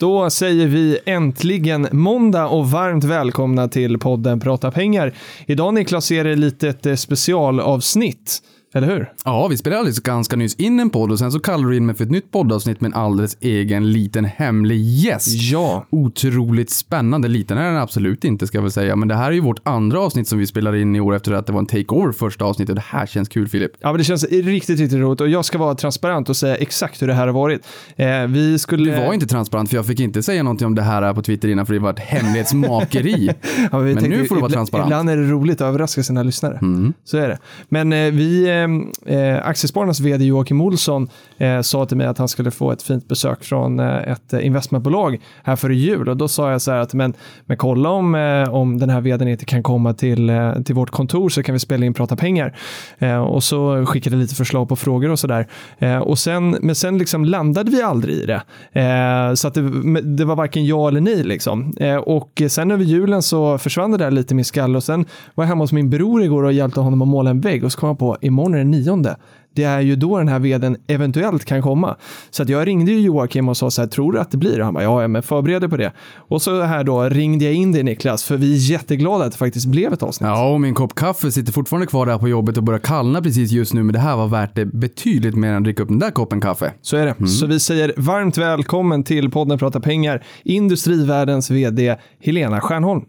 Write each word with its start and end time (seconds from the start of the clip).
Då 0.00 0.30
säger 0.30 0.66
vi 0.66 0.98
äntligen 1.06 1.88
måndag 1.92 2.46
och 2.46 2.70
varmt 2.70 3.04
välkomna 3.04 3.68
till 3.68 3.98
podden 3.98 4.40
Prata 4.40 4.70
pengar. 4.70 5.14
Idag 5.46 5.74
Niklas 5.74 6.10
är 6.10 6.24
det 6.24 6.32
ett 6.32 6.38
litet 6.38 6.86
eh, 6.86 6.94
specialavsnitt, 6.94 8.38
eller 8.74 8.86
hur? 8.88 9.12
Ja, 9.24 9.48
vi 9.48 9.56
spelade 9.56 9.78
alldeles 9.78 10.00
ganska 10.00 10.36
nyss 10.36 10.54
in 10.54 10.80
en 10.80 10.90
podd 10.90 11.12
och 11.12 11.18
sen 11.18 11.32
så 11.32 11.40
kallade 11.40 11.70
du 11.70 11.76
in 11.76 11.86
mig 11.86 11.94
för 11.94 12.04
ett 12.04 12.10
nytt 12.10 12.30
poddavsnitt 12.30 12.80
med 12.80 12.88
en 12.88 12.94
alldeles 13.00 13.36
egen 13.40 13.92
liten 13.92 14.24
hemlig 14.24 14.80
gäst. 14.80 15.28
Ja. 15.52 15.86
Otroligt 15.90 16.70
spännande. 16.70 17.28
Liten 17.28 17.58
är 17.58 17.66
den 17.66 17.76
absolut 17.76 18.24
inte 18.24 18.46
ska 18.46 18.58
jag 18.58 18.62
väl 18.62 18.72
säga, 18.72 18.96
men 18.96 19.08
det 19.08 19.14
här 19.14 19.28
är 19.28 19.32
ju 19.32 19.40
vårt 19.40 19.60
andra 19.62 20.00
avsnitt 20.00 20.28
som 20.28 20.38
vi 20.38 20.46
spelar 20.46 20.76
in 20.76 20.96
i 20.96 21.00
år 21.00 21.14
efter 21.16 21.32
att 21.32 21.46
det 21.46 21.52
var 21.52 21.60
en 21.60 21.66
takeover 21.66 22.12
första 22.12 22.44
avsnittet. 22.44 22.74
Det 22.74 22.84
här 22.86 23.06
känns 23.06 23.28
kul 23.28 23.48
Filip. 23.48 23.72
Ja, 23.80 23.88
men 23.88 23.98
det 23.98 24.04
känns 24.04 24.24
riktigt, 24.24 24.80
riktigt 24.80 24.98
roligt 24.98 25.20
och 25.20 25.28
jag 25.28 25.44
ska 25.44 25.58
vara 25.58 25.74
transparent 25.74 26.28
och 26.28 26.36
säga 26.36 26.56
exakt 26.56 27.02
hur 27.02 27.06
det 27.06 27.14
här 27.14 27.26
har 27.26 27.34
varit. 27.34 27.66
Eh, 27.96 28.26
vi 28.28 28.58
skulle... 28.58 28.94
Du 28.96 29.06
var 29.06 29.14
inte 29.14 29.26
transparent 29.26 29.68
för 29.70 29.76
jag 29.76 29.86
fick 29.86 30.00
inte 30.00 30.22
säga 30.22 30.42
någonting 30.42 30.66
om 30.66 30.74
det 30.74 30.82
här 30.82 31.14
på 31.14 31.22
Twitter 31.22 31.48
innan 31.48 31.66
för 31.66 31.74
det 31.74 31.80
var 31.80 31.90
ett 31.90 31.98
hemlighetsmakeri. 31.98 33.30
Ja, 33.72 33.78
Men 33.78 33.96
tänkte- 33.96 34.08
nu 34.18 34.24
får 34.24 34.34
du 34.34 34.40
vara 34.40 34.52
transparent. 34.52 34.86
Ibland 34.86 35.10
är 35.10 35.16
det 35.16 35.22
roligt 35.22 35.60
att 35.60 35.68
överraska 35.68 36.02
sina 36.02 36.22
lyssnare. 36.22 36.58
Mm. 36.62 36.92
Så 37.04 37.16
är 37.16 37.28
det. 37.28 37.38
Men 37.68 37.92
eh, 37.92 38.12
vi, 38.12 38.59
Ehm, 38.64 38.92
eh, 39.06 39.46
Aktiespararnas 39.46 40.00
vd 40.00 40.24
Joakim 40.24 40.60
Olsson 40.60 41.08
eh, 41.38 41.60
sa 41.60 41.86
till 41.86 41.96
mig 41.96 42.06
att 42.06 42.18
han 42.18 42.28
skulle 42.28 42.50
få 42.50 42.72
ett 42.72 42.82
fint 42.82 43.08
besök 43.08 43.44
från 43.44 43.80
eh, 43.80 44.12
ett 44.12 44.32
eh, 44.32 44.46
investmentbolag 44.46 45.20
här 45.44 45.56
före 45.56 45.74
jul 45.74 46.08
och 46.08 46.16
då 46.16 46.28
sa 46.28 46.50
jag 46.50 46.62
så 46.62 46.70
här 46.70 46.78
att 46.78 46.94
men, 46.94 47.14
men 47.46 47.56
kolla 47.56 47.90
om, 47.90 48.14
eh, 48.14 48.54
om 48.54 48.78
den 48.78 48.90
här 48.90 49.00
vdn 49.00 49.28
inte 49.28 49.44
kan 49.44 49.62
komma 49.62 49.94
till, 49.94 50.30
eh, 50.30 50.52
till 50.52 50.74
vårt 50.74 50.90
kontor 50.90 51.28
så 51.28 51.42
kan 51.42 51.52
vi 51.52 51.58
spela 51.58 51.86
in 51.86 51.94
Prata 51.94 52.16
pengar. 52.16 52.56
Eh, 52.98 53.18
och 53.18 53.42
så 53.42 53.86
skickade 53.86 54.16
jag 54.16 54.20
lite 54.20 54.34
förslag 54.34 54.68
på 54.68 54.76
frågor 54.76 55.10
och 55.10 55.18
så 55.18 55.26
där. 55.26 55.46
Eh, 55.78 55.98
och 55.98 56.18
sen, 56.18 56.56
men 56.60 56.74
sen 56.74 56.98
liksom 56.98 57.24
landade 57.24 57.70
vi 57.70 57.82
aldrig 57.82 58.16
i 58.16 58.26
det. 58.26 58.42
Eh, 58.80 59.34
så 59.34 59.48
att 59.48 59.54
det, 59.54 60.00
det 60.00 60.24
var 60.24 60.36
varken 60.36 60.66
ja 60.66 60.88
eller 60.88 61.00
nej 61.00 61.24
liksom. 61.24 61.74
Eh, 61.80 61.96
och 61.96 62.42
sen 62.48 62.70
över 62.70 62.84
julen 62.84 63.22
så 63.22 63.58
försvann 63.58 63.90
det 63.90 63.98
där 63.98 64.10
lite 64.10 64.34
i 64.34 64.36
min 64.36 64.44
skalle 64.44 64.76
och 64.76 64.84
sen 64.84 65.04
var 65.34 65.44
jag 65.44 65.48
hemma 65.48 65.64
hos 65.64 65.72
min 65.72 65.90
bror 65.90 66.22
igår 66.22 66.42
och 66.42 66.52
hjälpte 66.52 66.80
honom 66.80 67.02
att 67.02 67.08
måla 67.08 67.30
en 67.30 67.40
vägg 67.40 67.64
och 67.64 67.72
så 67.72 67.80
kom 67.80 67.86
jag 67.86 67.98
på 67.98 68.16
imorgon 68.20 68.49
är 68.54 68.58
det 68.58 68.64
nionde. 68.64 69.16
Det 69.54 69.64
är 69.64 69.80
ju 69.80 69.96
då 69.96 70.18
den 70.18 70.28
här 70.28 70.38
vdn 70.38 70.76
eventuellt 70.86 71.44
kan 71.44 71.62
komma. 71.62 71.96
Så 72.30 72.42
att 72.42 72.48
jag 72.48 72.66
ringde 72.66 72.92
ju 72.92 73.00
Joakim 73.00 73.48
och 73.48 73.56
sa 73.56 73.70
så 73.70 73.82
här, 73.82 73.88
tror 73.88 74.12
du 74.12 74.20
att 74.20 74.30
det 74.30 74.36
blir? 74.36 74.58
Och 74.58 74.64
han 74.64 74.74
bara, 74.74 74.84
ja, 74.84 75.08
men 75.08 75.22
förbered 75.22 75.62
dig 75.62 75.70
på 75.70 75.76
det. 75.76 75.92
Och 76.16 76.42
så 76.42 76.62
här 76.62 76.84
då 76.84 77.02
ringde 77.02 77.44
jag 77.44 77.54
in 77.54 77.72
dig 77.72 77.82
Niklas, 77.82 78.24
för 78.24 78.36
vi 78.36 78.54
är 78.54 78.70
jätteglada 78.70 79.24
att 79.24 79.32
det 79.32 79.38
faktiskt 79.38 79.66
blev 79.66 79.92
ett 79.92 80.02
avsnitt. 80.02 80.28
Ja, 80.28 80.52
och 80.52 80.60
min 80.60 80.74
kopp 80.74 80.94
kaffe 80.94 81.32
sitter 81.32 81.52
fortfarande 81.52 81.86
kvar 81.86 82.06
där 82.06 82.18
på 82.18 82.28
jobbet 82.28 82.56
och 82.56 82.62
börjar 82.62 82.80
kallna 82.80 83.22
precis 83.22 83.50
just 83.52 83.74
nu, 83.74 83.82
men 83.82 83.92
det 83.92 83.98
här 83.98 84.16
var 84.16 84.28
värt 84.28 84.54
det 84.54 84.66
betydligt 84.66 85.34
mer 85.34 85.48
än 85.48 85.56
att 85.56 85.64
dricka 85.64 85.82
upp 85.82 85.88
den 85.88 85.98
där 85.98 86.10
koppen 86.10 86.40
kaffe. 86.40 86.72
Så 86.82 86.96
är 86.96 87.06
det. 87.06 87.26
Så 87.26 87.46
vi 87.46 87.60
säger 87.60 87.94
varmt 87.96 88.38
välkommen 88.38 89.04
till 89.04 89.30
podden 89.30 89.58
Prata 89.58 89.80
pengar, 89.80 90.24
Industrivärldens 90.44 91.50
vd 91.50 91.96
Helena 92.20 92.60
Stjärnholm. 92.60 93.04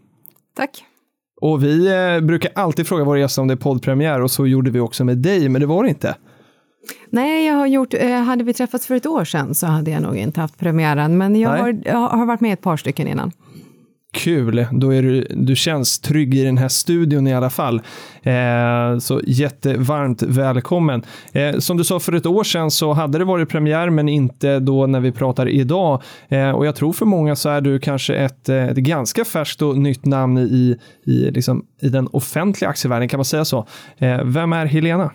Tack. 0.56 0.84
Och 1.42 1.64
vi 1.64 1.86
eh, 1.86 2.20
brukar 2.20 2.52
alltid 2.54 2.86
fråga 2.86 3.04
våra 3.04 3.18
gäster 3.18 3.42
om 3.42 3.48
det 3.48 3.54
är 3.54 3.56
poddpremiär 3.56 4.20
och 4.20 4.30
så 4.30 4.46
gjorde 4.46 4.70
vi 4.70 4.80
också 4.80 5.04
med 5.04 5.18
dig, 5.18 5.48
men 5.48 5.60
det 5.60 5.66
var 5.66 5.82
det 5.82 5.88
inte. 5.88 6.14
Nej, 7.10 7.46
jag 7.46 7.54
har 7.54 7.66
gjort, 7.66 7.94
eh, 7.94 8.10
hade 8.10 8.44
vi 8.44 8.54
träffats 8.54 8.86
för 8.86 8.94
ett 8.94 9.06
år 9.06 9.24
sedan 9.24 9.54
så 9.54 9.66
hade 9.66 9.90
jag 9.90 10.02
nog 10.02 10.16
inte 10.16 10.40
haft 10.40 10.58
premiären, 10.58 11.18
men 11.18 11.36
jag 11.36 11.50
har, 11.50 11.80
jag 11.84 12.08
har 12.08 12.26
varit 12.26 12.40
med 12.40 12.52
ett 12.52 12.60
par 12.60 12.76
stycken 12.76 13.08
innan. 13.08 13.32
Kul, 14.12 14.66
då 14.70 14.94
är 14.94 15.02
du, 15.02 15.26
du 15.30 15.56
känns 15.56 15.98
trygg 15.98 16.34
i 16.34 16.44
den 16.44 16.58
här 16.58 16.68
studion 16.68 17.26
i 17.26 17.34
alla 17.34 17.50
fall. 17.50 17.82
Eh, 18.22 18.98
så 18.98 19.20
jättevarmt 19.26 20.22
välkommen. 20.22 21.02
Eh, 21.32 21.58
som 21.58 21.76
du 21.76 21.84
sa 21.84 22.00
för 22.00 22.12
ett 22.12 22.26
år 22.26 22.44
sedan 22.44 22.70
så 22.70 22.92
hade 22.92 23.18
det 23.18 23.24
varit 23.24 23.48
premiär 23.48 23.90
men 23.90 24.08
inte 24.08 24.58
då 24.58 24.86
när 24.86 25.00
vi 25.00 25.12
pratar 25.12 25.48
idag. 25.48 26.02
Eh, 26.28 26.50
och 26.50 26.66
jag 26.66 26.76
tror 26.76 26.92
för 26.92 27.06
många 27.06 27.36
så 27.36 27.48
är 27.48 27.60
du 27.60 27.78
kanske 27.78 28.14
ett, 28.14 28.48
eh, 28.48 28.64
ett 28.64 28.76
ganska 28.76 29.24
färskt 29.24 29.62
och 29.62 29.78
nytt 29.78 30.04
namn 30.04 30.38
i, 30.38 30.78
i, 31.04 31.30
liksom, 31.30 31.64
i 31.82 31.88
den 31.88 32.06
offentliga 32.06 32.70
aktievärlden, 32.70 33.08
kan 33.08 33.18
man 33.18 33.24
säga 33.24 33.44
så. 33.44 33.66
Eh, 33.98 34.24
vem 34.24 34.52
är 34.52 34.66
Helena? 34.66 35.10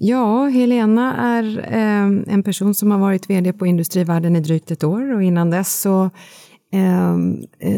Ja, 0.00 0.46
Helena 0.46 1.16
är 1.16 1.58
eh, 1.72 2.34
en 2.34 2.42
person 2.42 2.74
som 2.74 2.90
har 2.90 2.98
varit 2.98 3.30
vd 3.30 3.52
på 3.52 3.66
Industrivärden 3.66 4.36
i 4.36 4.40
drygt 4.40 4.70
ett 4.70 4.84
år 4.84 5.14
och 5.14 5.22
innan 5.22 5.50
dess 5.50 5.80
så, 5.80 6.10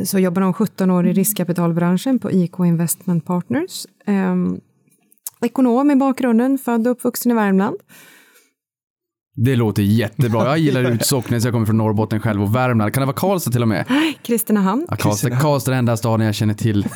så 0.04 0.18
jobbade 0.18 0.46
hon 0.46 0.54
17 0.54 0.90
år 0.90 1.06
i 1.06 1.12
riskkapitalbranschen 1.12 2.18
på 2.18 2.30
IK 2.30 2.58
Investment 2.58 3.26
Partners. 3.26 3.86
Eh, 4.06 4.34
ekonom 5.46 5.90
i 5.90 5.96
bakgrunden, 5.96 6.58
född 6.58 6.86
och 6.86 6.90
uppvuxen 6.90 7.32
i 7.32 7.34
Värmland. 7.34 7.76
Det 9.36 9.56
låter 9.56 9.82
jättebra. 9.82 10.44
Jag 10.44 10.58
gillar 10.58 10.84
Utsocknes, 10.92 11.44
jag 11.44 11.52
kommer 11.52 11.66
från 11.66 11.78
Norrbotten 11.78 12.20
själv 12.20 12.42
och 12.42 12.54
Värmland. 12.54 12.94
Kan 12.94 13.00
det 13.00 13.06
vara 13.06 13.16
Karlstad 13.16 13.50
till 13.50 13.62
och 13.62 13.68
med? 13.68 13.84
Kristinehamn. 14.22 14.86
Ja, 14.88 14.96
Karlstad, 14.96 15.30
Karlstad 15.30 15.70
är 15.70 15.72
den 15.72 15.78
enda 15.78 15.96
staden 15.96 16.26
jag 16.26 16.34
känner 16.34 16.54
till. 16.54 16.82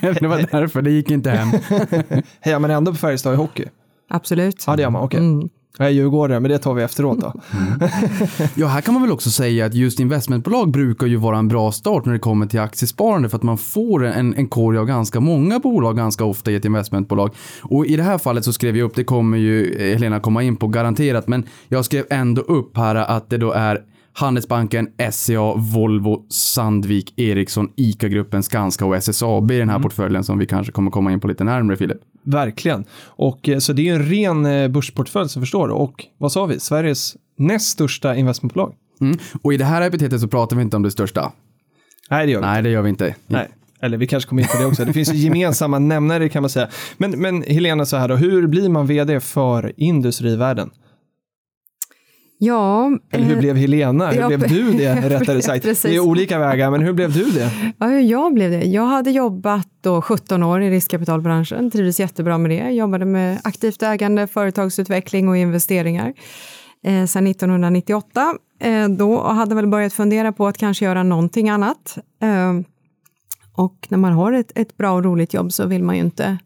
det 0.00 0.26
var 0.26 0.48
därför, 0.52 0.82
det 0.82 0.90
gick 0.90 1.10
inte 1.10 1.30
hem. 1.30 1.48
Hejar 2.40 2.58
man 2.58 2.70
ändå 2.70 2.92
på 2.92 2.98
Färjestad 2.98 3.34
i 3.34 3.36
hockey? 3.36 3.64
Absolut. 4.10 4.64
Ja, 4.66 4.76
det 4.76 4.82
gör 4.82 4.90
man. 4.90 5.02
Okej. 5.02 5.20
Mm. 5.20 5.48
Jag 5.80 5.86
är 5.86 5.92
djurgårdare, 5.92 6.40
men 6.40 6.50
det 6.50 6.58
tar 6.58 6.74
vi 6.74 6.82
efteråt 6.82 7.20
då. 7.20 7.32
Ja, 8.54 8.66
här 8.66 8.80
kan 8.80 8.94
man 8.94 9.02
väl 9.02 9.12
också 9.12 9.30
säga 9.30 9.66
att 9.66 9.74
just 9.74 10.00
investmentbolag 10.00 10.70
brukar 10.70 11.06
ju 11.06 11.16
vara 11.16 11.38
en 11.38 11.48
bra 11.48 11.72
start 11.72 12.04
när 12.04 12.12
det 12.12 12.18
kommer 12.18 12.46
till 12.46 12.60
aktiesparande 12.60 13.28
för 13.28 13.36
att 13.36 13.42
man 13.42 13.58
får 13.58 14.04
en, 14.04 14.34
en 14.34 14.48
korg 14.48 14.78
av 14.78 14.86
ganska 14.86 15.20
många 15.20 15.58
bolag 15.58 15.96
ganska 15.96 16.24
ofta 16.24 16.50
i 16.50 16.54
ett 16.54 16.64
investmentbolag. 16.64 17.34
Och 17.62 17.86
i 17.86 17.96
det 17.96 18.02
här 18.02 18.18
fallet 18.18 18.44
så 18.44 18.52
skrev 18.52 18.76
jag 18.76 18.86
upp, 18.86 18.94
det 18.94 19.04
kommer 19.04 19.38
ju 19.38 19.78
Helena 19.92 20.20
komma 20.20 20.42
in 20.42 20.56
på 20.56 20.68
garanterat, 20.68 21.28
men 21.28 21.44
jag 21.68 21.84
skrev 21.84 22.04
ändå 22.10 22.42
upp 22.42 22.76
här 22.76 22.94
att 22.94 23.30
det 23.30 23.36
då 23.36 23.52
är 23.52 23.80
Handelsbanken, 24.18 24.88
SCA, 25.12 25.54
Volvo, 25.54 26.26
Sandvik, 26.28 27.18
Ericsson, 27.18 27.68
ICA-gruppen, 27.76 28.42
Skanska 28.42 28.86
och 28.86 28.96
SSAB 28.96 29.50
i 29.50 29.58
den 29.58 29.68
här 29.68 29.78
portföljen 29.78 30.24
som 30.24 30.38
vi 30.38 30.46
kanske 30.46 30.72
kommer 30.72 30.90
komma 30.90 31.12
in 31.12 31.20
på 31.20 31.28
lite 31.28 31.44
närmare, 31.44 31.76
Filip. 31.76 31.96
Verkligen. 32.22 32.84
Och 33.04 33.48
eh, 33.48 33.58
så 33.58 33.72
det 33.72 33.88
är 33.88 33.94
en 33.94 34.08
ren 34.08 34.46
eh, 34.46 34.68
börsportfölj 34.68 35.28
som 35.28 35.42
förstår. 35.42 35.68
Och 35.68 36.04
vad 36.18 36.32
sa 36.32 36.46
vi? 36.46 36.60
Sveriges 36.60 37.16
näst 37.36 37.68
största 37.68 38.16
investmentbolag. 38.16 38.74
Mm. 39.00 39.18
Och 39.42 39.54
i 39.54 39.56
det 39.56 39.64
här 39.64 39.82
epitetet 39.82 40.20
så 40.20 40.28
pratar 40.28 40.56
vi 40.56 40.62
inte 40.62 40.76
om 40.76 40.82
det 40.82 40.90
största. 40.90 41.32
Nej, 42.10 42.26
det 42.26 42.32
gör 42.32 42.40
vi 42.40 42.46
Nej, 42.46 42.62
det 42.62 42.70
gör 42.70 42.82
vi 42.82 42.88
inte. 42.88 43.14
Nej. 43.26 43.48
Eller 43.80 43.98
vi 43.98 44.06
kanske 44.06 44.28
kommer 44.28 44.42
in 44.42 44.48
på 44.48 44.58
det 44.58 44.66
också. 44.66 44.84
Det 44.84 44.92
finns 44.92 45.14
ju 45.14 45.18
gemensamma 45.24 45.78
nämnare 45.78 46.28
kan 46.28 46.42
man 46.42 46.50
säga. 46.50 46.68
Men, 46.96 47.10
men 47.10 47.42
Helena, 47.42 47.86
så 47.86 47.96
här 47.96 48.08
då, 48.08 48.16
hur 48.16 48.46
blir 48.46 48.68
man 48.68 48.86
vd 48.86 49.20
för 49.20 49.72
industrivärlden? 49.76 50.70
Ja, 52.40 52.90
Eller 53.10 53.24
hur 53.24 53.34
eh, 53.34 53.40
blev 53.40 53.56
Helena? 53.56 54.10
Hur 54.10 54.20
ja, 54.20 54.28
blev 54.28 54.48
du 54.48 54.72
det, 54.72 54.94
rättare 55.08 55.42
sagt? 55.42 55.64
precis. 55.64 55.82
Det 55.82 55.96
är 55.96 56.00
olika 56.00 56.38
vägar, 56.38 56.70
men 56.70 56.82
hur 56.82 56.92
blev 56.92 57.12
du 57.12 57.24
det? 57.24 57.50
Ja, 57.78 57.86
hur 57.86 58.00
jag 58.00 58.34
blev 58.34 58.50
det? 58.50 58.64
Jag 58.64 58.86
hade 58.86 59.10
jobbat 59.10 59.68
då 59.80 60.02
17 60.02 60.42
år 60.42 60.62
i 60.62 60.70
riskkapitalbranschen, 60.70 61.70
trivdes 61.70 62.00
jättebra 62.00 62.38
med 62.38 62.50
det. 62.50 62.70
Jobbade 62.70 63.04
med 63.04 63.40
aktivt 63.44 63.82
ägande, 63.82 64.26
företagsutveckling 64.26 65.28
och 65.28 65.36
investeringar 65.36 66.14
eh, 66.84 67.04
sedan 67.04 67.26
1998. 67.26 68.34
Eh, 68.60 68.88
då 68.88 69.22
hade 69.22 69.54
väl 69.54 69.66
börjat 69.66 69.92
fundera 69.92 70.32
på 70.32 70.46
att 70.46 70.58
kanske 70.58 70.84
göra 70.84 71.02
någonting 71.02 71.48
annat. 71.48 71.98
Eh, 72.22 72.52
och 73.54 73.86
när 73.88 73.98
man 73.98 74.12
har 74.12 74.32
ett, 74.32 74.52
ett 74.54 74.76
bra 74.76 74.92
och 74.92 75.04
roligt 75.04 75.34
jobb 75.34 75.52
så 75.52 75.66
vill 75.66 75.82
man 75.82 75.96
ju 75.96 76.02
inte 76.02 76.38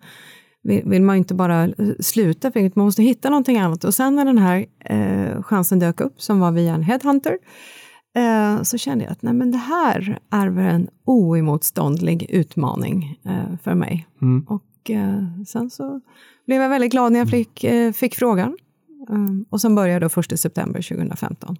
vill, 0.62 0.82
vill 0.84 1.02
man 1.02 1.16
inte 1.16 1.34
bara 1.34 1.68
sluta, 2.00 2.52
för 2.52 2.72
man 2.74 2.84
måste 2.84 3.02
hitta 3.02 3.30
någonting 3.30 3.58
annat. 3.58 3.84
Och 3.84 3.94
sen 3.94 4.16
när 4.16 4.24
den 4.24 4.38
här 4.38 4.66
eh, 4.84 5.42
chansen 5.42 5.78
dök 5.78 6.00
upp, 6.00 6.22
som 6.22 6.40
var 6.40 6.52
via 6.52 6.74
en 6.74 6.82
headhunter, 6.82 7.38
eh, 8.16 8.62
så 8.62 8.78
kände 8.78 9.04
jag 9.04 9.12
att 9.12 9.22
nej, 9.22 9.34
men 9.34 9.50
det 9.50 9.58
här 9.58 10.18
är 10.30 10.46
en 10.46 10.88
oemotståndlig 11.04 12.26
utmaning 12.30 13.18
eh, 13.24 13.56
för 13.62 13.74
mig. 13.74 14.06
Mm. 14.22 14.46
Och 14.48 14.90
eh, 14.90 15.44
sen 15.46 15.70
så 15.70 16.00
blev 16.46 16.62
jag 16.62 16.68
väldigt 16.68 16.92
glad 16.92 17.12
när 17.12 17.18
jag 17.18 17.30
fick, 17.30 17.64
eh, 17.64 17.92
fick 17.92 18.14
frågan. 18.14 18.56
Eh, 19.10 19.16
och 19.50 19.60
sen 19.60 19.74
började 19.74 20.08
då 20.14 20.20
1 20.20 20.40
september 20.40 20.82
2015. 20.82 21.56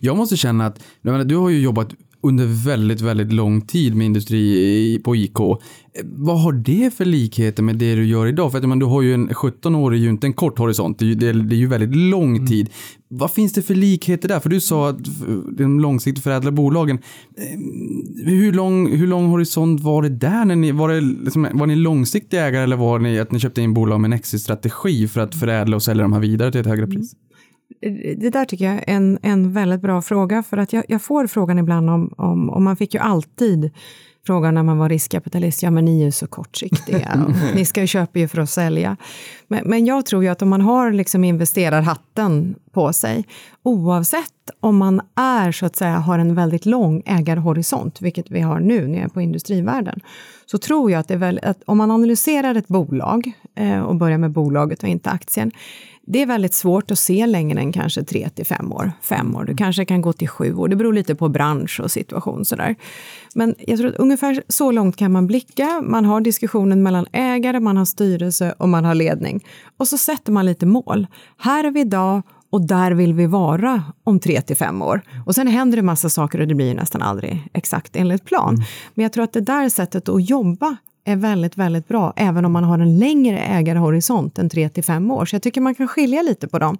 Jag 0.00 0.16
måste 0.16 0.36
känna 0.36 0.66
att, 0.66 0.82
menar, 1.00 1.24
du 1.24 1.36
har 1.36 1.48
ju 1.48 1.60
jobbat 1.60 1.94
under 2.22 2.64
väldigt, 2.66 3.00
väldigt 3.00 3.32
lång 3.32 3.60
tid 3.60 3.94
med 3.94 4.04
industri 4.06 5.00
på 5.04 5.16
IK. 5.16 5.40
Eh, 5.40 5.56
Vad 6.04 6.40
har 6.42 6.52
det 6.52 6.94
för 6.94 7.04
likheter 7.04 7.62
med 7.62 7.76
det 7.76 7.94
du 7.94 8.06
gör 8.06 8.26
idag? 8.26 8.50
För 8.50 8.58
att 8.58 8.68
men, 8.68 8.78
du 8.78 8.86
har 8.86 9.02
ju 9.02 9.14
en 9.14 9.34
17 9.34 9.74
år 9.74 9.94
är 9.94 9.98
ju 9.98 10.08
inte 10.08 10.26
en 10.26 10.32
kort 10.32 10.58
horisont, 10.58 10.98
det 10.98 11.04
är 11.04 11.06
ju, 11.06 11.14
det 11.14 11.28
är, 11.28 11.32
det 11.34 11.54
är 11.54 11.58
ju 11.58 11.66
väldigt 11.66 11.96
lång 11.96 12.46
tid. 12.46 12.70
Vad 13.08 13.30
finns 13.30 13.52
det 13.52 13.62
för 13.62 13.74
likheter 13.74 14.28
där? 14.28 14.40
För 14.40 14.48
du 14.50 14.60
sa 14.60 14.88
att 14.88 14.98
de 15.58 15.80
långsiktigt 15.80 16.24
förädlar 16.24 16.50
bolagen. 16.50 16.98
Eh, 17.38 18.24
Hur 18.24 18.52
lång, 18.52 18.96
hur 18.96 19.06
lång 19.06 19.26
horisont 19.26 19.80
var 19.80 20.02
det 20.02 20.08
där? 20.08 20.44
När 20.44 20.56
ni, 20.56 20.72
var, 20.72 20.88
det, 20.88 21.00
liksom, 21.00 21.48
var 21.52 21.66
ni 21.66 21.76
långsiktiga 21.76 22.46
ägare 22.46 22.62
eller 22.62 22.76
var 22.76 22.98
ni 22.98 23.18
att 23.18 23.32
ni 23.32 23.40
köpte 23.40 23.62
in 23.62 23.74
bolag 23.74 24.00
med 24.00 24.08
en 24.08 24.12
exit-strategi 24.12 25.08
för 25.08 25.20
att 25.20 25.34
förädla 25.34 25.76
och 25.76 25.82
sälja 25.82 26.02
de 26.02 26.12
här 26.12 26.20
vidare 26.20 26.52
till 26.52 26.60
ett 26.60 26.66
högre 26.66 26.86
pris? 26.86 27.12
Det 28.16 28.30
där 28.30 28.44
tycker 28.44 28.64
jag 28.64 28.74
är 28.74 28.84
en, 28.86 29.18
en 29.22 29.52
väldigt 29.52 29.80
bra 29.80 30.02
fråga, 30.02 30.42
för 30.42 30.56
att 30.56 30.72
jag, 30.72 30.84
jag 30.88 31.02
får 31.02 31.26
frågan 31.26 31.58
ibland 31.58 31.90
om, 31.90 32.14
om, 32.16 32.50
och 32.50 32.62
man 32.62 32.76
fick 32.76 32.94
ju 32.94 33.00
alltid 33.00 33.70
frågan 34.26 34.54
när 34.54 34.62
man 34.62 34.78
var 34.78 34.88
riskkapitalist, 34.88 35.62
ja 35.62 35.70
men 35.70 35.84
ni 35.84 36.00
är 36.00 36.04
ju 36.04 36.12
så 36.12 36.26
kortsiktiga, 36.26 37.26
och 37.26 37.34
ni 37.54 37.64
ska 37.64 37.80
ju 37.80 37.86
köpa 37.86 38.18
ju 38.18 38.28
för 38.28 38.40
att 38.40 38.50
sälja. 38.50 38.96
Men, 39.48 39.68
men 39.68 39.86
jag 39.86 40.06
tror 40.06 40.22
ju 40.22 40.28
att 40.28 40.42
om 40.42 40.48
man 40.48 40.60
har 40.60 40.92
liksom 40.92 41.24
investerarhatten 41.24 42.54
på 42.72 42.92
sig, 42.92 43.26
oavsett 43.62 44.32
om 44.60 44.76
man 44.76 45.00
är 45.14 45.52
så 45.52 45.66
att 45.66 45.76
säga 45.76 45.98
har 45.98 46.18
en 46.18 46.34
väldigt 46.34 46.66
lång 46.66 47.02
ägarhorisont, 47.06 48.00
vilket 48.00 48.30
vi 48.30 48.40
har 48.40 48.60
nu 48.60 48.86
när 48.86 48.94
jag 48.94 49.04
är 49.04 49.08
på 49.08 49.20
industrivärlden, 49.20 50.00
så 50.46 50.58
tror 50.58 50.90
jag 50.90 51.00
att 51.00 51.08
det 51.08 51.14
är 51.14 51.18
väl, 51.18 51.40
att 51.42 51.62
om 51.66 51.78
man 51.78 51.90
analyserar 51.90 52.54
ett 52.54 52.68
bolag 52.68 53.32
eh, 53.54 53.80
och 53.80 53.96
börjar 53.96 54.18
med 54.18 54.30
bolaget 54.30 54.82
och 54.82 54.88
inte 54.88 55.10
aktien, 55.10 55.52
det 56.10 56.22
är 56.22 56.26
väldigt 56.26 56.54
svårt 56.54 56.90
att 56.90 56.98
se 56.98 57.26
längre 57.26 57.60
än 57.60 57.72
kanske 57.72 58.04
tre 58.04 58.28
till 58.28 58.46
fem 58.46 58.72
år. 58.72 58.92
Fem 59.02 59.36
år. 59.36 59.44
Du 59.44 59.56
kanske 59.56 59.84
kan 59.84 60.00
gå 60.00 60.12
till 60.12 60.28
sju 60.28 60.54
år. 60.54 60.68
Det 60.68 60.76
beror 60.76 60.92
lite 60.92 61.14
på 61.14 61.28
bransch 61.28 61.80
och 61.80 61.90
situation. 61.90 62.44
Sådär. 62.44 62.76
Men 63.34 63.54
jag 63.58 63.78
tror 63.78 63.88
att 63.88 63.96
ungefär 63.96 64.42
så 64.48 64.70
långt 64.70 64.96
kan 64.96 65.12
man 65.12 65.26
blicka. 65.26 65.82
Man 65.84 66.04
har 66.04 66.20
diskussionen 66.20 66.82
mellan 66.82 67.06
ägare, 67.12 67.60
man 67.60 67.76
har 67.76 67.84
styrelse 67.84 68.54
och 68.58 68.68
man 68.68 68.84
har 68.84 68.94
ledning. 68.94 69.44
Och 69.76 69.88
så 69.88 69.98
sätter 69.98 70.32
man 70.32 70.46
lite 70.46 70.66
mål. 70.66 71.06
Här 71.38 71.64
är 71.64 71.70
vi 71.70 71.80
idag 71.80 72.22
och 72.50 72.66
där 72.66 72.90
vill 72.90 73.14
vi 73.14 73.26
vara 73.26 73.82
om 74.04 74.20
tre 74.20 74.40
till 74.40 74.56
fem 74.56 74.82
år. 74.82 75.02
Och 75.26 75.34
sen 75.34 75.46
händer 75.46 75.76
det 75.76 75.82
massa 75.82 76.08
saker 76.08 76.40
och 76.40 76.48
det 76.48 76.54
blir 76.54 76.74
nästan 76.74 77.02
aldrig 77.02 77.48
exakt 77.52 77.96
enligt 77.96 78.24
plan. 78.24 78.56
Men 78.94 79.02
jag 79.02 79.12
tror 79.12 79.24
att 79.24 79.32
det 79.32 79.40
där 79.40 79.68
sättet 79.68 80.08
att 80.08 80.30
jobba 80.30 80.76
är 81.08 81.16
väldigt, 81.16 81.56
väldigt 81.56 81.88
bra, 81.88 82.12
även 82.16 82.44
om 82.44 82.52
man 82.52 82.64
har 82.64 82.78
en 82.78 82.98
längre 82.98 83.38
ägarhorisont 83.38 84.38
än 84.38 84.50
3 84.50 84.68
till 84.68 84.84
5 84.84 85.10
år. 85.10 85.24
Så 85.24 85.34
jag 85.34 85.42
tycker 85.42 85.60
man 85.60 85.74
kan 85.74 85.88
skilja 85.88 86.22
lite 86.22 86.48
på 86.48 86.58
dem. 86.58 86.78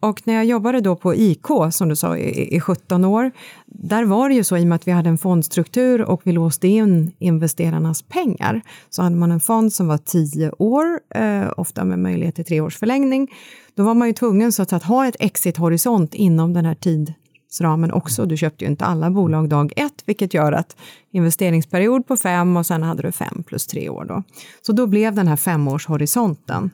Och 0.00 0.22
när 0.24 0.34
jag 0.34 0.44
jobbade 0.44 0.80
då 0.80 0.96
på 0.96 1.14
IK, 1.14 1.46
som 1.70 1.88
du 1.88 1.96
sa, 1.96 2.16
i, 2.16 2.56
i 2.56 2.60
17 2.60 3.04
år, 3.04 3.30
där 3.66 4.04
var 4.04 4.28
det 4.28 4.34
ju 4.34 4.44
så 4.44 4.56
i 4.56 4.62
och 4.62 4.66
med 4.66 4.76
att 4.76 4.88
vi 4.88 4.92
hade 4.92 5.08
en 5.08 5.18
fondstruktur 5.18 6.02
och 6.02 6.20
vi 6.24 6.32
låste 6.32 6.68
in 6.68 7.12
investerarnas 7.18 8.02
pengar, 8.02 8.62
så 8.90 9.02
hade 9.02 9.16
man 9.16 9.30
en 9.30 9.40
fond 9.40 9.72
som 9.72 9.88
var 9.88 9.98
10 9.98 10.50
år, 10.58 11.00
eh, 11.14 11.52
ofta 11.56 11.84
med 11.84 11.98
möjlighet 11.98 12.34
till 12.34 12.44
tre 12.44 12.60
års 12.60 12.76
förlängning. 12.76 13.28
Då 13.74 13.82
var 13.84 13.94
man 13.94 14.08
ju 14.08 14.14
tvungen 14.14 14.52
så 14.52 14.62
att, 14.62 14.72
att 14.72 14.82
ha 14.82 15.06
ett 15.06 15.16
exit-horisont 15.20 16.14
inom 16.14 16.52
den 16.52 16.64
här 16.64 16.74
tid 16.74 17.14
ramen 17.60 17.92
också. 17.92 18.26
Du 18.26 18.36
köpte 18.36 18.64
ju 18.64 18.70
inte 18.70 18.84
alla 18.84 19.10
bolag 19.10 19.48
dag 19.48 19.72
ett, 19.76 20.02
vilket 20.06 20.34
gör 20.34 20.52
att 20.52 20.76
investeringsperiod 21.12 22.06
på 22.06 22.16
fem 22.16 22.56
och 22.56 22.66
sen 22.66 22.82
hade 22.82 23.02
du 23.02 23.12
fem 23.12 23.42
plus 23.46 23.66
tre 23.66 23.88
år. 23.88 24.04
Då. 24.04 24.22
Så 24.62 24.72
då 24.72 24.86
blev 24.86 25.14
den 25.14 25.28
här 25.28 25.36
femårshorisonten 25.36 26.70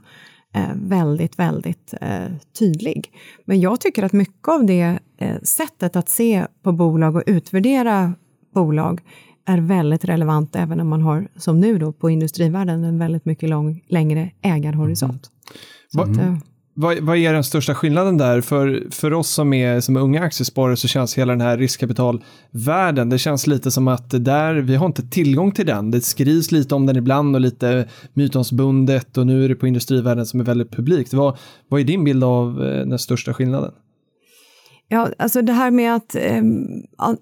eh, 0.55 0.69
väldigt, 0.75 1.39
väldigt 1.39 1.95
eh, 2.01 2.27
tydlig. 2.59 3.11
Men 3.45 3.61
jag 3.61 3.81
tycker 3.81 4.03
att 4.03 4.13
mycket 4.13 4.49
av 4.49 4.67
det 4.67 4.99
eh, 5.19 5.41
sättet 5.43 5.97
att 5.97 6.09
se 6.09 6.47
på 6.63 6.73
bolag 6.73 7.17
och 7.17 7.23
utvärdera 7.27 8.15
bolag 8.55 9.01
är 9.47 9.59
väldigt 9.59 10.05
relevant 10.05 10.57
även 10.57 10.81
om 10.81 10.89
man 10.89 11.03
har, 11.03 11.29
som 11.37 11.61
nu 11.61 11.79
då 11.79 11.93
på 11.93 12.11
industrivärlden, 12.11 12.85
en 12.85 12.99
väldigt 12.99 13.25
mycket 13.25 13.49
lång, 13.49 13.85
längre 13.89 14.31
ägarhorisont. 14.43 15.31
Vad- 15.93 16.11
att, 16.11 16.17
eh, 16.17 16.37
vad, 16.75 16.99
vad 16.99 17.17
är 17.17 17.33
den 17.33 17.45
största 17.45 17.75
skillnaden 17.75 18.19
där? 18.19 18.41
För, 18.41 18.87
för 18.91 19.13
oss 19.13 19.29
som 19.29 19.53
är, 19.53 19.81
som 19.81 19.97
är 19.97 20.01
unga 20.01 20.23
aktiesparare 20.23 20.77
så 20.77 20.89
känns 20.89 21.19
hela 21.19 21.33
den 21.33 21.41
här 21.41 21.59
riskkapitalvärlden, 21.59 23.09
det 23.09 23.19
känns 23.19 23.47
lite 23.47 23.71
som 23.71 23.89
att 23.89 24.25
där, 24.25 24.55
vi 24.55 24.77
har 24.77 24.87
inte 24.87 25.03
tillgång 25.03 25.53
till 25.53 25.67
den. 25.67 25.91
Det 25.91 26.01
skrivs 26.01 26.53
lite 26.53 26.75
om 26.75 26.87
den 26.87 26.97
ibland 26.97 27.35
och 27.35 27.41
lite 27.41 27.89
mytomspunnet 28.13 29.19
och 29.19 29.27
nu 29.27 29.45
är 29.45 29.49
det 29.49 29.55
på 29.55 29.67
industrivärlden 29.67 30.27
som 30.27 30.41
är 30.41 30.45
väldigt 30.45 30.71
publikt. 30.71 31.15
Vad, 31.15 31.39
vad 31.69 31.81
är 31.81 31.85
din 31.85 32.05
bild 32.05 32.25
av 32.25 32.65
eh, 32.65 32.87
den 32.87 32.99
största 32.99 33.35
skillnaden? 33.35 33.73
Ja, 34.93 35.09
alltså 35.19 35.43
det 35.43 35.53
här 35.53 35.71
med 35.71 35.94
att, 35.94 36.15
eh, 36.15 36.43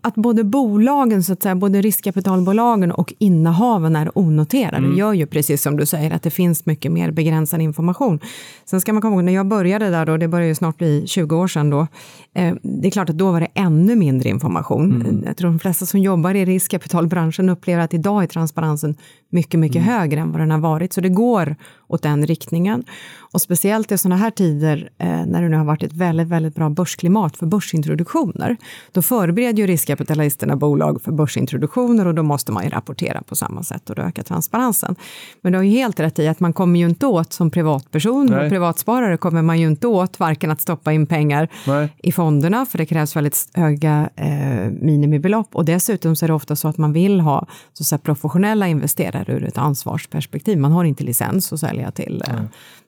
att 0.01 0.15
både 0.15 0.45
bolagen, 0.45 1.23
så 1.23 1.33
att 1.33 1.43
säga, 1.43 1.55
både 1.55 1.81
riskkapitalbolagen 1.81 2.93
och 2.93 3.15
innehaven 3.19 3.97
är 3.97 4.19
onoterade, 4.19 4.97
gör 4.97 5.13
ju 5.13 5.27
precis 5.27 5.63
som 5.63 5.77
du 5.77 5.87
säger, 5.87 6.11
att 6.11 6.23
det 6.23 6.31
finns 6.31 6.67
mycket 6.67 6.93
mer 6.93 7.11
begränsad 7.11 7.61
information. 7.61 8.21
Sen 8.65 8.81
ska 8.81 8.93
man 8.93 9.03
komma 9.03 9.15
ihåg, 9.15 9.25
när 9.25 9.33
jag 9.33 9.47
började 9.47 9.91
där 9.91 10.07
då, 10.07 10.17
det 10.17 10.29
börjar 10.29 10.47
ju 10.47 10.55
snart 10.55 10.79
bli 10.79 11.07
20 11.07 11.37
år 11.37 11.49
sedan 11.49 11.71
då, 11.71 11.87
eh, 12.35 12.55
det 12.63 12.89
är 12.89 12.91
klart 12.91 13.11
att 13.11 13.19
då 13.19 13.33
var 13.33 13.41
det 13.41 13.49
ännu 13.55 13.97
mindre 13.97 14.29
information. 14.29 15.23
Jag 15.27 15.37
tror 15.37 15.51
de 15.51 15.59
flesta 15.59 15.87
som 15.87 16.01
jobbar 16.01 16.35
i 16.35 16.45
riskkapitalbranschen 16.45 17.49
upplever 17.49 17.83
att 17.83 17.95
idag 17.95 18.23
är 18.23 18.27
transparensen 18.27 18.95
mycket, 19.31 19.61
mycket 19.61 19.83
högre 19.83 20.21
än 20.21 20.33
vad 20.33 20.41
den 20.41 20.51
har 20.51 20.59
varit, 20.59 20.93
så 20.93 21.01
det 21.01 21.09
går 21.09 21.57
åt 21.91 22.03
den 22.03 22.27
riktningen. 22.27 22.85
Och 23.33 23.43
speciellt 23.43 23.93
i 23.93 23.99
sådana 23.99 24.17
här 24.17 24.31
tider, 24.31 24.91
eh, 24.99 25.07
när 25.09 25.43
det 25.43 25.49
nu 25.49 25.57
har 25.57 25.65
varit 25.65 25.83
ett 25.83 25.93
väldigt, 25.93 26.29
väldigt 26.29 26.55
bra 26.55 26.71
börsklimat 26.71 27.37
för 27.37 27.47
börsintroduktioner, 27.47 28.57
då 28.93 29.03
förbereder 29.03 29.59
ju 29.59 29.67
riskkapitalisterna 29.67 30.57
bolag 30.57 31.03
för 31.03 31.13
börsintroduktioner 31.13 32.07
och 32.07 32.15
då 32.15 32.23
måste 32.23 32.53
man 32.53 32.65
ju 32.65 32.71
rapportera 32.71 33.23
på 33.23 33.37
samma 33.37 33.63
sätt 33.63 33.91
och 33.91 33.97
då 33.97 34.03
ökar 34.03 34.23
transparensen. 34.23 34.97
Men 35.41 35.53
du 35.53 35.59
har 35.59 35.65
ju 35.65 35.71
helt 35.71 36.01
rätt 36.01 36.19
i 36.19 36.29
att 36.29 36.41
man 36.41 36.53
kommer 36.53 36.81
ju 36.81 36.89
inte 36.89 37.07
åt 37.07 37.33
som 37.33 37.51
privatperson 37.51 38.27
Nej. 38.27 38.45
och 38.45 38.51
privatsparare 38.51 39.17
kommer 39.17 39.43
man 39.43 39.61
ju 39.61 39.67
inte 39.67 39.87
åt 39.87 40.21
varken 40.21 40.51
att 40.51 40.61
stoppa 40.61 40.93
in 40.93 41.07
pengar 41.07 41.49
Nej. 41.67 41.97
i 42.03 42.13
fonderna, 42.13 42.67
för 42.67 42.79
det 42.79 42.87
krävs 42.87 43.17
väldigt 43.17 43.49
höga 43.55 44.11
eh, 44.17 44.71
minimibelopp. 44.71 45.57
Och 45.57 45.65
dessutom 45.65 46.17
så 46.17 46.27
är 46.27 46.29
det 46.29 46.35
ofta 46.35 46.57
så 46.57 46.69
att 46.69 46.79
man 46.79 46.93
vill 46.93 47.21
ha 47.21 47.47
så 47.73 47.83
att 47.83 47.87
säga, 47.87 47.99
professionella 47.99 48.69
investerare 48.69 49.33
ur 49.33 49.45
ett 49.45 49.59
ansvarsperspektiv. 49.59 50.59
Man 50.59 50.73
har 50.73 50.85
inte 50.85 51.05
licens 51.05 51.53
att 51.53 51.61
sälja 51.61 51.80
till 51.91 52.23
eh, 52.29 52.43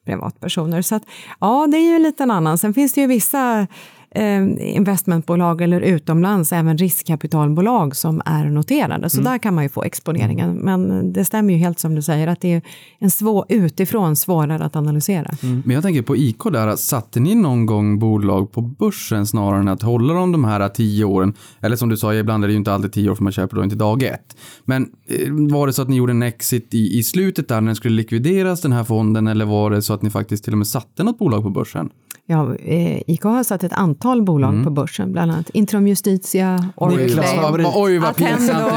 privatpersoner. 0.04 0.82
Så 0.82 0.94
att, 0.94 1.02
ja, 1.40 1.66
det 1.70 1.76
är 1.76 1.88
ju 1.88 1.96
en 1.96 2.02
liten 2.02 2.30
annan. 2.30 2.58
Sen 2.58 2.74
finns 2.74 2.92
det 2.92 3.00
ju 3.00 3.06
vissa 3.06 3.66
eh, 4.14 4.74
investmentbolag 4.76 5.60
eller 5.60 5.80
utomlands, 5.80 6.52
även 6.52 6.78
riskkapitalbolag 6.78 7.96
som 7.96 8.22
är 8.24 8.44
noterade. 8.44 9.10
Så 9.10 9.20
där 9.20 9.38
kan 9.38 9.54
man 9.54 9.64
ju 9.64 9.68
få 9.68 9.82
exponeringen. 9.82 10.54
Men 10.54 11.12
det 11.12 11.24
stämmer 11.24 11.52
ju 11.52 11.58
helt 11.58 11.78
som 11.78 11.94
du 11.94 12.02
säger 12.02 12.26
att 12.26 12.40
det 12.40 12.52
är 12.52 12.62
en 12.98 13.10
svår, 13.10 13.44
utifrån 13.48 14.16
svårare 14.16 14.64
att 14.64 14.76
analysera. 14.76 15.30
Men 15.40 15.70
jag 15.70 15.82
tänker 15.82 16.02
på 16.02 16.16
IK 16.16 16.42
där, 16.52 16.76
satte 16.76 17.20
ni 17.20 17.34
någon 17.34 17.66
gång 17.66 17.98
bolag 17.98 18.52
på 18.52 18.60
börsen 18.60 19.26
snarare 19.26 19.60
än 19.60 19.68
att 19.68 19.82
hålla 19.82 20.14
dem 20.14 20.32
de 20.32 20.44
här 20.44 20.68
tio 20.68 21.04
åren? 21.04 21.34
Eller 21.60 21.76
som 21.76 21.88
du 21.88 21.96
sa, 21.96 22.14
ibland 22.14 22.44
är 22.44 22.48
det 22.48 22.52
ju 22.52 22.58
inte 22.58 22.72
alltid 22.72 22.92
tio 22.92 23.10
år 23.10 23.14
för 23.14 23.22
man 23.22 23.32
köper 23.32 23.56
då 23.56 23.64
inte 23.64 23.76
dag 23.76 24.02
ett. 24.02 24.36
Men 24.64 24.82
eh, 25.08 25.32
var 25.52 25.66
det 25.66 25.72
så 25.72 25.82
att 25.82 25.88
ni 25.88 25.96
gjorde 25.96 26.12
en 26.12 26.22
exit 26.22 26.74
i, 26.74 26.98
i 26.98 27.02
slutet 27.02 27.48
där 27.48 27.60
när 27.60 27.66
den 27.66 27.76
skulle 27.76 27.96
likvideras 27.96 28.60
den 28.60 28.72
här 28.72 28.84
fonden 28.84 29.26
eller 29.26 29.44
var 29.44 29.70
det 29.70 29.82
så 29.82 29.92
att 29.94 30.02
ni 30.02 30.10
faktiskt 30.10 30.44
till 30.44 30.52
och 30.52 30.58
med 30.58 30.66
satte 30.66 31.02
något 31.02 31.18
bolag 31.18 31.42
på 31.42 31.50
börsen? 31.50 31.90
Ja, 32.32 32.54
eh, 32.56 33.02
IK 33.06 33.22
har 33.22 33.42
satt 33.44 33.64
ett 33.64 33.72
antal 33.72 34.22
bolag 34.22 34.64
på 34.64 34.70
börsen, 34.70 35.12
bland 35.12 35.32
annat 35.32 35.50
Intrum 35.50 35.88
Justitia, 35.88 36.68
Oriflame. 36.76 37.26
Oj, 37.74 37.98
vad 37.98 38.16
pinsamt. 38.16 38.72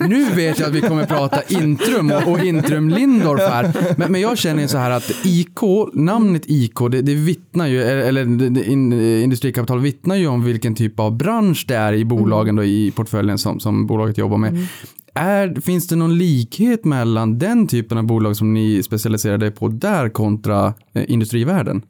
Nu 0.00 0.24
vet 0.30 0.58
jag 0.58 0.68
att 0.68 0.74
vi 0.74 0.80
kommer 0.80 1.06
prata 1.06 1.42
Intrum 1.48 2.10
och, 2.12 2.32
och 2.32 2.44
Intrum 2.44 2.88
Lindorff 2.88 3.40
här. 3.40 3.72
Men, 3.96 4.12
men 4.12 4.20
jag 4.20 4.38
känner 4.38 4.66
så 4.66 4.78
här 4.78 4.90
att 4.90 5.10
IK, 5.24 5.58
namnet 5.94 6.42
IK, 6.46 6.78
det, 6.90 7.02
det 7.02 7.14
vittnar 7.14 7.66
ju, 7.66 7.82
eller 7.82 8.24
det- 8.24 8.48
det- 8.48 8.64
in, 8.70 8.92
Industrikapital 9.22 9.80
vittnar 9.80 10.16
ju 10.16 10.26
om 10.26 10.44
vilken 10.44 10.74
typ 10.74 11.00
av 11.00 11.16
bransch 11.16 11.64
det 11.68 11.74
är 11.76 11.92
i 11.92 12.04
bolagen 12.04 12.56
då, 12.56 12.64
i 12.64 12.90
portföljen 12.96 13.38
som, 13.38 13.60
som 13.60 13.86
bolaget 13.86 14.18
jobbar 14.18 14.36
med. 14.36 14.66
Är, 15.14 15.60
finns 15.60 15.88
det 15.88 15.96
någon 15.96 16.18
likhet 16.18 16.84
mellan 16.84 17.38
den 17.38 17.66
typen 17.66 17.98
av 17.98 18.04
bolag 18.04 18.36
som 18.36 18.54
ni 18.54 18.82
specialiserade 18.82 19.46
er 19.46 19.50
på 19.50 19.68
där 19.68 20.08
kontra 20.08 20.74
eh, 20.94 21.04
industrivärlden? 21.08 21.82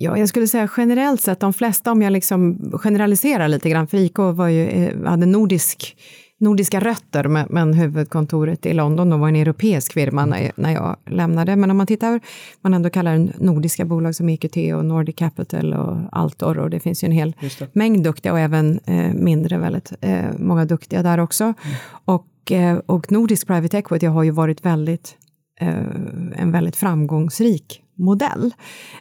Ja, 0.00 0.18
jag 0.18 0.28
skulle 0.28 0.46
säga 0.46 0.68
generellt 0.76 1.20
sett, 1.20 1.40
de 1.40 1.52
flesta, 1.52 1.92
om 1.92 2.02
jag 2.02 2.12
liksom 2.12 2.70
generaliserar 2.82 3.48
lite 3.48 3.70
grann, 3.70 3.86
för 3.86 3.98
IK 3.98 4.18
var 4.18 4.48
ju, 4.48 4.68
eh, 4.68 5.04
hade 5.04 5.26
nordisk, 5.26 5.96
nordiska 6.40 6.80
rötter, 6.80 7.24
men, 7.24 7.46
men 7.50 7.74
huvudkontoret 7.74 8.66
i 8.66 8.72
London 8.72 9.12
och 9.12 9.18
var 9.18 9.28
en 9.28 9.36
europeisk 9.36 9.92
firma 9.92 10.26
när 10.26 10.42
jag, 10.42 10.52
när 10.56 10.72
jag 10.72 10.96
lämnade. 11.06 11.56
Men 11.56 11.70
om 11.70 11.76
man 11.76 11.86
tittar, 11.86 12.20
man 12.60 12.74
ändå 12.74 12.90
kallar 12.90 13.32
nordiska 13.38 13.84
bolag 13.84 14.14
som 14.14 14.28
EQT 14.28 14.56
och 14.56 14.84
Nordic 14.84 15.16
Capital 15.16 15.74
och 15.74 15.96
Altor 16.12 16.58
och 16.58 16.70
det 16.70 16.80
finns 16.80 17.04
ju 17.04 17.06
en 17.06 17.12
hel 17.12 17.34
mängd 17.72 18.04
duktiga 18.04 18.32
och 18.32 18.38
även 18.38 18.80
eh, 18.86 19.14
mindre 19.14 19.58
väldigt 19.58 19.92
eh, 20.00 20.24
många 20.38 20.64
duktiga 20.64 21.02
där 21.02 21.18
också. 21.18 21.54
Och, 22.04 22.52
eh, 22.52 22.78
och 22.86 23.12
Nordisk 23.12 23.46
Private 23.46 23.78
Equity 23.78 24.06
har 24.06 24.22
ju 24.22 24.30
varit 24.30 24.64
väldigt 24.64 25.16
eh, 25.60 25.78
en 26.36 26.52
väldigt 26.52 26.76
framgångsrik 26.76 27.82
modell. 27.98 28.54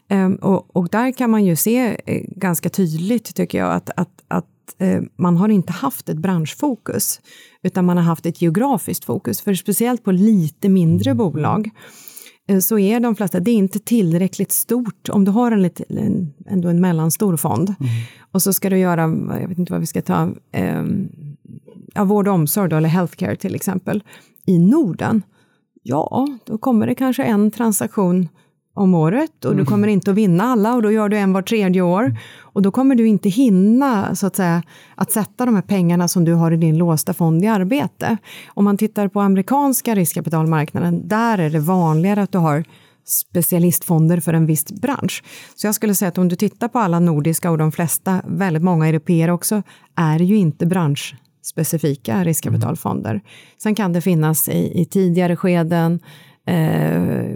Ehm, 0.07 0.35
och, 0.35 0.75
och 0.75 0.89
där 0.89 1.11
kan 1.11 1.29
man 1.29 1.45
ju 1.45 1.55
se 1.55 1.97
eh, 2.05 2.21
ganska 2.27 2.69
tydligt, 2.69 3.35
tycker 3.35 3.57
jag, 3.57 3.73
att, 3.73 3.89
att, 3.95 4.23
att 4.27 4.45
eh, 4.77 5.01
man 5.15 5.37
har 5.37 5.49
inte 5.49 5.73
haft 5.73 6.09
ett 6.09 6.17
branschfokus, 6.17 7.21
utan 7.63 7.85
man 7.85 7.97
har 7.97 8.03
haft 8.03 8.25
ett 8.25 8.41
geografiskt 8.41 9.05
fokus. 9.05 9.41
För 9.41 9.53
speciellt 9.53 10.03
på 10.03 10.11
lite 10.11 10.69
mindre 10.69 11.15
bolag 11.15 11.69
eh, 12.47 12.59
så 12.59 12.79
är 12.79 12.99
de 12.99 13.15
flesta, 13.15 13.39
det 13.39 13.51
är 13.51 13.55
inte 13.55 13.79
tillräckligt 13.79 14.51
stort. 14.51 15.09
Om 15.09 15.25
du 15.25 15.31
har 15.31 15.51
en, 15.51 15.61
lite, 15.61 15.83
en, 15.89 16.33
ändå 16.45 16.69
en 16.69 16.81
mellanstor 16.81 17.37
fond 17.37 17.75
och 18.31 18.41
så 18.41 18.53
ska 18.53 18.69
du 18.69 18.77
göra, 18.77 19.01
jag 19.41 19.47
vet 19.47 19.57
inte 19.57 19.71
vad 19.71 19.81
vi 19.81 19.87
ska 19.87 20.01
ta, 20.01 20.29
eh, 20.51 20.83
ja, 21.93 22.03
vård 22.03 22.27
och 22.27 22.33
omsorg 22.33 22.69
då, 22.69 22.75
eller 22.75 22.89
healthcare 22.89 23.35
till 23.35 23.55
exempel, 23.55 24.03
i 24.45 24.59
Norden, 24.59 25.21
ja, 25.83 26.27
då 26.45 26.57
kommer 26.57 26.87
det 26.87 26.95
kanske 26.95 27.23
en 27.23 27.51
transaktion 27.51 28.27
om 28.77 28.93
året 28.93 29.45
och 29.45 29.55
du 29.55 29.65
kommer 29.65 29.87
inte 29.87 30.11
att 30.11 30.17
vinna 30.17 30.43
alla 30.43 30.73
och 30.73 30.81
då 30.81 30.91
gör 30.91 31.09
du 31.09 31.17
en 31.17 31.33
var 31.33 31.41
tredje 31.41 31.81
år. 31.81 32.17
Och 32.41 32.61
då 32.61 32.71
kommer 32.71 32.95
du 32.95 33.07
inte 33.07 33.29
hinna 33.29 34.15
så 34.15 34.27
att 34.27 34.35
säga 34.35 34.63
att 34.95 35.11
sätta 35.11 35.45
de 35.45 35.55
här 35.55 35.61
pengarna 35.61 36.07
som 36.07 36.25
du 36.25 36.33
har 36.33 36.51
i 36.51 36.57
din 36.57 36.77
låsta 36.77 37.13
fond 37.13 37.43
i 37.43 37.47
arbete. 37.47 38.17
Om 38.47 38.65
man 38.65 38.77
tittar 38.77 39.07
på 39.07 39.21
amerikanska 39.21 39.95
riskkapitalmarknaden, 39.95 41.07
där 41.07 41.37
är 41.37 41.49
det 41.49 41.59
vanligare 41.59 42.21
att 42.21 42.31
du 42.31 42.37
har 42.37 42.63
specialistfonder 43.05 44.19
för 44.19 44.33
en 44.33 44.45
viss 44.45 44.71
bransch. 44.71 45.23
Så 45.55 45.67
jag 45.67 45.75
skulle 45.75 45.95
säga 45.95 46.09
att 46.09 46.17
om 46.17 46.27
du 46.27 46.35
tittar 46.35 46.67
på 46.67 46.79
alla 46.79 46.99
nordiska 46.99 47.51
och 47.51 47.57
de 47.57 47.71
flesta, 47.71 48.21
väldigt 48.27 48.63
många 48.63 48.87
europeer 48.87 49.29
också, 49.29 49.63
är 49.95 50.19
ju 50.19 50.37
inte 50.37 50.65
branschspecifika 50.65 52.23
riskkapitalfonder. 52.23 53.21
Sen 53.63 53.75
kan 53.75 53.93
det 53.93 54.01
finnas 54.01 54.49
i, 54.49 54.81
i 54.81 54.85
tidigare 54.85 55.35
skeden, 55.35 55.99
Eh, 56.47 57.35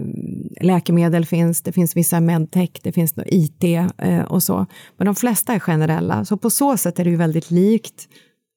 läkemedel 0.60 1.26
finns, 1.26 1.62
det 1.62 1.72
finns 1.72 1.96
vissa 1.96 2.20
medtech, 2.20 2.70
det 2.82 2.92
finns 2.92 3.14
IT 3.26 3.64
eh, 3.98 4.22
och 4.22 4.42
så. 4.42 4.66
Men 4.96 5.06
de 5.06 5.14
flesta 5.14 5.52
är 5.52 5.58
generella, 5.58 6.24
så 6.24 6.36
på 6.36 6.50
så 6.50 6.76
sätt 6.76 6.98
är 6.98 7.04
det 7.04 7.10
ju 7.10 7.16
väldigt 7.16 7.50
likt 7.50 8.08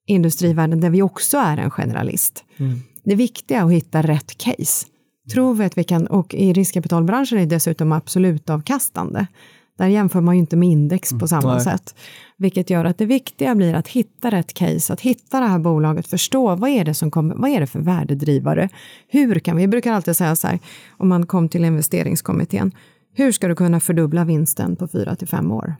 industrivärlden 0.07 0.81
där 0.81 0.89
vi 0.89 1.01
också 1.01 1.37
är 1.37 1.57
en 1.57 1.71
generalist. 1.71 2.43
Mm. 2.57 2.79
Det 3.03 3.15
viktiga 3.15 3.59
är 3.59 3.65
att 3.65 3.71
hitta 3.71 4.01
rätt 4.01 4.37
case. 4.37 4.87
Tror 5.33 5.53
vi 5.53 5.65
att 5.65 5.77
vi 5.77 5.83
kan, 5.83 6.07
och 6.07 6.33
i 6.33 6.53
riskkapitalbranschen 6.53 7.37
är 7.37 7.45
det 7.45 7.55
dessutom 7.55 7.91
absolut 7.91 8.49
avkastande. 8.49 9.27
Där 9.77 9.87
jämför 9.87 10.21
man 10.21 10.35
ju 10.35 10.39
inte 10.39 10.55
med 10.55 10.69
index 10.69 11.09
på 11.19 11.27
samma 11.27 11.51
mm, 11.51 11.63
sätt. 11.63 11.95
Vilket 12.37 12.69
gör 12.69 12.85
att 12.85 12.97
det 12.97 13.05
viktiga 13.05 13.55
blir 13.55 13.73
att 13.73 13.87
hitta 13.87 14.31
rätt 14.31 14.53
case, 14.53 14.93
att 14.93 15.01
hitta 15.01 15.39
det 15.39 15.45
här 15.45 15.59
bolaget, 15.59 16.07
förstå 16.07 16.55
vad 16.55 16.69
är 16.69 16.85
det 16.85 16.93
som 16.93 17.11
kommer, 17.11 17.35
vad 17.35 17.49
är 17.49 17.59
det 17.59 17.67
för 17.67 17.79
värdedrivare? 17.79 18.69
Hur 19.07 19.39
kan 19.39 19.55
vi, 19.55 19.63
jag 19.63 19.69
brukar 19.69 19.93
alltid 19.93 20.15
säga 20.15 20.35
så 20.35 20.47
här, 20.47 20.59
om 20.97 21.09
man 21.09 21.25
kom 21.25 21.49
till 21.49 21.65
investeringskommittén, 21.65 22.71
hur 23.13 23.31
ska 23.31 23.47
du 23.47 23.55
kunna 23.55 23.79
fördubbla 23.79 24.25
vinsten 24.25 24.75
på 24.75 24.87
fyra 24.87 25.15
till 25.15 25.27
fem 25.27 25.51
år? 25.51 25.75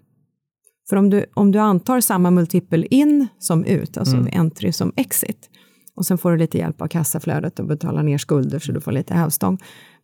För 0.90 0.98
om 0.98 1.10
du, 1.10 1.26
om 1.34 1.52
du 1.52 1.60
antar 1.60 2.02
samma 2.02 2.32
multipel 2.32 2.88
in 2.90 3.28
som 3.40 3.66
ut, 3.66 3.98
alltså 3.98 4.16
mm. 4.16 4.40
entry 4.40 4.72
som 4.72 4.92
exit, 4.96 5.50
och 5.96 6.06
sen 6.06 6.18
får 6.18 6.32
du 6.32 6.38
lite 6.38 6.58
hjälp 6.58 6.82
av 6.82 6.88
kassaflödet 6.88 7.60
och 7.60 7.66
betala 7.66 8.02
ner 8.02 8.18
skulder 8.18 8.60
så 8.60 8.72
du 8.72 8.82
får 8.82 8.92
lite 8.92 9.14
hävstång. 9.14 9.58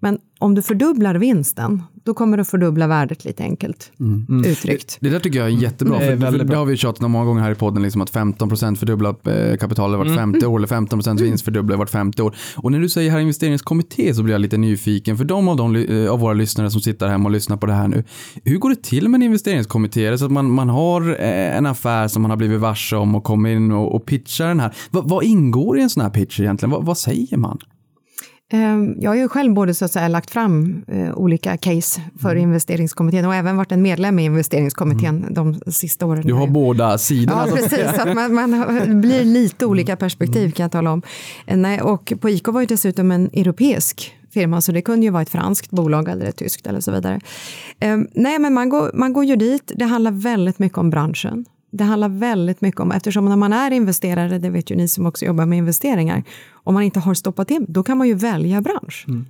Men 0.03 0.17
om 0.39 0.55
du 0.55 0.61
fördubblar 0.61 1.15
vinsten, 1.15 1.83
då 2.03 2.13
kommer 2.13 2.37
du 2.37 2.45
fördubbla 2.45 2.87
värdet 2.87 3.25
lite 3.25 3.43
enkelt 3.43 3.91
mm. 3.99 4.25
mm. 4.29 4.51
uttryckt. 4.51 4.97
Det, 4.99 5.07
det, 5.07 5.13
där 5.13 5.19
tycker 5.19 5.39
jag 5.39 5.47
är 5.47 5.51
jättebra. 5.51 6.01
Mm. 6.01 6.21
För, 6.21 6.37
för 6.37 6.45
det 6.45 6.55
har 6.55 6.65
vi 6.65 6.77
tjatat 6.77 7.03
om 7.03 7.11
många 7.11 7.25
gånger 7.25 7.41
här 7.41 7.51
i 7.51 7.55
podden, 7.55 7.83
liksom 7.83 8.01
att 8.01 8.11
15% 8.11 8.75
fördubblar 8.75 9.15
eh, 9.29 9.57
kapitalet 9.57 9.97
vart 9.97 10.07
mm. 10.07 10.17
femte 10.17 10.47
år 10.47 10.57
eller 10.59 10.67
15% 10.67 11.21
vinst 11.21 11.45
fördubblar 11.45 11.77
vart 11.77 11.89
femte 11.89 12.23
år. 12.23 12.35
Och 12.55 12.71
när 12.71 12.79
du 12.79 12.89
säger 12.89 13.11
här 13.11 13.19
investeringskommitté 13.19 14.13
så 14.13 14.23
blir 14.23 14.33
jag 14.33 14.41
lite 14.41 14.57
nyfiken. 14.57 15.17
För 15.17 15.25
de 15.25 15.47
av, 15.47 15.55
de 15.55 15.75
eh, 15.75 16.11
av 16.11 16.19
våra 16.19 16.33
lyssnare 16.33 16.71
som 16.71 16.81
sitter 16.81 17.07
hemma 17.07 17.25
och 17.25 17.31
lyssnar 17.31 17.57
på 17.57 17.65
det 17.65 17.73
här 17.73 17.87
nu, 17.87 18.03
hur 18.43 18.57
går 18.57 18.69
det 18.69 18.83
till 18.83 19.09
med 19.09 19.17
en 19.17 19.23
investeringskommitté? 19.23 20.05
Är 20.05 20.11
det 20.11 20.17
så 20.17 20.25
att 20.25 20.31
man, 20.31 20.51
man 20.51 20.69
har 20.69 21.09
eh, 21.09 21.57
en 21.57 21.65
affär 21.65 22.07
som 22.07 22.21
man 22.21 22.31
har 22.31 22.37
blivit 22.37 22.59
varse 22.59 22.95
om 22.95 23.15
och 23.15 23.23
kommer 23.23 23.49
in 23.49 23.71
och, 23.71 23.95
och 23.95 24.05
pitchar 24.05 24.47
den 24.47 24.59
här? 24.59 24.75
Va, 24.91 25.01
vad 25.05 25.23
ingår 25.23 25.79
i 25.79 25.81
en 25.81 25.89
sån 25.89 26.03
här 26.03 26.09
pitch 26.09 26.39
egentligen? 26.39 26.71
Va, 26.71 26.79
vad 26.79 26.97
säger 26.97 27.37
man? 27.37 27.59
Ehm, 28.53 28.95
jag 28.99 29.11
har 29.11 29.15
ju 29.15 29.29
själv 29.29 29.53
både 29.53 29.73
så 29.73 29.85
att 29.85 29.91
säga 29.91 30.07
lagt 30.07 30.31
fram 30.31 30.83
eh, 30.87 31.13
olika 31.17 31.57
case 31.57 32.01
för 32.21 32.31
mm. 32.31 32.43
investeringskommittén 32.43 33.25
och 33.25 33.35
även 33.35 33.57
varit 33.57 33.71
en 33.71 33.81
medlem 33.81 34.19
i 34.19 34.25
investeringskommittén 34.25 35.17
mm. 35.17 35.33
de 35.33 35.71
sista 35.71 36.05
åren. 36.05 36.21
Du 36.25 36.33
har 36.33 36.47
båda 36.47 36.97
sidorna. 36.97 37.47
Ja, 37.47 37.55
precis. 37.55 37.95
Så 37.95 38.01
att 38.01 38.15
man, 38.15 38.33
man 38.33 39.01
blir 39.01 39.23
lite 39.23 39.65
olika 39.65 39.95
perspektiv 39.95 40.41
mm. 40.41 40.51
kan 40.51 40.63
jag 40.63 40.71
tala 40.71 40.91
om. 40.91 41.01
Eh, 41.45 41.57
nej, 41.57 41.81
och 41.81 42.13
på 42.19 42.29
IK 42.29 42.47
var 42.47 42.61
ju 42.61 42.67
dessutom 42.67 43.11
en 43.11 43.29
europeisk 43.33 44.15
firma, 44.33 44.61
så 44.61 44.71
det 44.71 44.81
kunde 44.81 45.05
ju 45.05 45.11
vara 45.11 45.21
ett 45.21 45.29
franskt 45.29 45.71
bolag 45.71 46.09
eller 46.09 46.25
ett 46.25 46.37
tyskt 46.37 46.67
eller 46.67 46.79
så 46.79 46.91
vidare. 46.91 47.19
Um, 47.85 48.07
nej, 48.13 48.39
men 48.39 48.53
man 48.53 48.69
går, 48.69 48.91
man 48.93 49.13
går 49.13 49.25
ju 49.25 49.35
dit. 49.35 49.71
Det 49.75 49.85
handlar 49.85 50.11
väldigt 50.11 50.59
mycket 50.59 50.77
om 50.77 50.89
branschen 50.89 51.45
det 51.71 51.83
handlar 51.83 52.09
väldigt 52.09 52.61
mycket 52.61 52.79
om, 52.79 52.91
eftersom 52.91 53.25
när 53.25 53.35
man 53.35 53.53
är 53.53 53.71
investerare, 53.71 54.37
det 54.37 54.49
vet 54.49 54.71
ju 54.71 54.75
ni 54.75 54.87
som 54.87 55.05
också 55.05 55.25
jobbar 55.25 55.45
med 55.45 55.57
investeringar, 55.57 56.23
om 56.51 56.73
man 56.73 56.83
inte 56.83 56.99
har 56.99 57.13
stoppat 57.13 57.51
in, 57.51 57.65
då 57.69 57.83
kan 57.83 57.97
man 57.97 58.07
ju 58.07 58.13
välja 58.13 58.61
bransch. 58.61 59.05
Mm. 59.07 59.25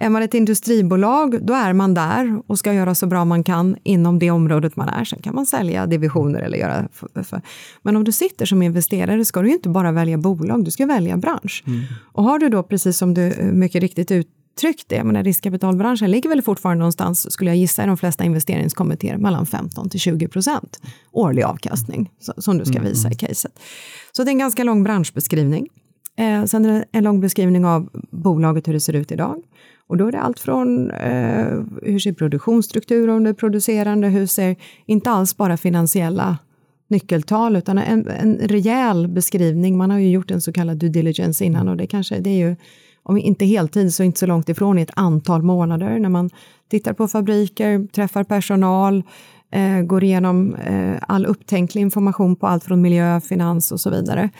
Är 0.00 0.08
man 0.08 0.22
ett 0.22 0.34
industribolag, 0.34 1.46
då 1.46 1.54
är 1.54 1.72
man 1.72 1.94
där 1.94 2.42
och 2.46 2.58
ska 2.58 2.72
göra 2.72 2.94
så 2.94 3.06
bra 3.06 3.24
man 3.24 3.44
kan 3.44 3.76
inom 3.82 4.18
det 4.18 4.30
området 4.30 4.76
man 4.76 4.88
är. 4.88 5.04
Sen 5.04 5.18
kan 5.18 5.34
man 5.34 5.46
sälja 5.46 5.86
divisioner 5.86 6.40
eller 6.40 6.58
göra... 6.58 6.88
För, 6.92 7.22
för. 7.22 7.42
Men 7.82 7.96
om 7.96 8.04
du 8.04 8.12
sitter 8.12 8.46
som 8.46 8.62
investerare 8.62 9.24
ska 9.24 9.42
du 9.42 9.48
ju 9.48 9.54
inte 9.54 9.68
bara 9.68 9.92
välja 9.92 10.18
bolag, 10.18 10.64
du 10.64 10.70
ska 10.70 10.86
välja 10.86 11.16
bransch. 11.16 11.64
Mm. 11.66 11.80
Och 12.12 12.24
har 12.24 12.38
du 12.38 12.48
då, 12.48 12.62
precis 12.62 12.98
som 12.98 13.14
du 13.14 13.50
mycket 13.52 13.80
riktigt 13.80 14.10
ut, 14.10 14.28
uttryckt 14.58 14.88
det. 14.88 15.04
Men 15.04 15.24
riskkapitalbranschen 15.24 16.10
ligger 16.10 16.28
väl 16.28 16.42
fortfarande 16.42 16.78
någonstans, 16.78 17.32
skulle 17.32 17.50
jag 17.50 17.56
gissa, 17.56 17.84
i 17.84 17.86
de 17.86 17.96
flesta 17.96 18.24
investeringskommittéer 18.24 19.16
mellan 19.16 19.46
15 19.46 19.90
till 19.90 20.00
20 20.00 20.28
procent 20.28 20.80
årlig 21.12 21.42
avkastning 21.42 22.10
som 22.38 22.58
du 22.58 22.64
ska 22.64 22.78
mm, 22.78 22.88
visa 22.88 23.08
i 23.08 23.12
mm. 23.12 23.18
caset. 23.18 23.60
Så 24.12 24.24
det 24.24 24.28
är 24.28 24.32
en 24.32 24.38
ganska 24.38 24.64
lång 24.64 24.84
branschbeskrivning. 24.84 25.68
Eh, 26.16 26.44
sen 26.44 26.64
är 26.64 26.72
det 26.72 26.84
en 26.92 27.04
lång 27.04 27.20
beskrivning 27.20 27.64
av 27.64 27.88
bolaget, 28.10 28.68
hur 28.68 28.72
det 28.72 28.80
ser 28.80 28.92
ut 28.92 29.12
idag. 29.12 29.42
Och 29.86 29.96
då 29.96 30.06
är 30.06 30.12
det 30.12 30.20
allt 30.20 30.40
från 30.40 30.90
eh, 30.90 31.62
hur 31.82 31.98
ser 31.98 32.12
produktionsstrukturen, 32.12 33.24
det 33.24 33.34
producerande, 33.34 34.08
hur 34.08 34.26
ser, 34.26 34.56
inte 34.86 35.10
alls 35.10 35.36
bara 35.36 35.56
finansiella 35.56 36.38
nyckeltal, 36.88 37.56
utan 37.56 37.78
en, 37.78 38.08
en 38.08 38.38
rejäl 38.38 39.08
beskrivning. 39.08 39.76
Man 39.76 39.90
har 39.90 39.98
ju 39.98 40.10
gjort 40.10 40.30
en 40.30 40.40
så 40.40 40.52
kallad 40.52 40.76
due 40.76 40.90
diligence 40.90 41.44
innan 41.44 41.68
och 41.68 41.76
det 41.76 41.86
kanske, 41.86 42.20
det 42.20 42.30
är 42.30 42.48
ju 42.48 42.56
om 43.02 43.18
inte 43.18 43.44
heltid 43.44 43.94
så 43.94 44.02
inte 44.02 44.18
så 44.18 44.26
långt 44.26 44.48
ifrån 44.48 44.78
i 44.78 44.82
ett 44.82 44.90
antal 44.96 45.42
månader 45.42 45.98
när 45.98 46.08
man 46.08 46.30
tittar 46.70 46.92
på 46.92 47.08
fabriker, 47.08 47.86
träffar 47.86 48.24
personal, 48.24 49.02
eh, 49.52 49.80
går 49.80 50.04
igenom 50.04 50.54
eh, 50.54 50.96
all 51.08 51.26
upptänklig 51.26 51.82
information 51.82 52.36
på 52.36 52.46
allt 52.46 52.64
från 52.64 52.80
miljö, 52.80 53.20
finans 53.20 53.72
och 53.72 53.80
så 53.80 53.90
vidare. 53.90 54.30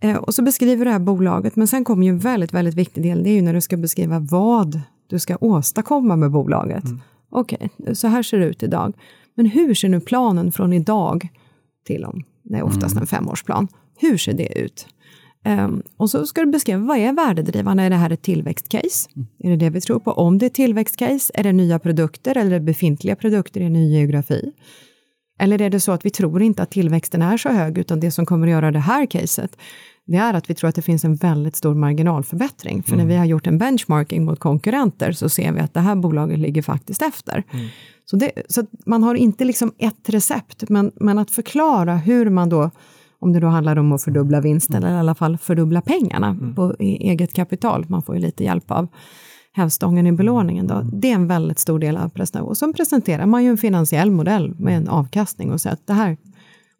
Eh, 0.00 0.16
och 0.16 0.34
så 0.34 0.42
beskriver 0.42 0.84
det 0.84 0.90
här 0.90 0.98
bolaget, 0.98 1.56
men 1.56 1.68
sen 1.68 1.84
kommer 1.84 2.06
ju 2.06 2.10
en 2.10 2.18
väldigt, 2.18 2.52
väldigt 2.52 2.74
viktig 2.74 3.02
del, 3.02 3.22
det 3.22 3.30
är 3.30 3.34
ju 3.34 3.42
när 3.42 3.54
du 3.54 3.60
ska 3.60 3.76
beskriva 3.76 4.18
vad 4.18 4.80
du 5.06 5.18
ska 5.18 5.36
åstadkomma 5.40 6.16
med 6.16 6.30
bolaget. 6.30 6.84
Mm. 6.84 7.00
Okej, 7.30 7.70
okay, 7.78 7.94
så 7.94 8.08
här 8.08 8.22
ser 8.22 8.38
det 8.38 8.46
ut 8.46 8.62
idag. 8.62 8.94
Men 9.34 9.46
hur 9.46 9.74
ser 9.74 9.88
nu 9.88 10.00
planen 10.00 10.52
från 10.52 10.72
idag 10.72 11.28
till 11.86 12.04
om, 12.04 12.22
det 12.42 12.56
är 12.56 12.62
oftast 12.62 12.92
mm. 12.92 13.02
en 13.02 13.06
femårsplan, 13.06 13.68
hur 13.98 14.16
ser 14.16 14.32
det 14.32 14.58
ut? 14.58 14.86
Um, 15.44 15.82
och 15.96 16.10
så 16.10 16.26
ska 16.26 16.40
du 16.40 16.50
beskriva 16.50 16.80
vad 16.80 16.98
är 16.98 17.12
värdedrivande? 17.12 17.82
Är 17.82 17.90
det 17.90 17.96
här 17.96 18.10
ett 18.10 18.22
tillväxtcase? 18.22 19.08
Mm. 19.16 19.28
Är 19.38 19.50
det 19.50 19.56
det 19.56 19.70
vi 19.70 19.80
tror 19.80 20.00
på? 20.00 20.12
Om 20.12 20.38
det 20.38 20.46
är 20.46 20.50
tillväxtcase, 20.50 21.32
är 21.34 21.42
det 21.42 21.52
nya 21.52 21.78
produkter 21.78 22.36
eller 22.36 22.60
befintliga 22.60 23.16
produkter 23.16 23.60
i 23.60 23.64
en 23.64 23.72
ny 23.72 23.98
geografi? 23.98 24.52
Eller 25.38 25.62
är 25.62 25.70
det 25.70 25.80
så 25.80 25.92
att 25.92 26.06
vi 26.06 26.10
tror 26.10 26.42
inte 26.42 26.62
att 26.62 26.70
tillväxten 26.70 27.22
är 27.22 27.36
så 27.36 27.48
hög, 27.48 27.78
utan 27.78 28.00
det 28.00 28.10
som 28.10 28.26
kommer 28.26 28.46
att 28.46 28.50
göra 28.50 28.70
det 28.70 28.78
här 28.78 29.06
caset, 29.06 29.56
det 30.06 30.16
är 30.16 30.34
att 30.34 30.50
vi 30.50 30.54
tror 30.54 30.68
att 30.68 30.74
det 30.74 30.82
finns 30.82 31.04
en 31.04 31.14
väldigt 31.16 31.56
stor 31.56 31.74
marginalförbättring. 31.74 32.82
För 32.82 32.92
mm. 32.92 33.06
när 33.06 33.14
vi 33.14 33.18
har 33.18 33.24
gjort 33.24 33.46
en 33.46 33.58
benchmarking 33.58 34.24
mot 34.24 34.38
konkurrenter 34.38 35.12
så 35.12 35.28
ser 35.28 35.52
vi 35.52 35.60
att 35.60 35.74
det 35.74 35.80
här 35.80 35.94
bolaget 35.94 36.38
ligger 36.38 36.62
faktiskt 36.62 37.02
efter. 37.02 37.44
Mm. 37.52 37.66
Så, 38.04 38.16
det, 38.16 38.32
så 38.48 38.66
man 38.86 39.02
har 39.02 39.14
inte 39.14 39.44
liksom 39.44 39.72
ett 39.78 40.08
recept, 40.08 40.68
men, 40.68 40.92
men 40.94 41.18
att 41.18 41.30
förklara 41.30 41.96
hur 41.96 42.30
man 42.30 42.48
då 42.48 42.70
om 43.20 43.32
det 43.32 43.40
då 43.40 43.46
handlar 43.46 43.78
om 43.78 43.92
att 43.92 44.02
fördubbla 44.02 44.40
vinsten 44.40 44.76
mm. 44.76 44.88
eller 44.88 44.96
i 44.96 45.00
alla 45.00 45.14
fall 45.14 45.38
fördubbla 45.38 45.80
pengarna 45.80 46.28
mm. 46.28 46.54
på 46.54 46.74
eget 46.78 47.32
kapital. 47.32 47.86
Man 47.88 48.02
får 48.02 48.14
ju 48.14 48.20
lite 48.20 48.44
hjälp 48.44 48.70
av 48.70 48.88
hävstången 49.52 50.06
i 50.06 50.12
belåningen. 50.12 50.66
Då. 50.66 50.74
Mm. 50.74 51.00
Det 51.00 51.10
är 51.10 51.14
en 51.14 51.26
väldigt 51.26 51.58
stor 51.58 51.78
del 51.78 51.96
av 51.96 52.08
presentationen. 52.08 52.50
Och 52.50 52.56
så 52.56 52.72
presenterar 52.72 53.26
man 53.26 53.44
ju 53.44 53.50
en 53.50 53.58
finansiell 53.58 54.10
modell 54.10 54.54
med 54.58 54.76
en 54.76 54.88
avkastning 54.88 55.52
och 55.52 55.60
säger 55.60 55.74
att 55.74 55.86
det 55.86 55.92
här 55.92 56.16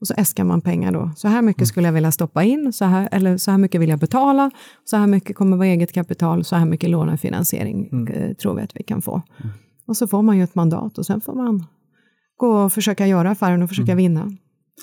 och 0.00 0.06
så 0.06 0.14
äskar 0.16 0.44
man 0.44 0.60
pengar 0.60 0.92
då. 0.92 1.10
Så 1.16 1.28
här 1.28 1.42
mycket 1.42 1.60
mm. 1.60 1.66
skulle 1.66 1.88
jag 1.88 1.92
vilja 1.92 2.12
stoppa 2.12 2.44
in, 2.44 2.72
så 2.72 2.84
här, 2.84 3.08
eller 3.12 3.36
så 3.36 3.50
här 3.50 3.58
mycket 3.58 3.80
vill 3.80 3.88
jag 3.88 3.98
betala, 3.98 4.50
så 4.84 4.96
här 4.96 5.06
mycket 5.06 5.36
kommer 5.36 5.56
vara 5.56 5.68
eget 5.68 5.92
kapital, 5.92 6.44
så 6.44 6.56
här 6.56 6.66
mycket 6.66 6.90
lånefinansiering 6.90 7.88
mm. 7.92 8.14
Eh, 8.14 8.32
tror 8.32 8.54
vi 8.54 8.62
att 8.62 8.76
vi 8.76 8.82
kan 8.82 9.02
få. 9.02 9.12
Mm. 9.12 9.52
Och 9.86 9.96
så 9.96 10.06
får 10.06 10.22
man 10.22 10.36
ju 10.36 10.44
ett 10.44 10.54
mandat 10.54 10.98
och 10.98 11.06
sen 11.06 11.20
får 11.20 11.34
man 11.34 11.64
gå 12.36 12.64
och 12.64 12.72
försöka 12.72 13.06
göra 13.06 13.30
affären 13.30 13.62
och 13.62 13.68
försöka 13.68 13.92
mm. 13.92 13.96
vinna. 13.96 14.32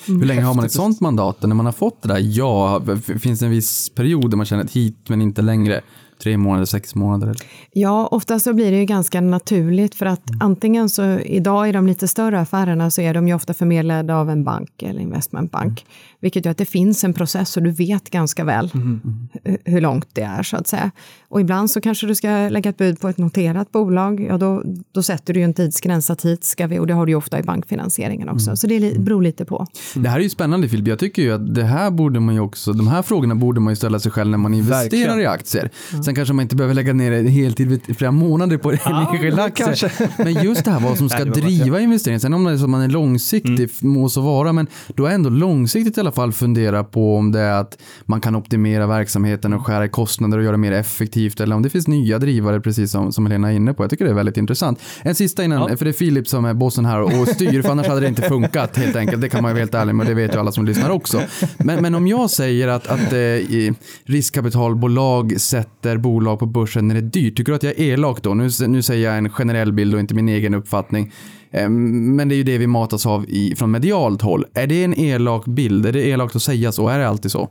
Mm. 0.08 0.22
Hur 0.22 0.28
länge 0.28 0.42
har 0.42 0.54
man 0.54 0.66
ett 0.66 0.72
sånt 0.72 1.02
mandat? 1.02 1.42
När 1.42 1.56
man 1.56 1.66
har 1.66 1.74
fått 1.74 2.02
det 2.02 2.08
där 2.08 2.20
ja, 2.24 2.82
finns 3.20 3.40
det 3.40 3.46
en 3.46 3.52
viss 3.52 3.90
period 3.90 4.30
där 4.30 4.38
man 4.38 4.46
känner 4.46 4.64
att 4.64 4.72
hit 4.72 5.10
men 5.10 5.22
inte 5.22 5.42
längre? 5.42 5.82
Tre 6.24 6.38
månader, 6.38 6.66
sex 6.66 6.96
månader? 6.96 7.28
Eller? 7.28 7.42
Ja, 7.72 8.08
ofta 8.08 8.40
så 8.40 8.54
blir 8.54 8.72
det 8.72 8.78
ju 8.78 8.86
ganska 8.86 9.22
naturligt 9.22 9.96
för 9.96 10.06
att 10.06 10.22
antingen 10.40 10.90
så 10.90 11.04
idag 11.20 11.70
i 11.70 11.72
de 11.72 11.88
lite 11.88 12.08
större 12.08 12.40
affärerna 12.40 12.92
så 12.92 13.02
är 13.02 13.14
de 13.14 13.28
ju 13.28 13.34
ofta 13.34 13.54
förmedlade 13.54 14.16
av 14.16 14.30
en 14.30 14.44
bank 14.44 14.84
eller 14.84 15.02
investmentbank, 15.02 15.86
vilket 16.20 16.46
gör 16.46 16.52
att 16.52 16.58
det 16.58 16.66
finns 16.66 17.04
en 17.04 17.14
process 17.14 17.58
och 17.58 17.64
du 17.64 17.72
vet 17.72 18.10
ganska 18.10 18.44
väl 18.44 18.68
hu- 18.68 19.58
hur 19.66 19.82
långt 19.82 20.08
det 20.14 20.22
är 20.22 20.44
så 20.44 20.58
att 20.58 20.68
säga. 20.68 20.92
Och 21.30 21.42
ibland 21.42 21.72
så 21.72 21.82
kanske 21.82 22.08
du 22.08 22.16
ska 22.16 22.28
lägga 22.50 22.70
ett 22.70 22.78
bud 22.78 23.00
på 23.00 23.08
ett 23.10 23.18
noterat 23.18 23.72
bolag, 23.72 24.22
ja 24.30 24.38
då, 24.38 24.64
då 24.92 25.04
sätter 25.04 25.34
du 25.34 25.40
ju 25.40 25.44
en 25.44 25.54
tidsgräns 25.54 26.10
att 26.10 26.26
hit 26.26 26.44
ska 26.44 26.68
vi, 26.68 26.80
och 26.80 26.88
det 26.88 26.94
har 26.94 27.06
du 27.06 27.12
ju 27.12 27.16
ofta 27.16 27.40
i 27.40 27.44
bankfinansieringen 27.44 28.30
också, 28.30 28.56
så 28.56 28.68
det 28.68 28.80
li- 28.80 29.00
beror 29.00 29.22
lite 29.22 29.46
på. 29.46 29.68
Det 29.96 30.10
här 30.10 30.20
är 30.20 30.24
ju 30.24 30.30
spännande 30.30 30.70
Filip. 30.70 30.88
Jag 30.88 31.00
tycker 31.00 31.22
ju 31.22 31.32
att 31.32 31.56
det 31.56 31.64
här 31.64 31.92
borde 31.92 32.20
man 32.20 32.36
ju 32.36 32.42
också, 32.42 32.74
de 32.74 32.88
här 32.88 33.02
frågorna 33.02 33.36
borde 33.36 33.60
man 33.60 33.72
ju 33.72 33.76
ställa 33.76 34.00
sig 34.00 34.12
själv 34.12 34.30
när 34.32 34.38
man 34.38 34.54
investerar 34.54 34.82
Verkligen. 34.84 35.20
i 35.20 35.26
aktier. 35.26 35.70
Sen 36.08 36.16
kanske 36.16 36.34
man 36.34 36.44
inte 36.44 36.56
behöver 36.56 36.74
lägga 36.76 36.94
ner 36.94 37.24
heltid 37.24 37.68
vid- 37.68 37.98
flera 37.98 38.12
månader 38.12 38.58
på 38.58 38.72
en 38.72 38.78
enskild 38.86 39.40
aktie. 39.40 39.76
Men 40.18 40.34
just 40.44 40.66
det 40.66 40.72
här 40.72 40.80
vad 40.80 40.98
som 40.98 41.10
ska 41.18 41.24
Nej, 41.26 41.34
driva 41.42 41.80
investeringen. 41.80 42.20
Sen 42.20 42.34
om 42.34 42.44
det 42.44 42.52
är 42.52 42.58
så 42.58 42.68
man 42.68 42.82
är 42.82 42.88
långsiktig, 42.88 43.70
må 43.80 44.10
så 44.10 44.22
vara, 44.22 44.54
men 44.54 44.68
då 44.96 45.06
är 45.06 45.12
ändå 45.12 45.30
långsiktigt 45.30 45.98
i 45.98 46.00
alla 46.00 46.12
fall 46.12 46.34
fundera 46.34 46.84
på 46.84 47.16
om 47.18 47.32
det 47.32 47.40
är 47.40 47.52
att 47.60 47.78
man 48.06 48.22
kan 48.22 48.36
optimera 48.36 48.88
verksamheten 48.88 49.54
och 49.54 49.66
skära 49.66 49.86
i 49.86 49.90
kostnader 49.90 50.38
och 50.38 50.44
göra 50.44 50.52
det 50.52 50.58
mer 50.58 50.72
effektivt 50.72 51.40
eller 51.40 51.56
om 51.56 51.62
det 51.62 51.70
finns 51.70 51.88
nya 51.88 52.20
drivare 52.20 52.62
precis 52.62 52.92
som, 52.92 53.12
som 53.12 53.26
Helena 53.26 53.52
är 53.52 53.56
inne 53.56 53.74
på. 53.74 53.84
Jag 53.84 53.90
tycker 53.90 54.06
det 54.06 54.12
är 54.12 54.16
väldigt 54.16 54.38
intressant. 54.38 54.80
En 55.02 55.16
sista 55.16 55.44
innan, 55.44 55.68
Ja. 55.72 55.78
för 55.78 55.86
det 55.86 55.92
är 55.92 55.94
Filip 55.94 56.28
som 56.28 56.46
är 56.46 56.54
bossen 56.54 56.86
här 56.86 57.02
och 57.02 57.28
styr, 57.28 57.62
för 57.62 57.70
annars 57.72 57.88
hade 57.88 58.02
det 58.02 58.08
inte 58.08 58.22
funkat 58.22 58.78
helt 58.78 58.96
enkelt. 58.96 59.22
Det 59.22 59.30
kan 59.30 59.42
man 59.42 59.50
ju 59.50 59.54
vara 59.54 59.60
helt 59.62 59.74
ärlig 59.76 59.96
med, 59.96 60.08
det 60.08 60.14
vet 60.14 60.36
ju 60.36 60.40
alla 60.40 60.52
som 60.52 60.66
lyssnar 60.66 60.90
också. 60.90 61.22
Men, 61.58 61.82
men 61.82 61.96
om 61.96 62.08
jag 62.08 62.30
säger 62.30 62.68
att, 62.68 62.88
att 62.88 63.14
eh, 63.14 63.20
i- 63.20 63.74
riskkapitalbolag 64.06 65.42
sätter 65.42 65.97
bolag 65.98 66.40
på 66.40 66.46
börsen 66.46 66.88
när 66.88 66.96
det 66.96 67.00
är 67.02 67.10
dyrt, 67.10 67.38
tycker 67.38 67.52
du 67.52 67.56
att 67.56 67.64
jag 67.64 67.80
är 67.80 67.84
elak 67.84 68.22
då? 68.22 68.34
Nu, 68.34 68.50
nu 68.68 68.82
säger 68.82 69.10
jag 69.10 69.18
en 69.18 69.30
generell 69.30 69.74
bild 69.74 69.94
och 69.94 70.00
inte 70.00 70.16
min 70.16 70.30
egen 70.30 70.54
uppfattning. 70.54 71.12
Ehm, 71.52 72.16
men 72.16 72.30
det 72.30 72.36
är 72.36 72.38
ju 72.38 72.44
det 72.44 72.58
vi 72.58 72.68
matas 72.68 73.06
av 73.06 73.26
i, 73.28 73.56
från 73.56 73.72
medialt 73.72 74.22
håll. 74.22 74.46
Är 74.54 74.68
det 74.68 74.84
en 74.84 75.00
elak 75.00 75.46
bild? 75.46 75.86
Är 75.86 75.94
det 75.94 76.08
elakt 76.08 76.36
att 76.36 76.42
säga 76.42 76.72
så? 76.72 76.88
Är 76.90 77.00
det 77.00 77.08
alltid 77.08 77.32
så? 77.32 77.50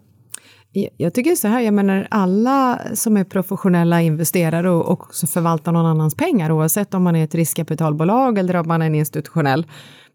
Jag- 0.96 1.14
tycker 1.14 1.34
så 1.34 1.48
här, 1.48 1.60
jag 1.60 1.74
menar 1.74 2.06
alla 2.10 2.80
som 2.94 3.16
är 3.16 3.24
professionella 3.24 4.02
investerare 4.02 4.70
och 4.70 4.86
och 4.86 4.90
också 4.92 5.26
förvaltar 5.26 5.72
någon 5.72 5.86
annans 5.86 6.14
pengar, 6.14 6.50
oavsett 6.52 6.94
om 6.94 7.02
man 7.02 7.16
är 7.16 7.24
ett 7.24 7.34
riskkapitalbolag 7.34 8.38
eller 8.38 8.56
om 8.56 8.68
man 8.68 8.82
är 8.82 8.86
en 8.86 8.94
institutionell 8.94 9.66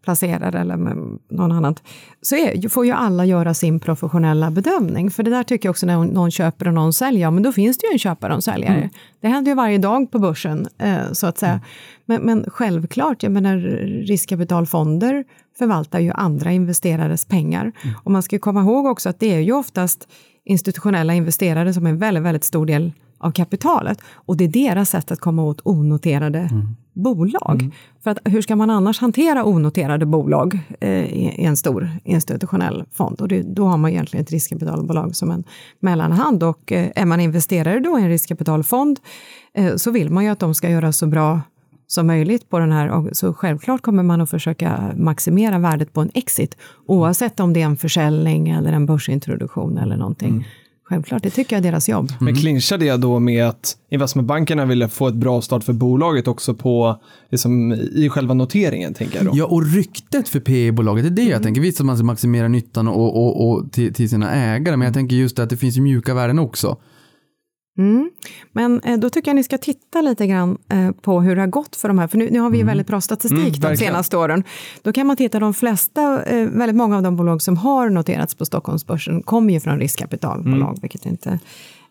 placerare 0.02 0.60
eller 0.60 0.76
någon 1.28 1.52
annat, 1.52 1.82
så 2.22 2.36
är, 2.36 2.68
får 2.68 2.86
ju 2.86 2.92
alla 2.92 3.24
göra 3.24 3.54
sin 3.54 3.80
professionella 3.80 4.50
bedömning. 4.50 5.10
För 5.10 5.22
det 5.22 5.30
där 5.30 5.42
tycker 5.42 5.66
jag 5.66 5.70
också 5.70 5.86
när 5.86 6.04
någon 6.04 6.30
köper 6.30 6.68
och 6.68 6.74
någon 6.74 6.92
säljer, 6.92 7.22
ja 7.22 7.30
men 7.30 7.42
då 7.42 7.52
finns 7.52 7.78
det 7.78 7.86
ju 7.86 7.92
en 7.92 7.98
köpare 7.98 8.32
och 8.32 8.36
en 8.36 8.42
säljare. 8.42 8.90
Det 9.20 9.28
händer 9.28 9.50
ju 9.50 9.54
varje 9.54 9.78
dag 9.78 10.10
på 10.10 10.18
börsen, 10.18 10.68
eh, 10.78 11.12
så 11.12 11.26
att 11.26 11.38
säga. 11.38 11.60
Men, 12.06 12.22
men 12.22 12.44
självklart, 12.48 13.22
jag 13.22 13.32
menar 13.32 13.56
riskkapitalfonder 14.06 15.24
förvaltar 15.58 16.00
ju 16.00 16.10
andra 16.10 16.52
investerares 16.52 17.24
pengar. 17.24 17.72
Och 18.04 18.10
man 18.10 18.22
ska 18.22 18.38
komma 18.38 18.60
ihåg 18.60 18.86
också 18.86 19.08
att 19.08 19.20
det 19.20 19.34
är 19.34 19.40
ju 19.40 19.52
oftast 19.52 20.08
institutionella 20.44 21.14
investerare 21.14 21.74
som 21.74 21.86
är 21.86 21.90
en 21.90 21.98
väldigt, 21.98 22.22
väldigt 22.22 22.44
stor 22.44 22.66
del 22.66 22.92
av 23.22 23.30
kapitalet. 23.30 24.00
Och 24.14 24.36
det 24.36 24.44
är 24.44 24.48
deras 24.48 24.90
sätt 24.90 25.10
att 25.10 25.20
komma 25.20 25.44
åt 25.44 25.60
onoterade 25.64 26.50
bolag. 26.92 27.70
För 28.04 28.10
att 28.10 28.18
hur 28.24 28.42
ska 28.42 28.56
man 28.56 28.70
annars 28.70 29.00
hantera 29.00 29.44
onoterade 29.44 30.06
bolag 30.06 30.58
eh, 30.80 30.90
i, 30.90 31.44
en 31.44 31.56
stor 31.56 31.90
institutionell 32.04 32.84
fond? 32.92 33.20
Och 33.20 33.28
det, 33.28 33.42
då 33.42 33.66
har 33.66 33.76
man 33.76 33.90
egentligen 33.90 34.24
ett 34.24 34.30
riskkapitalbolag 34.30 35.16
som 35.16 35.30
en 35.30 35.44
mellanhand. 35.80 36.42
Och 36.42 36.72
eh, 36.72 36.90
är 36.94 37.06
man 37.06 37.20
investerare 37.20 37.80
då 37.80 37.98
i 37.98 38.02
en 38.02 38.08
riskkapitalfond 38.08 39.00
eh, 39.54 39.76
så 39.76 39.90
vill 39.90 40.10
man 40.10 40.24
ju 40.24 40.30
att 40.30 40.38
de 40.38 40.54
ska 40.54 40.70
göra 40.70 40.92
så 40.92 41.06
bra 41.06 41.40
som 41.86 42.06
möjligt 42.06 42.48
på 42.48 42.58
den 42.58 42.72
här. 42.72 43.14
Så 43.14 43.34
självklart 43.34 43.82
kommer 43.82 44.02
man 44.02 44.20
att 44.20 44.30
försöka 44.30 44.92
maximera 44.96 45.58
värdet 45.58 45.92
på 45.92 46.00
en 46.00 46.10
exit, 46.14 46.56
oavsett 46.86 47.40
om 47.40 47.52
det 47.52 47.62
är 47.62 47.66
en 47.66 47.76
försäljning 47.76 48.48
eller 48.48 48.72
en 48.72 48.86
börsintroduktion 48.86 49.78
eller 49.78 49.96
någonting. 49.96 50.46
Självklart, 50.92 51.22
det 51.22 51.30
tycker 51.30 51.56
jag 51.56 51.66
är 51.66 51.70
deras 51.70 51.88
jobb. 51.88 52.12
Men 52.20 52.34
clinchar 52.34 52.78
det 52.78 52.96
då 52.96 53.18
med 53.18 53.48
att 53.48 53.76
investmentbankerna 53.90 54.64
ville 54.64 54.88
få 54.88 55.08
ett 55.08 55.14
bra 55.14 55.42
start 55.42 55.64
för 55.64 55.72
bolaget 55.72 56.28
också 56.28 56.54
på, 56.54 57.00
liksom, 57.30 57.72
i 57.72 58.08
själva 58.08 58.34
noteringen, 58.34 58.94
tänker 58.94 59.16
jag 59.16 59.26
då? 59.26 59.32
Ja, 59.34 59.46
och 59.46 59.74
ryktet 59.74 60.28
för 60.28 60.40
PE-bolaget, 60.40 61.04
det 61.04 61.22
är 61.22 61.24
det 61.24 61.30
jag 61.30 61.42
tänker. 61.42 61.60
Visst 61.60 61.80
att 61.80 61.86
man 61.86 61.96
ska 61.96 62.04
maximera 62.04 62.48
nyttan 62.48 62.88
och, 62.88 63.16
och, 63.16 63.50
och 63.50 63.72
till, 63.72 63.94
till 63.94 64.08
sina 64.08 64.32
ägare, 64.32 64.76
men 64.76 64.86
jag 64.86 64.94
tänker 64.94 65.16
just 65.16 65.38
att 65.38 65.50
det 65.50 65.56
finns 65.56 65.76
ju 65.76 65.80
mjuka 65.80 66.14
värden 66.14 66.38
också. 66.38 66.76
Mm. 67.78 68.10
Men 68.52 68.80
eh, 68.80 68.98
då 68.98 69.10
tycker 69.10 69.30
jag 69.30 69.36
ni 69.36 69.42
ska 69.44 69.58
titta 69.58 70.00
lite 70.00 70.26
grann 70.26 70.58
eh, 70.68 70.90
på 70.90 71.20
hur 71.20 71.34
det 71.36 71.42
har 71.42 71.46
gått 71.48 71.76
för 71.76 71.88
de 71.88 71.98
här, 71.98 72.06
för 72.08 72.18
nu, 72.18 72.28
nu 72.30 72.40
har 72.40 72.50
vi 72.50 72.58
ju 72.58 72.64
väldigt 72.64 72.86
bra 72.86 73.00
statistik 73.00 73.38
Mm, 73.58 73.70
de 73.70 73.76
senaste 73.76 74.16
åren. 74.16 74.44
Då 74.82 74.92
kan 74.92 75.06
man 75.06 75.16
titta, 75.16 75.38
de 75.40 75.54
flesta, 75.54 76.22
eh, 76.24 76.48
väldigt 76.48 76.76
många 76.76 76.96
av 76.96 77.02
de 77.02 77.16
bolag 77.16 77.42
som 77.42 77.56
har 77.56 77.90
noterats 77.90 78.34
på 78.34 78.44
Stockholmsbörsen 78.46 79.22
kommer 79.22 79.52
ju 79.52 79.60
från 79.60 79.78
riskkapitalbolag, 79.78 80.68
Mm. 80.68 80.80
vilket 80.80 81.06
inte 81.06 81.38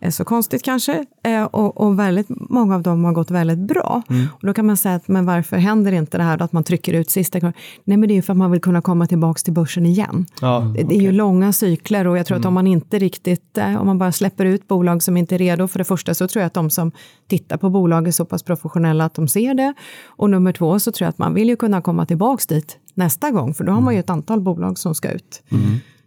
så 0.09 0.23
konstigt 0.23 0.63
kanske. 0.63 1.05
Eh, 1.23 1.43
och, 1.43 1.81
och 1.81 1.99
väldigt 1.99 2.27
många 2.29 2.75
av 2.75 2.81
dem 2.81 3.03
har 3.03 3.13
gått 3.13 3.31
väldigt 3.31 3.59
bra. 3.59 4.01
Mm. 4.09 4.27
Och 4.31 4.47
då 4.47 4.53
kan 4.53 4.65
man 4.65 4.77
säga 4.77 4.95
att, 4.95 5.07
men 5.07 5.25
varför 5.25 5.57
händer 5.57 5.91
inte 5.91 6.17
det 6.17 6.23
här 6.23 6.37
då, 6.37 6.45
att 6.45 6.51
man 6.51 6.63
trycker 6.63 6.93
ut 6.93 7.09
sista 7.09 7.39
kvar? 7.39 7.53
Nej, 7.83 7.97
men 7.97 8.07
det 8.07 8.13
är 8.13 8.15
ju 8.15 8.21
för 8.21 8.33
att 8.33 8.37
man 8.37 8.51
vill 8.51 8.61
kunna 8.61 8.81
komma 8.81 9.07
tillbaka 9.07 9.39
till 9.39 9.53
börsen 9.53 9.85
igen. 9.85 10.25
Ja, 10.41 10.73
Det, 10.75 10.83
det 10.83 10.95
är 10.95 11.01
ju 11.01 11.11
långa 11.11 11.53
cykler 11.53 12.07
och 12.07 12.17
jag 12.17 12.25
tror 12.25 12.37
att 12.37 12.45
om 12.45 12.53
man 12.53 12.67
inte 12.67 12.99
riktigt, 12.99 13.57
eh, 13.57 13.81
om 13.81 13.87
man 13.87 13.97
bara 13.97 14.11
släpper 14.11 14.45
ut 14.45 14.67
bolag 14.67 15.03
som 15.03 15.17
inte 15.17 15.35
är 15.35 15.39
redo, 15.39 15.67
för 15.67 15.79
det 15.79 15.85
första 15.85 16.13
så 16.13 16.27
tror 16.27 16.41
jag 16.41 16.47
att 16.47 16.53
de 16.53 16.69
som 16.69 16.91
tittar 17.27 17.57
på 17.57 17.69
bolag 17.69 18.07
är 18.07 18.11
så 18.11 18.25
pass 18.25 18.43
professionella 18.43 19.05
att 19.05 19.13
de 19.13 19.27
ser 19.27 19.53
det. 19.53 19.73
Och 20.05 20.29
nummer 20.29 20.53
två 20.53 20.79
så 20.79 20.91
tror 20.91 21.05
jag 21.05 21.09
att 21.09 21.17
man 21.17 21.33
vill 21.33 21.49
ju 21.49 21.55
kunna 21.55 21.81
komma 21.81 22.05
tillbaks 22.05 22.47
dit 22.47 22.77
nästa 22.93 23.31
gång, 23.31 23.53
för 23.53 23.63
då 23.63 23.71
har 23.71 23.81
man 23.81 23.93
ju 23.93 23.99
ett 23.99 24.09
antal 24.09 24.41
bolag 24.41 24.77
som 24.77 24.95
ska 24.95 25.11
ut. 25.11 25.43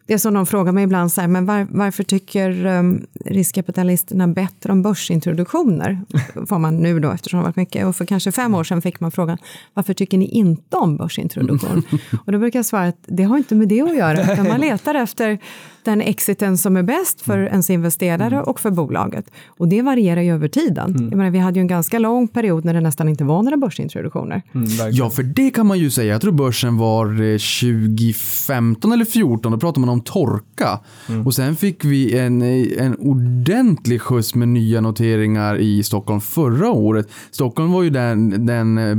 Det 0.06 0.14
är 0.14 0.18
som 0.18 0.34
de 0.34 0.46
frågar 0.46 0.72
mig 0.72 0.84
ibland, 0.84 1.12
så 1.12 1.20
här, 1.20 1.28
men 1.28 1.46
var, 1.46 1.66
varför 1.70 2.02
tycker 2.02 2.66
um, 2.66 3.06
riskkapitalisterna 3.24 4.28
bättre 4.28 4.72
om 4.72 4.82
börsintroduktioner? 4.82 6.00
Får 6.46 6.58
man 6.58 6.76
nu 6.76 7.00
då, 7.00 7.10
eftersom 7.10 7.38
det 7.38 7.40
har 7.40 7.48
varit 7.48 7.56
mycket. 7.56 7.86
Och 7.86 7.96
för 7.96 8.04
kanske 8.04 8.32
fem 8.32 8.54
år 8.54 8.64
sedan 8.64 8.82
fick 8.82 9.00
man 9.00 9.10
frågan, 9.10 9.38
varför 9.74 9.94
tycker 9.94 10.18
ni 10.18 10.26
inte 10.26 10.76
om 10.76 10.96
börsintroduktion? 10.96 11.82
och 12.26 12.32
då 12.32 12.38
brukar 12.38 12.58
jag 12.58 12.66
svara 12.66 12.84
att 12.84 12.98
det 13.06 13.22
har 13.22 13.36
inte 13.36 13.54
med 13.54 13.68
det 13.68 13.80
att 13.80 13.96
göra, 13.96 14.32
utan 14.32 14.48
man 14.48 14.60
letar 14.60 14.94
efter 14.94 15.38
den 15.84 16.00
exiten 16.00 16.58
som 16.58 16.76
är 16.76 16.82
bäst 16.82 17.20
för 17.20 17.38
ens 17.38 17.70
investerare 17.70 18.42
och 18.42 18.60
för 18.60 18.70
bolaget. 18.70 19.30
Och 19.46 19.68
det 19.68 19.82
varierar 19.82 20.22
ju 20.22 20.34
över 20.34 20.48
tiden. 20.48 21.08
Jag 21.10 21.16
menar, 21.16 21.30
vi 21.30 21.38
hade 21.38 21.58
ju 21.58 21.60
en 21.60 21.66
ganska 21.66 21.98
lång 21.98 22.28
period 22.28 22.64
när 22.64 22.74
det 22.74 22.80
nästan 22.80 23.08
inte 23.08 23.24
var 23.24 23.42
några 23.42 23.56
börsintroduktioner. 23.56 24.42
mm. 24.54 24.68
Ja, 24.90 25.10
för 25.10 25.22
det 25.22 25.50
kan 25.50 25.66
man 25.66 25.78
ju 25.78 25.90
säga. 25.90 26.12
Jag 26.12 26.20
tror 26.20 26.32
börsen 26.32 26.76
var 26.76 27.06
eh, 27.06 27.38
2015 27.38 28.92
eller 28.92 29.04
2014, 29.04 29.52
då 29.52 29.58
pratade 29.58 29.80
man 29.80 29.88
om 29.88 29.93
torka. 30.00 30.80
Och 31.24 31.34
sen 31.34 31.56
fick 31.56 31.84
vi 31.84 32.18
en, 32.18 32.42
en 32.78 32.96
ordentlig 32.98 34.00
skjuts 34.00 34.34
med 34.34 34.48
nya 34.48 34.80
noteringar 34.80 35.58
i 35.58 35.82
Stockholm 35.82 36.20
förra 36.20 36.70
året. 36.70 37.08
Stockholm 37.30 37.72
var 37.72 37.82
ju 37.82 37.90
den, 37.90 38.46
den 38.46 38.78
eh, 38.78 38.96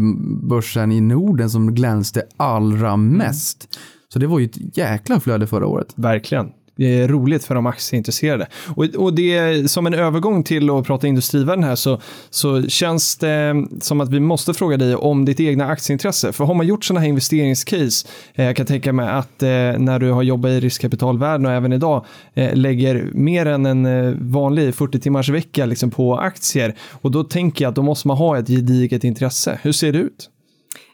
börsen 0.48 0.92
i 0.92 1.02
Norden 1.02 1.50
som 1.50 1.76
glänste 1.76 2.24
allra 2.38 2.98
mest. 2.98 3.78
Så 4.14 4.20
det 4.20 4.28
var 4.28 4.40
ju 4.40 4.46
ett 4.46 4.78
jäkla 4.78 5.20
flöde 5.20 5.48
förra 5.48 5.68
året. 5.68 5.94
Verkligen. 5.96 6.50
Det 6.76 7.02
är 7.02 7.08
roligt 7.08 7.44
för 7.44 7.56
de 7.56 7.66
aktieintresserade. 7.66 8.48
Och, 8.76 8.86
och 8.86 9.14
det 9.14 9.38
är 9.38 9.68
som 9.68 9.88
en 9.88 9.94
övergång 9.94 10.44
till 10.44 10.70
att 10.70 10.86
prata 10.86 11.08
industrivärden 11.08 11.64
här 11.64 11.76
så, 11.76 12.02
så 12.30 12.68
känns 12.68 13.16
det 13.16 13.66
som 13.82 14.02
att 14.02 14.10
vi 14.10 14.20
måste 14.20 14.54
fråga 14.54 14.78
dig 14.78 14.96
om 14.96 15.26
ditt 15.26 15.40
egna 15.40 15.68
aktieintresse. 15.68 16.32
För 16.32 16.46
har 16.46 16.54
man 16.54 16.68
gjort 16.68 16.86
sådana 16.86 17.00
här 17.00 17.08
investeringscase, 17.08 18.08
eh, 18.36 18.46
jag 18.46 18.56
kan 18.56 18.66
tänka 18.66 18.94
mig 18.94 19.08
att 19.10 19.44
eh, 19.44 19.50
när 19.50 20.00
du 20.00 20.12
har 20.12 20.24
jobbat 20.24 20.50
i 20.50 20.60
riskkapitalvärlden 20.60 21.46
och 21.46 21.52
även 21.52 21.74
idag 21.74 22.06
eh, 22.34 22.56
lägger 22.56 23.10
mer 23.14 23.46
än 23.46 23.66
en 23.66 23.86
eh, 23.86 24.14
vanlig 24.20 24.76
40 24.76 25.00
timmars 25.00 25.30
vecka 25.30 25.66
liksom, 25.66 25.92
på 25.92 26.18
aktier. 26.18 26.76
Och 26.92 27.12
då 27.12 27.24
tänker 27.24 27.66
jag 27.66 27.70
att 27.70 27.76
då 27.76 27.82
måste 27.82 28.08
man 28.08 28.18
ha 28.18 28.38
ett 28.38 28.48
gediget 28.48 29.04
intresse. 29.04 29.60
Hur 29.62 29.72
ser 29.72 29.94
det 29.94 30.00
ut? 30.00 30.30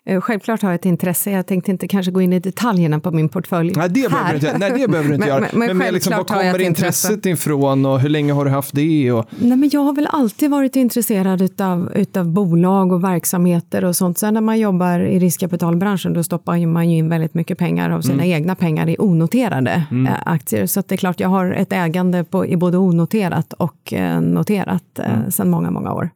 Eh, 0.06 0.22
Självklart 0.22 0.62
har 0.62 0.70
jag 0.70 0.76
ett 0.76 0.86
intresse. 0.86 1.32
Jag 1.32 1.46
tänkte 1.48 1.72
inte 1.72 1.88
kanske 1.88 2.12
gå 2.12 2.22
in 2.22 2.34
i 2.34 2.40
detaljerna 2.40 3.00
på 3.00 3.12
min 3.12 3.30
portfölj 3.30 3.74
Nej, 3.76 3.90
det 3.90 3.94
behöver 4.10 4.18
här. 4.18 4.30
du 4.32 4.36
inte, 4.48 4.58
nej, 4.58 4.72
det 4.80 4.88
behöver 4.88 5.10
du 5.10 5.16
inte 5.16 5.28
Men- 5.28 5.36
göra. 5.36 5.48
men- 5.54 5.68
men 5.68 5.78
mer 5.78 5.92
liksom, 5.92 6.14
var 6.18 6.24
kommer 6.24 6.62
intresse. 6.62 6.68
intresset 7.14 7.26
ifrån 7.26 7.86
och 7.86 8.00
hur 8.00 8.10
länge 8.10 8.34
har 8.34 8.46
du 8.46 8.52
haft 8.52 8.76
det? 8.76 9.12
Och, 9.12 9.26
Nej, 9.40 9.58
men 9.58 9.70
jag 9.74 9.82
har 9.82 9.94
väl 9.96 10.08
alltid 10.12 10.52
varit 10.52 10.76
intresserad 10.76 11.42
utav, 11.42 11.92
utav 11.96 12.28
bolag 12.30 12.92
och 12.92 13.04
verksamheter 13.04 13.86
och 13.86 13.96
sånt. 13.96 14.18
Sen 14.18 14.34
när 14.34 14.42
man 14.42 14.60
jobbar 14.60 15.00
i 15.00 15.20
riskkapitalbranschen 15.20 16.14
då 16.14 16.24
stoppar 16.24 16.66
man 16.68 16.90
ju 16.90 16.98
in 16.98 17.10
väldigt 17.10 17.34
mycket 17.34 17.58
pengar 17.58 17.90
av 17.90 18.02
sina 18.02 18.26
egna 18.26 18.56
pengar 18.56 18.90
i 18.90 18.96
onoterade 19.00 19.72
eh, 20.08 20.14
aktier. 20.26 20.66
Så 20.66 20.84
det 20.88 20.96
är 20.96 20.98
klart, 20.98 21.20
jag 21.20 21.30
har 21.30 21.52
ett 21.52 21.74
ägande 21.74 22.24
på, 22.24 22.46
i 22.46 22.58
både 22.58 22.78
onoterat 22.78 23.54
och 23.54 23.94
eh, 23.94 24.22
noterat 24.22 25.00
eh, 25.00 25.30
sedan 25.30 25.50
många, 25.50 25.72
många 25.72 25.94
år. 25.94 26.10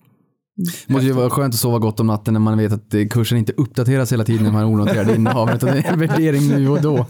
Det 0.58 0.94
måste 0.94 1.06
ju 1.06 1.12
vara 1.12 1.30
skönt 1.30 1.54
att 1.54 1.60
sova 1.60 1.80
gott 1.80 2.00
om 2.00 2.08
natten 2.08 2.34
när 2.34 2.42
man 2.42 2.58
vet 2.58 2.72
att 2.72 3.10
kursen 3.12 3.38
inte 3.38 3.54
uppdateras 3.58 4.14
hela 4.14 4.24
tiden 4.24 4.44
när 4.44 4.52
man 4.52 4.64
har 4.64 4.70
onoterade 4.70 5.16
innehav, 5.16 5.52
utan 5.56 5.70
det 5.70 5.78
är 5.78 5.94
en 5.94 6.00
värdering 6.00 6.48
nu 6.48 6.70
och 6.70 6.82
då. 6.82 6.98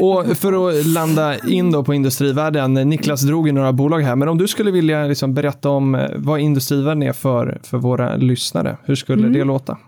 Och 0.00 0.36
för 0.36 0.68
att 0.68 0.86
landa 0.86 1.38
in 1.38 1.70
då 1.70 1.84
på 1.84 1.94
industrivärlden, 1.94 2.74
Niklas 2.74 3.22
drog 3.22 3.46
ju 3.46 3.52
några 3.52 3.72
bolag 3.72 4.00
här, 4.00 4.16
men 4.16 4.28
om 4.28 4.38
du 4.38 4.48
skulle 4.48 4.70
vilja 4.70 5.06
liksom 5.06 5.34
berätta 5.34 5.68
om 5.68 5.94
eh, 5.94 6.10
vad 6.16 6.40
industrivärlden 6.40 7.02
är 7.02 7.12
för, 7.12 7.60
för 7.62 7.78
våra 7.78 8.16
lyssnare, 8.16 8.76
hur 8.84 8.94
skulle 8.94 9.28
det 9.28 9.44
låta? 9.44 9.78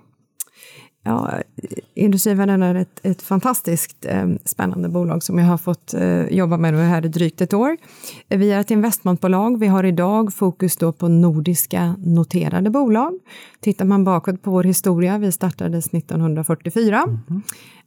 Ja, 1.06 1.30
Industrivärden 1.94 2.62
är 2.62 2.74
ett, 2.74 3.00
ett 3.02 3.22
fantastiskt 3.22 4.04
eh, 4.04 4.28
spännande 4.44 4.88
bolag 4.88 5.22
som 5.22 5.38
jag 5.38 5.46
har 5.46 5.58
fått 5.58 5.94
eh, 5.94 6.26
jobba 6.26 6.56
med 6.56 6.74
nu 6.74 6.80
här 6.80 7.04
i 7.04 7.08
drygt 7.08 7.40
ett 7.40 7.54
år. 7.54 7.76
Vi 8.28 8.52
är 8.52 8.60
ett 8.60 8.70
investmentbolag. 8.70 9.60
Vi 9.60 9.66
har 9.66 9.84
idag 9.84 10.34
fokus 10.34 10.76
då 10.76 10.92
på 10.92 11.08
nordiska 11.08 11.96
noterade 11.98 12.70
bolag. 12.70 13.18
Tittar 13.60 13.84
man 13.84 14.04
bakåt 14.04 14.42
på 14.42 14.50
vår 14.50 14.64
historia, 14.64 15.18
vi 15.18 15.32
startades 15.32 15.86
1944 15.86 17.20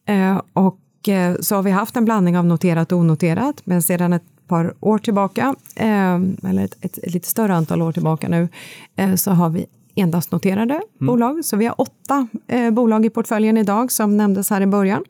eh, 0.05 0.41
och 0.53 1.09
eh, 1.09 1.35
så 1.39 1.55
har 1.55 1.63
vi 1.63 1.71
haft 1.71 1.95
en 1.95 2.05
blandning 2.05 2.37
av 2.37 2.45
noterat 2.45 2.91
och 2.91 2.99
onoterat, 2.99 3.61
men 3.63 3.81
sedan 3.81 4.13
ett 4.13 4.47
par 4.47 4.73
år 4.79 4.97
tillbaka, 4.97 5.55
eh, 5.75 6.15
eller 6.49 6.63
ett, 6.63 6.77
ett, 6.81 6.97
ett 6.97 7.13
lite 7.13 7.27
större 7.27 7.55
antal 7.55 7.81
år 7.81 7.91
tillbaka 7.91 8.29
nu, 8.29 8.47
eh, 8.95 9.15
så 9.15 9.31
har 9.31 9.49
vi 9.49 9.65
endast 9.95 10.31
noterade 10.31 10.81
bolag. 10.99 11.45
Så 11.45 11.57
vi 11.57 11.65
har 11.65 11.81
åtta 11.81 12.27
eh, 12.47 12.71
bolag 12.71 13.05
i 13.05 13.09
portföljen 13.09 13.57
idag, 13.57 13.91
som 13.91 14.17
nämndes 14.17 14.49
här 14.49 14.61
i 14.61 14.67
början. 14.67 15.03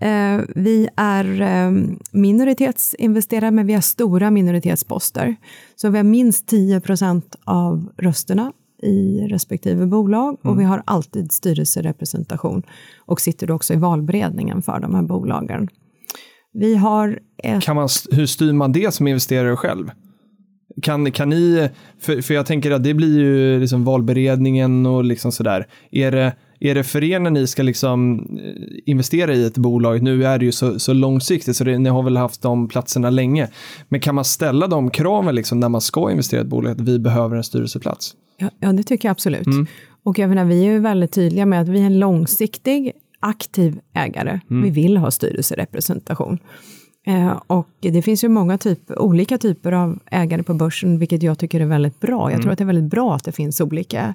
Eh, 0.00 0.40
vi 0.54 0.88
är 0.96 1.40
eh, 1.40 1.70
minoritetsinvesterare, 2.12 3.50
men 3.50 3.66
vi 3.66 3.74
har 3.74 3.80
stora 3.80 4.30
minoritetsposter. 4.30 5.36
Så 5.76 5.90
vi 5.90 5.96
har 5.96 6.04
minst 6.04 6.48
10 6.48 6.80
procent 6.80 7.36
av 7.44 7.92
rösterna 7.96 8.52
i 8.82 9.20
respektive 9.20 9.86
bolag 9.86 10.38
och 10.42 10.60
vi 10.60 10.64
har 10.64 10.82
alltid 10.84 11.32
styrelserepresentation 11.32 12.62
och 13.06 13.20
sitter 13.20 13.50
också 13.50 13.74
i 13.74 13.76
valberedningen 13.76 14.62
för 14.62 14.80
de 14.80 14.94
här 14.94 15.02
bolagen. 15.02 15.68
Vi 16.52 16.76
har 16.76 17.18
ett 17.42 17.62
Kan 17.62 17.76
man, 17.76 17.88
hur 18.10 18.26
styr 18.26 18.52
man 18.52 18.72
det 18.72 18.94
som 18.94 19.06
investerare 19.06 19.56
själv? 19.56 19.90
Kan, 20.82 21.12
kan 21.12 21.28
ni, 21.28 21.68
för, 22.00 22.22
för 22.22 22.34
jag 22.34 22.46
tänker 22.46 22.70
att 22.70 22.84
det 22.84 22.94
blir 22.94 23.18
ju 23.18 23.60
liksom 23.60 23.84
valberedningen 23.84 24.86
och 24.86 25.04
liksom 25.04 25.32
sådär. 25.32 25.66
Är 25.90 26.10
det, 26.10 26.32
är 26.60 26.74
det 26.74 26.84
för 26.84 27.04
er 27.04 27.20
när 27.20 27.30
ni 27.30 27.46
ska 27.46 27.62
liksom 27.62 28.20
eh, 28.42 28.90
investera 28.90 29.34
i 29.34 29.46
ett 29.46 29.58
bolag, 29.58 30.02
nu 30.02 30.24
är 30.24 30.38
det 30.38 30.44
ju 30.44 30.52
så, 30.52 30.78
så 30.78 30.92
långsiktigt 30.92 31.56
så 31.56 31.64
det, 31.64 31.78
ni 31.78 31.88
har 31.88 32.02
väl 32.02 32.16
haft 32.16 32.42
de 32.42 32.68
platserna 32.68 33.10
länge, 33.10 33.48
men 33.88 34.00
kan 34.00 34.14
man 34.14 34.24
ställa 34.24 34.66
de 34.66 34.90
kraven 34.90 35.34
liksom 35.34 35.60
när 35.60 35.68
man 35.68 35.80
ska 35.80 36.10
investera 36.10 36.40
i 36.40 36.42
ett 36.42 36.48
bolag, 36.48 36.72
att 36.72 36.80
vi 36.80 36.98
behöver 36.98 37.36
en 37.36 37.44
styrelseplats? 37.44 38.14
Ja, 38.38 38.50
ja, 38.60 38.72
det 38.72 38.82
tycker 38.82 39.08
jag 39.08 39.12
absolut. 39.12 39.46
Och 40.02 40.18
jag 40.18 40.28
menar, 40.28 40.44
vi 40.44 40.60
är 40.66 40.72
ju 40.72 40.78
väldigt 40.78 41.12
tydliga 41.12 41.46
med 41.46 41.60
att 41.60 41.68
vi 41.68 41.80
är 41.80 41.86
en 41.86 41.98
långsiktig, 41.98 42.92
aktiv 43.20 43.78
ägare. 43.94 44.40
Vi 44.48 44.70
vill 44.70 44.96
ha 44.96 45.10
styrelserepresentation. 45.10 46.38
Eh, 47.08 47.40
och 47.46 47.68
det 47.80 48.02
finns 48.02 48.24
ju 48.24 48.28
många 48.28 48.58
typ, 48.58 48.90
olika 48.90 49.38
typer 49.38 49.72
av 49.72 49.98
ägare 50.06 50.42
på 50.42 50.54
börsen, 50.54 50.98
vilket 50.98 51.22
jag 51.22 51.38
tycker 51.38 51.60
är 51.60 51.66
väldigt 51.66 52.00
bra. 52.00 52.32
Jag 52.32 52.42
tror 52.42 52.52
att 52.52 52.58
det 52.58 52.64
är 52.64 52.66
väldigt 52.66 52.90
bra 52.90 53.14
att 53.14 53.24
det 53.24 53.32
finns 53.32 53.60
olika 53.60 54.14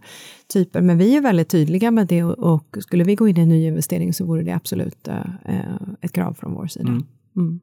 typer, 0.53 0.81
men 0.81 0.97
vi 0.97 1.17
är 1.17 1.21
väldigt 1.21 1.49
tydliga 1.49 1.91
med 1.91 2.07
det 2.07 2.23
och, 2.23 2.77
skulle 2.79 3.03
vi 3.03 3.15
gå 3.15 3.27
in 3.27 3.37
i 3.37 3.41
en 3.41 3.49
ny 3.49 3.67
investering 3.67 4.13
så 4.13 4.25
vore 4.25 4.43
det 4.43 4.51
absolut 4.51 5.07
eh, 5.07 5.65
ett 6.01 6.11
krav 6.11 6.33
från 6.33 6.53
vår 6.53 6.67
sida. 6.67 6.89
Mm. 7.35 7.59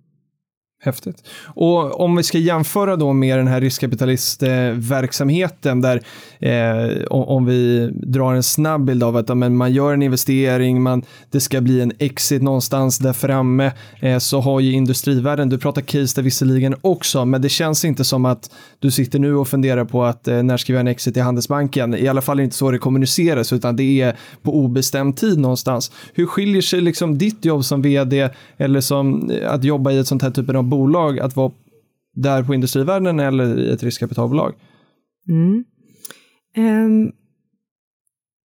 Häftigt. 0.81 1.25
Och 1.45 2.01
om 2.01 2.17
vi 2.17 2.23
ska 2.23 2.39
jämföra 2.39 2.97
då 2.97 3.13
med 3.13 3.39
den 3.39 3.47
här 3.47 3.61
riskkapitalistverksamheten 3.61 5.81
där 5.81 6.03
eh, 6.39 6.89
om 7.11 7.47
vi 7.47 7.91
drar 7.93 8.35
en 8.35 8.43
snabb 8.43 8.85
bild 8.85 9.03
av 9.03 9.17
att 9.17 9.29
ja, 9.29 9.35
men 9.35 9.57
man 9.57 9.73
gör 9.73 9.93
en 9.93 10.03
investering, 10.03 10.83
man, 10.83 11.03
det 11.31 11.41
ska 11.41 11.61
bli 11.61 11.81
en 11.81 11.93
exit 11.99 12.43
någonstans 12.43 12.99
där 12.99 13.13
framme, 13.13 13.73
eh, 14.01 14.19
så 14.19 14.41
har 14.41 14.61
ju 14.61 14.73
industrivärlden, 14.73 15.49
du 15.49 15.59
pratar 15.59 15.83
case 15.83 16.17
där 16.17 16.23
visserligen 16.23 16.75
också, 16.81 17.25
men 17.25 17.43
det 17.43 17.49
känns 17.49 17.85
inte 17.85 18.05
som 18.05 18.25
att 18.25 18.51
du 18.79 18.91
sitter 18.91 19.19
nu 19.19 19.37
och 19.37 19.49
funderar 19.49 19.85
på 19.85 20.05
att 20.05 20.29
eh, 20.29 20.43
när 20.43 20.57
ska 20.57 20.73
vi 20.73 20.75
göra 20.75 20.81
en 20.81 20.89
exit 20.89 21.17
i 21.17 21.21
Handelsbanken? 21.21 21.95
I 21.95 22.09
alla 22.09 22.23
fall 22.23 22.41
inte 22.41 22.57
så 22.57 22.71
det 22.71 22.79
kommuniceras, 22.79 23.53
utan 23.53 23.77
det 23.77 24.01
är 24.01 24.17
på 24.43 24.57
obestämd 24.57 25.17
tid 25.17 25.39
någonstans. 25.39 25.93
Hur 26.15 26.27
skiljer 26.27 26.63
sig 26.63 26.81
liksom 26.81 27.19
ditt 27.19 27.45
jobb 27.45 27.65
som 27.65 27.83
vd 27.83 28.29
eller 28.57 28.81
som 28.81 29.31
eh, 29.31 29.53
att 29.53 29.65
jobba 29.65 29.91
i 29.91 29.99
ett 29.99 30.07
sånt 30.07 30.23
här 30.23 30.31
typen 30.31 30.57
av 30.57 30.68
bolag 30.69 31.21
att 31.21 31.37
vara 31.37 31.53
där 32.15 32.43
på 32.43 32.55
industrivärlden 32.55 33.21
eller 33.21 33.59
i 33.59 33.71
ett 33.71 33.83
riskkapitalbolag? 33.83 34.55
Mm. 35.29 35.65
Ehm, 36.57 37.13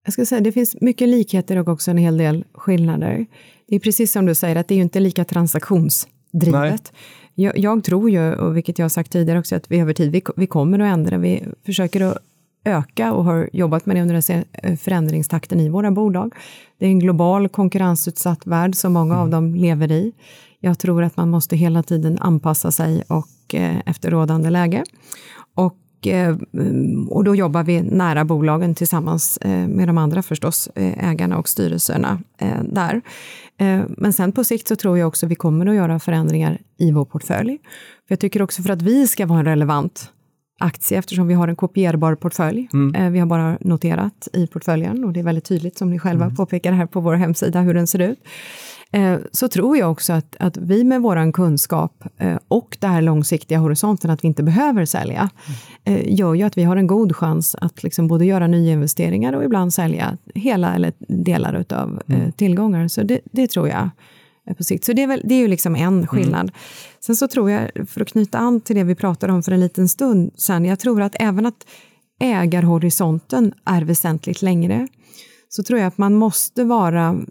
jag 0.06 0.14
ska 0.14 0.26
säga, 0.26 0.42
det 0.42 0.52
finns 0.52 0.82
mycket 0.82 1.10
likheter 1.10 1.58
och 1.58 1.68
också 1.68 1.92
en 1.92 1.98
hel 1.98 2.18
del 2.18 2.46
skillnader. 2.54 3.26
Det 3.68 3.76
är 3.76 3.80
precis 3.80 4.12
som 4.12 4.26
du 4.26 4.36
säger, 4.36 4.56
att 4.56 4.68
det 4.68 4.74
är 4.74 4.78
ju 4.78 4.84
inte 4.84 5.00
lika 5.00 5.26
transaktionsdrivet. 5.26 6.94
Jag, 7.36 7.58
jag 7.58 7.84
tror 7.84 8.10
ju, 8.10 8.34
och 8.34 8.58
vilket 8.58 8.80
jag 8.80 8.84
har 8.84 8.90
sagt 8.90 9.12
tidigare 9.12 9.40
också, 9.40 9.56
att 9.56 9.72
vi 9.72 9.80
över 9.80 9.94
tid, 9.94 10.12
vi, 10.12 10.22
vi 10.36 10.48
kommer 10.48 10.80
att 10.80 10.94
ändra. 10.94 11.18
Vi 11.18 11.44
försöker 11.66 12.02
att 12.02 12.18
öka 12.66 13.14
och 13.14 13.24
har 13.24 13.50
jobbat 13.54 13.86
med 13.86 13.96
det 13.96 14.02
under 14.02 14.14
den 14.14 14.22
se- 14.22 14.44
förändringstakten 14.78 15.60
i 15.60 15.70
våra 15.70 15.92
bolag. 15.92 16.34
Det 16.80 16.86
är 16.86 16.90
en 16.90 17.00
global 17.00 17.50
konkurrensutsatt 17.50 18.48
värld 18.48 18.76
som 18.76 18.94
många 18.94 19.20
av 19.20 19.30
dem 19.30 19.56
lever 19.56 19.92
i. 19.92 20.14
Jag 20.60 20.80
tror 20.80 21.04
att 21.04 21.18
man 21.18 21.30
måste 21.30 21.56
hela 21.56 21.84
tiden 21.84 22.18
anpassa 22.20 22.72
sig 22.72 23.04
och 23.08 23.56
eh, 23.56 23.76
efter 23.86 24.12
rådande 24.12 24.50
läge. 24.50 24.84
Och, 25.56 26.08
eh, 26.08 26.38
och 27.10 27.24
då 27.24 27.36
jobbar 27.36 27.64
vi 27.64 27.82
nära 27.82 28.26
bolagen 28.26 28.76
tillsammans 28.76 29.38
eh, 29.38 29.68
med 29.68 29.88
de 29.88 29.98
andra 29.98 30.24
förstås, 30.24 30.70
eh, 30.76 31.10
ägarna 31.10 31.38
och 31.38 31.50
styrelserna 31.50 32.20
eh, 32.38 32.64
där. 32.64 33.02
Eh, 33.58 33.82
men 33.98 34.14
sen 34.14 34.32
på 34.32 34.44
sikt 34.44 34.68
så 34.68 34.76
tror 34.76 34.98
jag 34.98 35.08
också 35.08 35.28
vi 35.28 35.36
kommer 35.36 35.66
att 35.66 35.76
göra 35.76 36.00
förändringar 36.00 36.58
i 36.78 36.92
vår 36.92 37.06
portfölj. 37.06 37.58
För 38.08 38.12
jag 38.12 38.20
tycker 38.20 38.42
också 38.42 38.62
för 38.62 38.70
att 38.70 38.82
vi 38.82 39.08
ska 39.08 39.26
vara 39.26 39.40
en 39.40 39.46
relevant 39.46 40.13
aktie 40.64 40.98
eftersom 41.00 41.28
vi 41.28 41.34
har 41.34 41.48
en 41.48 41.56
kopierbar 41.56 42.16
portfölj. 42.16 42.68
Eh, 42.96 43.10
Vi 43.10 43.20
har 43.20 43.26
bara 43.26 43.58
noterat 43.62 44.28
i 44.34 44.48
portföljen 44.48 45.04
och 45.04 45.14
det 45.14 45.20
är 45.20 45.24
väldigt 45.24 45.46
tydligt 45.46 45.78
som 45.78 45.90
ni 45.90 46.00
själva 46.00 46.30
påpekar 46.30 46.72
här 46.72 46.86
på 46.86 47.00
vår 47.00 47.14
hemsida 47.14 47.62
hur 47.62 47.74
den 47.74 47.88
ser 47.88 48.00
ut. 48.00 48.20
Eh, 48.92 49.18
Så 49.32 49.48
tror 49.48 49.78
jag 49.78 49.92
också 49.92 50.14
att, 50.14 50.36
att 50.40 50.58
vi 50.58 50.84
med 50.84 51.02
vår 51.02 51.32
kunskap 51.32 52.04
eh, 52.18 52.38
och 52.48 52.78
det 52.80 52.88
här 52.88 53.02
långsiktiga 53.02 53.58
horisonten 53.60 54.10
att 54.12 54.24
vi 54.24 54.28
inte 54.28 54.44
behöver 54.44 54.86
sälja 54.86 55.30
eh, 55.84 56.14
gör 56.20 56.34
ju 56.34 56.44
att 56.44 56.58
vi 56.58 56.64
har 56.64 56.78
en 56.78 56.88
god 56.88 57.16
chans 57.16 57.56
att 57.62 57.84
liksom 57.84 58.08
både 58.08 58.26
göra 58.26 58.48
nyinvesteringar 58.48 59.34
och 59.34 59.44
ibland 59.44 59.74
sälja 59.74 60.18
hela 60.36 60.76
eller 60.76 60.94
delar 61.08 61.54
utav 61.54 62.02
eh, 62.08 62.30
tillgångar. 62.32 62.88
Så 62.88 63.04
det, 63.04 63.20
det 63.32 63.48
tror 63.48 63.68
jag 63.68 63.90
på 64.58 64.64
sikt. 64.64 64.86
Så 64.86 64.94
det 64.94 65.04
är, 65.04 65.08
väl, 65.08 65.22
det 65.24 65.36
är 65.36 65.40
ju 65.40 65.48
liksom 65.48 65.76
en 65.76 66.08
skillnad. 66.08 66.52
Sen 67.00 67.16
så 67.16 67.28
tror 67.28 67.52
jag, 67.52 67.72
för 67.90 68.02
att 68.02 68.08
knyta 68.08 68.38
an 68.38 68.62
till 68.62 68.76
det 68.76 68.84
vi 68.84 68.96
pratade 68.96 69.34
om 69.34 69.44
för 69.44 69.52
en 69.52 69.60
liten 69.60 69.90
stund 69.90 70.32
sen, 70.38 70.66
jag 70.66 70.80
tror 70.80 71.02
att 71.02 71.16
även 71.20 71.46
att 71.46 71.66
ägarhorisonten 72.20 73.54
är 73.66 73.82
väsentligt 73.82 74.42
längre, 74.42 74.88
så 75.50 75.64
tror 75.64 75.80
jag 75.80 75.88
att 75.88 75.98
man 75.98 76.14
måste 76.14 76.64
vara 76.64 77.22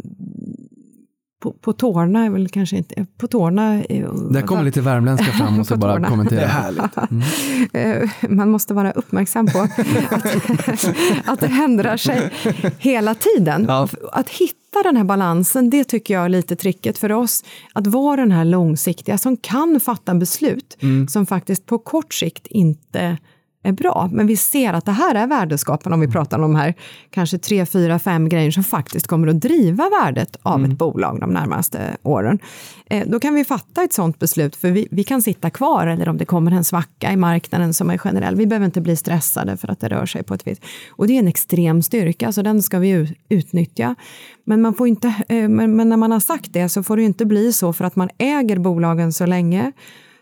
på, 1.42 1.52
på 1.52 1.72
tårna, 1.72 2.24
är 2.24 2.30
väl 2.30 2.48
kanske 2.48 2.76
inte, 2.76 3.06
på 3.18 3.26
tårna. 3.28 3.74
eh, 3.84 4.12
Där 4.14 4.42
kommer 4.42 4.64
lite 4.64 4.80
värmländska 4.80 5.32
fram 5.32 5.60
och 5.60 5.66
så 5.66 5.76
bara 5.76 5.92
tårna. 5.92 6.08
kommentera. 6.08 6.50
Eh, 7.72 8.10
man 8.28 8.50
måste 8.50 8.74
vara 8.74 8.90
uppmärksam 8.92 9.46
på 9.46 9.58
att, 10.10 10.84
att 11.24 11.40
det 11.40 11.46
ändrar 11.46 11.96
sig 11.96 12.30
hela 12.78 13.14
tiden. 13.14 13.64
Ja. 13.68 13.88
Att 14.12 14.28
hitta 14.28 14.82
den 14.84 14.96
här 14.96 15.04
balansen, 15.04 15.70
det 15.70 15.84
tycker 15.84 16.14
jag 16.14 16.24
är 16.24 16.28
lite 16.28 16.56
tricket 16.56 16.98
för 16.98 17.12
oss. 17.12 17.44
Att 17.72 17.86
vara 17.86 18.16
den 18.16 18.32
här 18.32 18.44
långsiktiga 18.44 19.18
som 19.18 19.36
kan 19.36 19.80
fatta 19.80 20.14
beslut 20.14 20.76
som 21.08 21.26
faktiskt 21.26 21.66
på 21.66 21.78
kort 21.78 22.14
sikt 22.14 22.46
inte 22.46 23.16
är 23.62 23.72
bra. 23.72 24.08
Men 24.12 24.26
vi 24.26 24.36
ser 24.36 24.72
att 24.72 24.84
det 24.84 24.92
här 24.92 25.14
är 25.14 25.26
värdeskapande 25.26 25.94
om 25.94 26.00
vi 26.00 26.08
pratar 26.08 26.38
om 26.38 26.42
de 26.42 26.54
här 26.54 26.74
kanske 27.10 27.38
tre, 27.38 27.66
fyra, 27.66 27.98
fem 27.98 28.28
grejer 28.28 28.50
som 28.50 28.64
faktiskt 28.64 29.06
kommer 29.06 29.28
att 29.28 29.40
driva 29.40 29.90
värdet 30.02 30.36
av 30.42 30.64
ett 30.64 30.78
bolag 30.78 31.20
de 31.20 31.30
närmaste 31.30 31.96
åren. 32.02 32.38
Eh, 32.86 33.08
då 33.08 33.20
kan 33.20 33.34
vi 33.34 33.44
fatta 33.44 33.82
ett 33.82 33.92
sådant 33.92 34.18
beslut 34.18 34.56
för 34.56 34.70
vi, 34.70 34.88
vi 34.90 35.04
kan 35.04 35.22
sitta 35.22 35.50
kvar 35.50 35.86
eller 35.86 36.08
om 36.08 36.18
det 36.18 36.24
kommer 36.24 36.52
en 36.52 36.64
svacka 36.64 37.12
i 37.12 37.16
marknaden 37.16 37.74
som 37.74 37.90
är 37.90 37.98
generell. 37.98 38.36
Vi 38.36 38.46
behöver 38.46 38.66
inte 38.66 38.80
bli 38.80 38.96
stressade 38.96 39.56
för 39.56 39.70
att 39.70 39.80
det 39.80 39.88
rör 39.88 40.06
sig 40.06 40.22
på 40.22 40.34
ett 40.34 40.46
visst... 40.46 40.62
Och 40.90 41.06
det 41.06 41.12
är 41.12 41.18
en 41.18 41.28
extrem 41.28 41.82
styrka 41.82 42.32
så 42.32 42.42
den 42.42 42.62
ska 42.62 42.78
vi 42.78 43.16
utnyttja. 43.28 43.94
Men, 44.44 44.62
man 44.62 44.74
får 44.74 44.88
inte, 44.88 45.14
eh, 45.28 45.48
men, 45.48 45.76
men 45.76 45.88
när 45.88 45.96
man 45.96 46.12
har 46.12 46.20
sagt 46.20 46.52
det 46.52 46.68
så 46.68 46.82
får 46.82 46.96
det 46.96 47.02
inte 47.02 47.26
bli 47.26 47.52
så 47.52 47.72
för 47.72 47.84
att 47.84 47.96
man 47.96 48.08
äger 48.18 48.58
bolagen 48.58 49.12
så 49.12 49.26
länge 49.26 49.72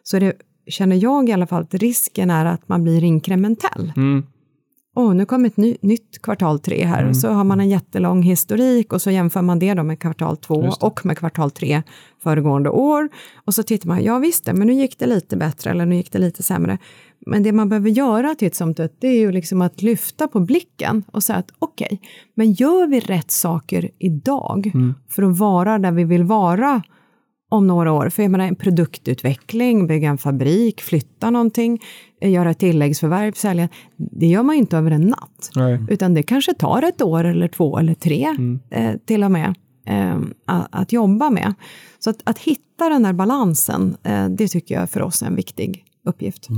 så 0.03 0.17
är 0.17 0.21
det 0.21 0.33
känner 0.71 0.97
jag 0.97 1.29
i 1.29 1.33
alla 1.33 1.47
fall 1.47 1.63
att 1.63 1.75
risken 1.75 2.31
är 2.31 2.45
att 2.47 2.69
man 2.69 2.83
blir 2.83 3.05
inkrementell. 3.05 3.93
åh, 4.97 5.15
nu 5.15 5.27
kommer 5.27 5.47
ett 5.47 5.57
ny, 5.57 5.77
nytt 5.81 6.23
kvartal 6.23 6.59
tre 6.61 6.85
här. 6.85 7.03
Mm. 7.03 7.15
Så 7.15 7.29
har 7.29 7.45
man 7.45 7.61
en 7.61 7.69
jättelång 7.69 8.23
historik 8.23 8.93
och 8.93 9.03
så 9.03 9.11
jämför 9.11 9.43
man 9.43 9.59
det 9.59 9.75
då 9.75 9.83
med 9.83 9.99
kvartal 9.99 10.37
två 10.37 10.71
och 10.81 11.07
med 11.07 11.19
kvartal 11.19 11.51
tre 11.51 11.83
föregående 12.23 12.71
år. 12.71 13.09
Och 13.45 13.55
så 13.55 13.63
tittar 13.63 13.89
man, 13.89 14.05
ja 14.05 14.19
visst 14.19 14.45
det, 14.45 14.53
men 14.53 14.67
nu 14.67 14.73
gick 14.73 14.99
det 14.99 15.07
lite 15.07 15.37
bättre 15.37 15.71
eller 15.71 15.87
nu 15.87 15.97
gick 15.97 16.13
det 16.13 16.19
lite 16.19 16.43
sämre. 16.43 16.79
Men 17.27 17.43
det 17.43 17.53
man 17.53 17.69
behöver 17.69 17.91
göra 17.91 18.35
till 18.35 18.49
ett 18.49 18.55
sånt 18.55 18.81
ett, 18.81 18.97
det 19.01 19.09
är 19.09 19.19
ju 19.19 19.33
liksom 19.33 19.63
att 19.63 19.83
lyfta 19.83 20.29
på 20.29 20.41
blicken 20.41 21.05
och 21.13 21.23
säga 21.23 21.39
att 21.39 21.51
okej, 21.59 22.01
men 22.35 22.53
gör 22.53 22.87
vi 22.87 23.01
rätt 23.01 23.31
saker 23.31 23.91
idag 23.99 24.71
Mm. 24.75 24.95
för 25.09 25.23
att 25.23 25.39
vara 25.39 25.79
där 25.79 25.93
vi 25.93 26.05
vill 26.05 26.25
vara 26.25 26.83
om 27.51 27.67
några 27.67 27.93
år. 27.93 28.09
För 28.09 28.23
jag 28.23 28.31
menar 28.31 28.47
en 28.47 28.57
produktutveckling, 28.57 29.87
bygga 29.87 30.11
en 30.11 30.19
fabrik, 30.19 30.81
flytta 30.81 31.31
någonting, 31.31 31.81
eh, 32.21 32.31
göra 32.31 32.51
ett 32.51 32.59
tilläggsförvärv, 32.59 33.33
sälja. 33.33 33.69
Det 33.97 34.27
gör 34.27 34.43
man 34.43 34.55
ju 34.57 34.61
inte 34.61 34.77
över 34.77 34.91
en 34.91 35.07
natt. 35.07 35.51
Nej. 35.57 35.79
Utan 35.89 36.15
det 36.15 36.23
kanske 36.23 36.55
tar 36.55 36.83
ett 36.83 37.03
år 37.03 37.25
eller 37.25 37.49
två 37.49 37.79
eller 37.79 37.95
tre 37.95 38.37
eh, 38.71 38.93
till 39.07 39.25
och 39.25 39.31
med 39.31 39.55
eh, 39.87 40.17
att, 40.47 40.69
att 40.71 40.93
jobba 40.93 41.31
med. 41.31 41.55
Så 41.99 42.11
att, 42.11 42.17
att 42.25 42.39
hitta 42.39 42.89
den 42.89 43.03
där 43.03 43.13
balansen, 43.13 43.97
eh, 44.03 44.29
det 44.29 44.49
tycker 44.49 44.75
jag 44.75 44.91
för 44.91 45.03
oss 45.03 45.23
är 45.23 45.27
en 45.27 45.37
viktig 45.37 45.85
uppgift. 46.05 46.49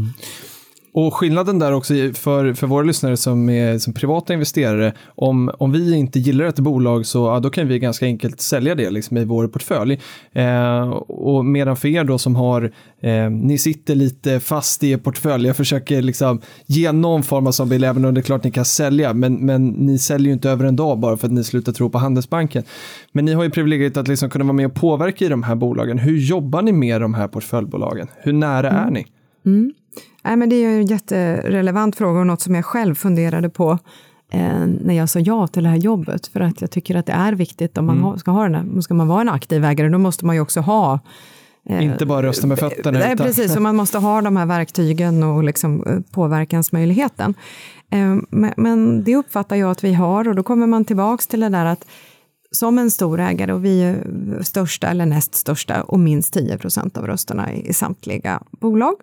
Och 0.95 1.15
skillnaden 1.15 1.59
där 1.59 1.73
också 1.73 1.95
för, 2.15 2.55
för 2.55 2.67
våra 2.67 2.83
lyssnare 2.83 3.17
som 3.17 3.51
är 3.51 3.79
som 3.79 3.93
privata 3.93 4.33
investerare, 4.33 4.93
om, 5.07 5.51
om 5.59 5.73
vi 5.73 5.97
inte 5.97 6.19
gillar 6.19 6.45
ett 6.45 6.59
bolag 6.59 7.07
så 7.07 7.19
ja, 7.19 7.41
då 7.41 7.51
kan 7.51 7.69
vi 7.69 7.79
ganska 7.79 8.07
enkelt 8.07 8.41
sälja 8.41 8.75
det 8.75 8.91
liksom, 8.91 9.17
i 9.17 9.25
vår 9.25 9.49
portfölj. 9.49 10.01
Eh, 10.33 10.89
och 11.09 11.45
medan 11.45 11.77
för 11.77 11.89
er 11.89 12.05
då 12.05 12.19
som 12.19 12.37
har, 12.37 12.73
eh, 13.01 13.31
ni 13.31 13.59
sitter 13.59 13.95
lite 13.95 14.41
fast 14.41 14.85
i 14.85 14.91
er 14.91 14.97
portfölj, 14.97 15.47
jag 15.47 15.57
försöker 15.57 16.03
liksom 16.03 16.41
ge 16.67 16.93
någon 16.93 17.23
form 17.23 17.47
av 17.47 17.53
zombie, 17.53 17.85
även 17.85 18.05
om 18.05 18.15
det 18.15 18.21
är 18.21 18.23
klart 18.23 18.45
ni 18.45 18.51
kan 18.51 18.65
sälja, 18.65 19.13
men, 19.13 19.35
men 19.35 19.69
ni 19.69 19.99
säljer 19.99 20.27
ju 20.27 20.33
inte 20.33 20.51
över 20.51 20.65
en 20.65 20.77
dag 20.77 20.99
bara 20.99 21.17
för 21.17 21.27
att 21.27 21.33
ni 21.33 21.45
slutar 21.45 21.73
tro 21.73 21.91
på 21.91 21.99
Handelsbanken. 21.99 22.63
Men 23.13 23.25
ni 23.25 23.33
har 23.33 23.45
ju 23.45 23.51
privilegiet 23.51 23.97
att 23.97 24.09
liksom 24.09 24.31
kunna 24.31 24.45
vara 24.45 24.53
med 24.53 24.67
och 24.67 24.75
påverka 24.75 25.25
i 25.25 25.29
de 25.29 25.43
här 25.43 25.55
bolagen. 25.55 25.99
Hur 25.99 26.17
jobbar 26.17 26.63
ni 26.63 26.73
med 26.73 27.01
de 27.01 27.15
här 27.15 27.29
portföljbolagen? 27.29 28.09
Hur 28.17 28.33
nära 28.33 28.71
är 28.71 28.91
ni? 28.91 29.07
Mm. 29.47 29.73
Nej, 30.25 30.37
men 30.37 30.49
det 30.49 30.57
är 30.57 30.61
ju 30.71 30.77
en 30.81 30.87
jätterelevant 30.87 31.97
fråga 31.97 32.21
och 32.21 32.27
något 32.27 32.41
som 32.41 32.55
jag 32.55 32.65
själv 32.65 32.95
funderade 32.95 33.51
på 33.51 33.79
eh, 34.33 34.67
när 34.81 34.95
jag 34.95 35.09
sa 35.09 35.19
ja 35.19 35.47
till 35.47 35.63
det 35.63 35.69
här 35.69 35.77
jobbet. 35.77 36.27
För 36.27 36.41
att 36.41 36.61
jag 36.61 36.71
tycker 36.71 36.97
att 36.97 37.07
det 37.07 37.13
är 37.13 37.33
viktigt 37.33 37.79
om 37.79 37.87
man 37.87 37.99
ha, 37.99 38.19
ska 38.19 38.31
ha 38.31 38.43
den 38.43 38.55
här, 38.55 38.81
ska 38.81 38.95
man 38.95 39.09
vara 39.09 39.21
en 39.21 39.29
aktiv 39.29 39.65
ägare, 39.65 39.89
då 39.89 39.99
måste 39.99 40.25
man 40.27 40.35
ju 40.37 40.41
också 40.41 40.61
ha 40.61 41.01
Inte 41.69 42.07
bara 42.07 42.23
rösta 42.23 42.47
med 42.47 42.59
fötterna. 42.59 42.99
Nej, 42.99 43.13
utan- 43.13 43.27
precis, 43.27 43.57
och 43.57 43.63
man 43.63 43.77
måste 43.77 43.99
ha 43.99 44.21
de 44.21 44.37
här 44.37 44.47
verktygen 44.47 45.23
och 45.23 45.45
liksom 45.45 45.85
eh, 45.87 45.99
påverkansmöjligheten. 46.11 47.35
Eh, 47.91 48.17
Men, 48.31 48.53
men 48.57 49.05
det 49.05 49.17
uppfattar 49.17 49.57
jag 49.57 49.71
att 49.71 49.85
vi 49.85 49.95
har 49.95 50.29
och 50.29 50.35
då 50.35 50.43
kommer 50.43 50.67
man 50.67 50.85
tillbaks 50.85 51.27
till 51.27 51.41
det 51.41 51.49
där 51.49 51.65
att 51.65 51.85
som 52.53 52.79
en 52.79 52.91
stor 52.91 53.21
ägare 53.21 53.53
och 53.53 53.65
vi 53.65 53.83
är 53.83 54.43
största 54.43 54.87
eller 54.87 55.07
näst 55.07 55.35
största 55.35 55.83
och 55.83 56.01
minst 56.01 56.35
10 56.35 56.59
procent 56.59 56.99
av 56.99 57.07
rösterna 57.07 57.53
i, 57.53 57.69
i 57.69 57.73
samtliga 57.73 58.43
bolag. 58.51 58.95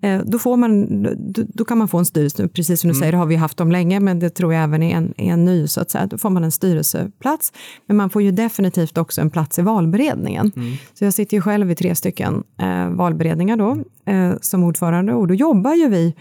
Eh, 0.00 0.20
då, 0.24 0.38
får 0.38 0.56
man, 0.56 1.02
då, 1.32 1.42
då 1.48 1.64
kan 1.64 1.78
man 1.78 1.88
få 1.88 1.98
en 1.98 2.04
styrelse, 2.04 2.48
precis 2.48 2.80
som 2.80 2.88
du 2.88 2.94
säger, 2.94 3.12
det 3.12 3.18
har 3.18 3.26
vi 3.26 3.36
haft 3.36 3.56
dem 3.56 3.72
länge, 3.72 4.00
men 4.00 4.18
det 4.18 4.30
tror 4.30 4.54
jag 4.54 4.62
även 4.62 4.82
är 4.82 4.96
en, 4.96 5.14
är 5.16 5.32
en 5.32 5.44
ny, 5.44 5.68
så 5.68 5.80
att 5.80 5.90
säga. 5.90 6.06
Då 6.06 6.18
får 6.18 6.30
man 6.30 6.44
en 6.44 6.52
styrelseplats, 6.52 7.52
men 7.86 7.96
man 7.96 8.10
får 8.10 8.22
ju 8.22 8.30
definitivt 8.30 8.98
också 8.98 9.20
en 9.20 9.30
plats 9.30 9.58
i 9.58 9.62
valberedningen. 9.62 10.52
Så 10.94 11.04
jag 11.04 11.14
sitter 11.14 11.36
ju 11.36 11.40
själv 11.40 11.70
i 11.70 11.74
tre 11.74 11.94
stycken 11.94 12.42
eh, 12.60 12.88
valberedningar 12.88 13.56
då, 13.56 13.78
eh, 14.12 14.32
som 14.40 14.64
ordförande 14.64 15.12
och 15.12 15.26
då 15.26 15.34
jobbar 15.34 15.74
ju 15.74 15.88
vi 15.88 16.14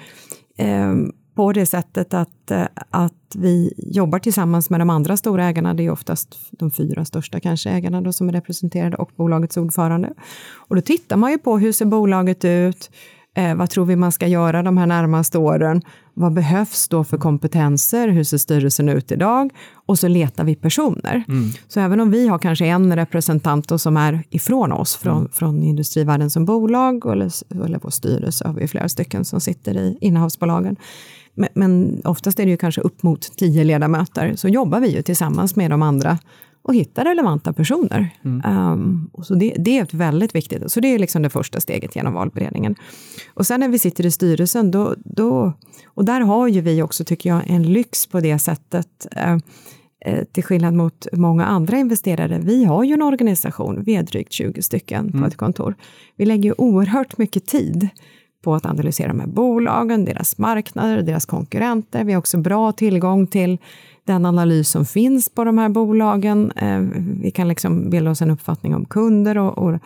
eh, 0.58 0.94
på 1.36 1.52
det 1.54 1.66
sättet 1.66 2.14
att, 2.14 2.52
eh, 2.52 2.68
att 2.90 3.36
vi 3.36 3.74
jobbar 3.78 4.20
tillsammans 4.20 4.70
med 4.70 4.80
de 4.80 4.90
andra 4.90 5.18
stora 5.18 5.46
ägarna. 5.46 5.74
Det 5.74 5.86
är 5.86 5.90
oftast 5.90 6.38
de 6.52 6.72
fyra 6.72 7.06
största 7.06 7.40
kanske 7.40 7.70
ägarna 7.70 8.02
då 8.02 8.14
som 8.14 8.30
är 8.30 8.34
representerade 8.34 8.98
och 8.98 9.12
bolagets 9.16 9.58
ordförande. 9.58 10.14
Och 10.54 10.76
då 10.76 10.82
tittar 10.82 11.18
man 11.18 11.32
ju 11.32 11.38
på 11.38 11.58
hur 11.58 11.72
ser 11.72 11.86
bolaget 11.86 12.46
ut? 12.46 12.90
Eh, 13.38 13.56
vad 13.56 13.70
tror 13.70 13.86
vi 13.86 13.96
man 13.96 14.12
ska 14.12 14.28
göra 14.28 14.64
de 14.64 14.78
här 14.78 14.86
närmaste 14.86 15.38
åren? 15.38 15.82
Vad 16.14 16.34
behövs 16.34 16.88
då 16.88 17.04
för 17.04 17.18
kompetenser? 17.18 18.08
Hur 18.08 18.24
ser 18.24 18.38
styrelsen 18.38 18.90
ut 18.90 19.12
idag? 19.12 19.52
Och 19.86 20.00
så 20.00 20.08
letar 20.08 20.44
vi 20.44 20.56
personer. 20.56 21.24
Så 21.68 21.80
även 21.80 22.00
om 22.00 22.12
vi 22.12 22.28
har 22.28 22.40
kanske 22.40 22.66
en 22.66 22.96
representant 22.96 23.70
då 23.70 23.78
som 23.78 23.98
är 23.98 24.24
ifrån 24.30 24.72
oss, 24.72 24.96
från, 24.96 25.30
från 25.30 25.64
industrivärlden 25.64 26.30
som 26.30 26.46
bolag, 26.46 27.06
eller, 27.06 27.32
eller 27.66 27.80
vår 27.84 27.90
styrelse 27.90 28.48
har 28.48 28.54
vi 28.54 28.68
flera 28.68 28.90
stycken 28.90 29.26
som 29.26 29.42
sitter 29.42 29.78
i 29.78 29.98
innehavsbolagen. 30.02 30.76
Men, 31.36 31.50
men 31.54 32.02
oftast 32.04 32.40
är 32.40 32.46
det 32.46 32.52
ju 32.52 32.58
kanske 32.58 32.82
upp 32.82 33.04
mot 33.04 33.38
tio 33.38 33.64
ledamöter, 33.64 34.36
så 34.36 34.48
jobbar 34.48 34.80
vi 34.80 34.96
ju 34.96 35.02
tillsammans 35.02 35.56
med 35.56 35.72
de 35.72 35.82
andra 35.82 36.18
och 36.62 36.76
hittar 36.76 37.06
relevanta 37.06 37.54
personer. 37.54 38.10
Um, 38.24 39.10
och 39.14 39.26
så 39.26 39.36
det, 39.36 39.54
det 39.58 39.78
är 39.78 39.84
ett 39.84 39.94
väldigt 39.94 40.36
viktigt, 40.36 40.72
så 40.72 40.80
det 40.80 40.88
är 40.88 41.00
liksom 41.00 41.22
det 41.22 41.30
första 41.30 41.60
steget 41.60 41.96
genom 41.96 42.14
valberedningen. 42.14 42.76
Och 43.34 43.48
sen 43.48 43.60
när 43.60 43.70
vi 43.70 43.80
sitter 43.80 44.06
i 44.06 44.12
styrelsen, 44.12 44.72
då, 44.72 44.96
då, 44.98 45.54
och 45.86 46.06
där 46.06 46.22
har 46.22 46.48
ju 46.48 46.62
vi 46.62 46.82
också, 46.82 47.04
tycker 47.04 47.30
jag, 47.30 47.42
en 47.48 47.64
lyx 47.64 48.08
på 48.08 48.20
det 48.20 48.40
sättet, 48.40 49.08
eh, 49.12 49.38
till 50.32 50.44
skillnad 50.44 50.74
mot 50.74 51.08
många 51.14 51.46
andra 51.46 51.78
investerare. 51.78 52.40
Vi 52.44 52.66
har 52.66 52.84
ju 52.84 52.94
en 52.94 53.02
organisation, 53.02 53.84
vi 53.84 53.96
är 53.96 54.04
drygt 54.04 54.32
20 54.32 54.62
stycken 54.62 55.12
på 55.12 55.26
ett 55.26 55.38
kontor. 55.38 55.76
Vi 56.16 56.26
lägger 56.26 56.44
ju 56.44 56.54
oerhört 56.58 57.18
mycket 57.18 57.46
tid 57.46 57.90
på 58.46 58.56
att 58.56 58.66
analysera 58.66 59.08
de 59.08 59.20
här 59.20 59.28
bolagen, 59.28 60.06
deras 60.06 60.38
marknader, 60.38 61.02
deras 61.02 61.26
konkurrenter. 61.26 62.04
Vi 62.04 62.14
har 62.14 62.20
också 62.20 62.38
bra 62.38 62.72
tillgång 62.72 63.28
till 63.28 63.58
den 64.04 64.26
analys 64.26 64.70
som 64.70 64.86
finns 64.86 65.30
på 65.30 65.44
de 65.44 65.58
här 65.58 65.70
bolagen. 65.70 66.52
Eh, 66.52 66.80
Vi 67.22 67.32
kan 67.32 67.48
liksom 67.48 67.90
bilda 67.90 68.12
oss 68.12 68.22
en 68.22 68.32
uppfattning 68.32 68.76
om 68.76 68.86
kunder 68.86 69.38
och, 69.38 69.58
och 69.58 69.80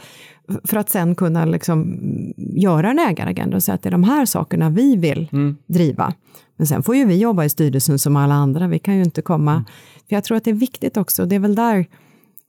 för 0.64 0.78
att 0.78 0.90
sen 0.90 1.16
kunna 1.16 1.46
liksom 1.46 2.00
göra 2.38 2.92
en 2.92 3.00
ägaragenda 3.00 3.56
och 3.56 3.64
säga 3.64 3.76
att 3.76 3.84
det 3.84 3.90
är 3.90 3.92
de 3.92 4.04
här 4.04 4.26
sakerna 4.26 4.70
vi 4.70 4.96
vill 4.96 5.28
driva. 5.68 6.14
Men 6.58 6.68
sen 6.68 6.84
får 6.84 6.96
ju 6.96 7.06
vi 7.06 7.18
jobba 7.18 7.46
i 7.46 7.50
styrelsen 7.50 8.00
som 8.00 8.16
alla 8.16 8.36
andra. 8.36 8.68
Vi 8.68 8.80
kan 8.80 8.96
ju 8.96 9.04
inte 9.04 9.22
komma... 9.22 9.64
För 10.10 10.16
jag 10.16 10.24
tror 10.24 10.38
att 10.38 10.44
det 10.44 10.52
är 10.52 10.56
viktigt 10.56 10.98
också, 10.98 11.26
det 11.26 11.36
är 11.36 11.40
väl 11.40 11.56
där 11.56 11.86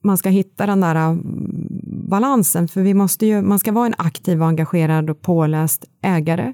man 0.04 0.18
ska 0.18 0.28
hitta 0.28 0.66
den 0.66 0.80
där 0.80 0.94
mm, 0.94 1.24
balansen, 2.10 2.68
för 2.68 2.82
vi 2.82 2.94
måste 2.94 3.26
ju, 3.26 3.42
man 3.42 3.58
ska 3.58 3.72
vara 3.72 3.86
en 3.86 3.94
aktiv 3.98 4.42
och 4.42 4.48
engagerad 4.48 5.10
och 5.10 5.22
påläst 5.22 5.84
ägare. 6.02 6.52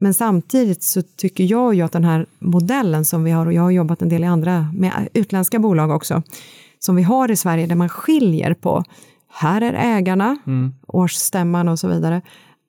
Men 0.00 0.14
samtidigt 0.14 0.82
så 0.82 1.02
tycker 1.02 1.44
jag 1.44 1.74
ju 1.74 1.82
att 1.82 1.92
den 1.92 2.04
här 2.04 2.26
modellen 2.38 3.04
som 3.04 3.24
vi 3.24 3.30
har, 3.30 3.46
och 3.46 3.52
jag 3.52 3.62
har 3.62 3.70
jobbat 3.70 4.02
en 4.02 4.08
del 4.08 4.24
i 4.24 4.26
andra, 4.26 4.72
med 4.74 5.08
utländska 5.14 5.58
bolag 5.58 5.90
också, 5.90 6.22
som 6.78 6.96
vi 6.96 7.02
har 7.02 7.30
i 7.30 7.36
Sverige, 7.36 7.66
där 7.66 7.74
man 7.74 7.88
skiljer 7.88 8.54
på, 8.54 8.84
här 9.28 9.60
är 9.62 9.96
ägarna, 9.98 10.38
årsstämman 10.86 11.68
och 11.68 11.78
så 11.78 11.88
vidare, 11.88 12.22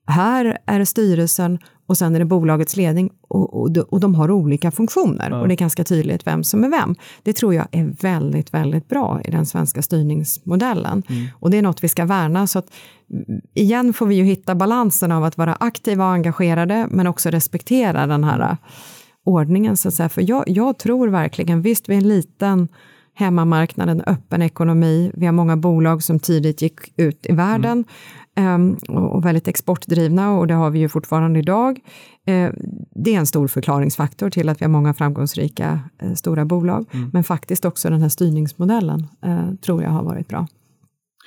här 0.08 0.58
är 0.66 0.86
styrelsen 0.86 1.60
och 1.88 1.98
sen 1.98 2.16
är 2.16 2.20
det 2.20 2.26
bolagets 2.26 2.76
ledning 2.76 3.10
och, 3.22 3.62
och, 3.62 3.72
de, 3.72 3.82
och 3.82 4.00
de 4.00 4.16
har 4.16 4.32
olika 4.32 4.72
funktioner 4.72 5.42
och 5.42 5.48
det 5.48 5.54
är 5.54 5.58
ganska 5.58 5.84
tydligt 5.84 6.28
vem 6.28 6.44
som 6.44 6.64
är 6.64 6.70
vem. 6.70 6.96
Det 7.24 7.34
tror 7.34 7.54
jag 7.54 7.68
är 7.72 7.96
väldigt, 8.02 8.54
väldigt 8.54 8.88
bra 8.88 9.22
i 9.26 9.32
den 9.32 9.46
svenska 9.46 9.82
styrningsmodellen 9.82 11.04
och 11.40 11.52
det 11.52 11.58
är 11.58 11.62
något 11.62 11.84
vi 11.84 11.88
ska 11.88 12.06
värna. 12.06 12.48
Så 12.48 12.60
att, 12.60 12.72
mm, 13.12 13.42
igen 13.54 13.94
får 13.94 14.06
vi 14.06 14.16
ju 14.16 14.24
hitta 14.24 14.56
balansen 14.56 15.12
av 15.12 15.24
att 15.24 15.38
vara 15.38 15.56
aktiva 15.56 16.06
och 16.06 16.12
engagerade 16.12 16.88
men 16.92 17.08
också 17.08 17.30
respektera 17.30 18.08
den 18.08 18.24
här 18.24 18.40
äh, 18.40 18.58
ordningen. 19.24 19.78
Så 19.78 19.88
att 19.88 19.94
säga. 19.94 20.10
För 20.10 20.30
jag, 20.30 20.44
jag 20.48 20.78
tror 20.78 21.08
verkligen, 21.08 21.62
visst 21.62 21.90
vi 21.90 21.94
är 21.94 21.98
en 21.98 22.08
liten 22.08 22.68
hemmamarknad, 23.18 23.90
en 23.90 24.02
öppen 24.02 24.42
ekonomi. 24.42 25.12
Vi 25.14 25.26
har 25.26 25.34
många 25.34 25.58
bolag 25.58 26.04
som 26.04 26.20
tidigt 26.20 26.62
gick 26.62 26.80
ut 26.96 27.26
i 27.26 27.34
världen 27.34 27.86
ehm, 28.36 28.74
och 28.88 29.26
väldigt 29.26 29.48
exportdrivna 29.48 30.32
och 30.32 30.48
det 30.48 30.54
har 30.54 30.70
vi 30.70 30.80
ju 30.80 30.90
fortfarande 30.90 31.40
idag. 31.40 31.80
Eh, 32.26 32.52
det 32.96 33.16
är 33.16 33.20
en 33.20 33.26
stor 33.26 33.48
förklaringsfaktor 33.48 34.30
till 34.30 34.50
att 34.50 34.62
vi 34.62 34.66
har 34.66 34.72
många 34.72 34.94
framgångsrika 34.94 35.80
eh, 36.02 36.14
stora 36.14 36.46
bolag. 36.46 36.86
Men 37.14 37.24
faktiskt 37.24 37.66
också 37.66 37.90
den 37.90 38.02
här 38.02 38.10
styrningsmodellen 38.10 39.08
eh, 39.26 39.54
tror 39.66 39.84
jag 39.84 39.90
har 39.90 40.04
varit 40.04 40.28
bra. 40.28 40.48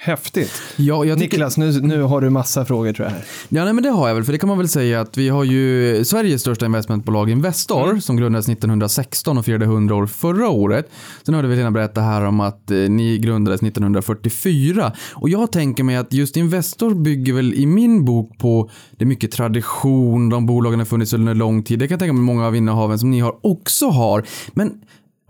Häftigt. 0.03 0.63
Ja, 0.77 1.03
tycker, 1.03 1.17
Niklas, 1.17 1.57
nu, 1.57 1.81
nu 1.81 2.03
har 2.03 2.21
du 2.21 2.31
massa 2.31 2.65
frågor 2.65 2.93
tror 2.93 3.09
jag. 3.09 3.15
Här. 3.15 3.25
Ja, 3.49 3.65
nej, 3.65 3.73
men 3.73 3.85
det 3.85 3.91
har 3.91 4.09
jag 4.09 4.15
väl, 4.15 4.25
för 4.25 4.33
det 4.33 4.39
kan 4.39 4.49
man 4.49 4.59
väl 4.59 4.69
säga 4.69 5.01
att 5.01 5.19
vi 5.19 5.29
har 5.29 5.45
ju 5.45 6.05
Sveriges 6.05 6.41
största 6.41 6.67
investmentbolag 6.67 7.31
Investor 7.31 8.01
som 8.01 8.17
grundades 8.17 8.49
1916 8.49 9.39
och 9.39 9.45
firade 9.45 9.65
100 9.65 9.95
år 9.95 10.07
förra 10.07 10.49
året. 10.49 10.91
Sen 11.23 11.35
hörde 11.35 11.49
vi 11.49 11.57
Lena 11.57 11.71
berätta 11.71 12.01
här 12.01 12.25
om 12.25 12.41
att 12.41 12.71
eh, 12.71 12.77
ni 12.77 13.19
grundades 13.19 13.63
1944 13.63 14.93
och 15.15 15.29
jag 15.29 15.53
tänker 15.53 15.85
mig 15.85 15.97
att 15.97 16.13
just 16.13 16.37
Investor 16.37 16.95
bygger 16.95 17.33
väl 17.33 17.55
i 17.55 17.67
min 17.67 18.05
bok 18.05 18.39
på 18.39 18.71
det 18.91 19.05
är 19.05 19.07
mycket 19.07 19.33
tradition, 19.33 20.29
de 20.29 20.47
bolagen 20.47 20.79
har 20.79 20.87
funnits 20.87 21.13
under 21.13 21.35
lång 21.35 21.63
tid. 21.63 21.79
Det 21.79 21.89
kan 21.89 21.95
jag 21.95 22.01
tänka 22.01 22.13
mig 22.13 22.23
många 22.23 22.47
av 22.47 22.57
innehaven 22.57 22.99
som 22.99 23.11
ni 23.11 23.21
har 23.21 23.47
också 23.47 23.89
har. 23.89 24.25
Men 24.53 24.73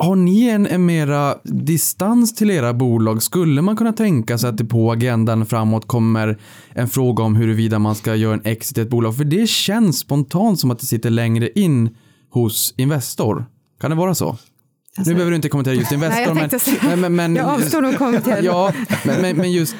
har 0.00 0.16
ni 0.16 0.48
en, 0.48 0.66
en 0.66 0.86
mera 0.86 1.38
distans 1.44 2.34
till 2.34 2.50
era 2.50 2.74
bolag? 2.74 3.22
Skulle 3.22 3.62
man 3.62 3.76
kunna 3.76 3.92
tänka 3.92 4.38
sig 4.38 4.50
att 4.50 4.58
det 4.58 4.64
på 4.64 4.92
agendan 4.92 5.46
framåt 5.46 5.86
kommer 5.86 6.38
en 6.74 6.88
fråga 6.88 7.24
om 7.24 7.36
huruvida 7.36 7.78
man 7.78 7.94
ska 7.94 8.14
göra 8.14 8.34
en 8.34 8.44
exit 8.44 8.78
i 8.78 8.80
ett 8.80 8.90
bolag? 8.90 9.16
För 9.16 9.24
det 9.24 9.48
känns 9.48 9.98
spontant 9.98 10.60
som 10.60 10.70
att 10.70 10.78
det 10.78 10.86
sitter 10.86 11.10
längre 11.10 11.50
in 11.54 11.96
hos 12.30 12.74
Investor. 12.76 13.46
Kan 13.80 13.90
det 13.90 13.96
vara 13.96 14.14
så? 14.14 14.28
Alltså- 14.28 15.10
nu 15.10 15.14
behöver 15.14 15.30
du 15.30 15.36
inte 15.36 15.48
kommentera 15.48 15.74
just 15.74 15.92
Investor, 15.92 16.34
Nej, 16.34 16.48
jag 16.52 16.84
men, 16.84 17.00
men, 17.00 17.14
men, 17.14 17.36
Jag 17.36 17.46
avstår 17.46 17.80
nog 17.82 17.98
kommentera. 17.98 18.40
ja, 18.42 18.72
men, 19.04 19.20
men, 19.20 19.36
men 19.36 19.52
just, 19.52 19.76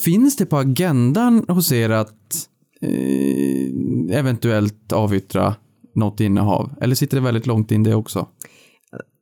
finns 0.00 0.36
det 0.36 0.46
på 0.46 0.58
agendan 0.58 1.44
hos 1.48 1.72
er 1.72 1.90
att 1.90 2.48
eh, 2.82 4.18
eventuellt 4.18 4.92
avyttra 4.92 5.54
något 5.94 6.20
innehav? 6.20 6.74
Eller 6.80 6.94
sitter 6.94 7.16
det 7.16 7.22
väldigt 7.22 7.46
långt 7.46 7.70
in 7.70 7.82
det 7.82 7.94
också? 7.94 8.26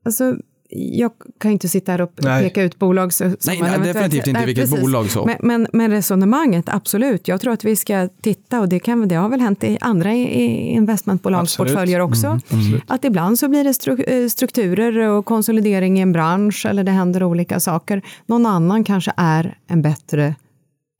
Alltså, 0.04 0.36
jag 0.72 1.10
kan 1.38 1.50
ju 1.50 1.52
inte 1.52 1.68
sitta 1.68 1.92
här 1.92 2.00
och 2.00 2.12
Nej. 2.22 2.42
peka 2.42 2.62
ut 2.62 2.78
bolag. 2.78 3.12
Så, 3.12 3.24
Nej, 3.24 3.36
nej, 3.46 3.78
definitivt 3.78 4.14
inte 4.14 4.32
Nej, 4.32 4.46
vilket 4.46 4.70
precis. 4.70 4.80
bolag 4.80 5.10
så. 5.10 5.26
Men, 5.26 5.36
men, 5.40 5.66
men 5.72 5.90
resonemanget, 5.90 6.64
absolut. 6.68 7.28
Jag 7.28 7.40
tror 7.40 7.52
att 7.52 7.64
vi 7.64 7.76
ska 7.76 8.08
titta, 8.22 8.60
och 8.60 8.68
det, 8.68 8.78
kan, 8.78 9.08
det 9.08 9.14
har 9.14 9.28
väl 9.28 9.40
hänt 9.40 9.64
i 9.64 9.78
andra 9.80 10.12
investmentbolagsportföljer 10.12 12.00
också, 12.00 12.40
att 12.86 13.04
ibland 13.04 13.38
så 13.38 13.48
blir 13.48 13.64
det 13.64 14.12
eh, 14.12 14.28
strukturer 14.28 14.98
och 14.98 15.24
konsolidering 15.24 15.98
i 15.98 16.02
en 16.02 16.12
bransch, 16.12 16.66
eller 16.66 16.84
det 16.84 16.92
händer 16.92 17.22
olika 17.22 17.60
saker. 17.60 18.02
Någon 18.26 18.46
annan 18.46 18.84
kanske 18.84 19.12
är 19.16 19.58
en 19.66 19.82
bättre 19.82 20.34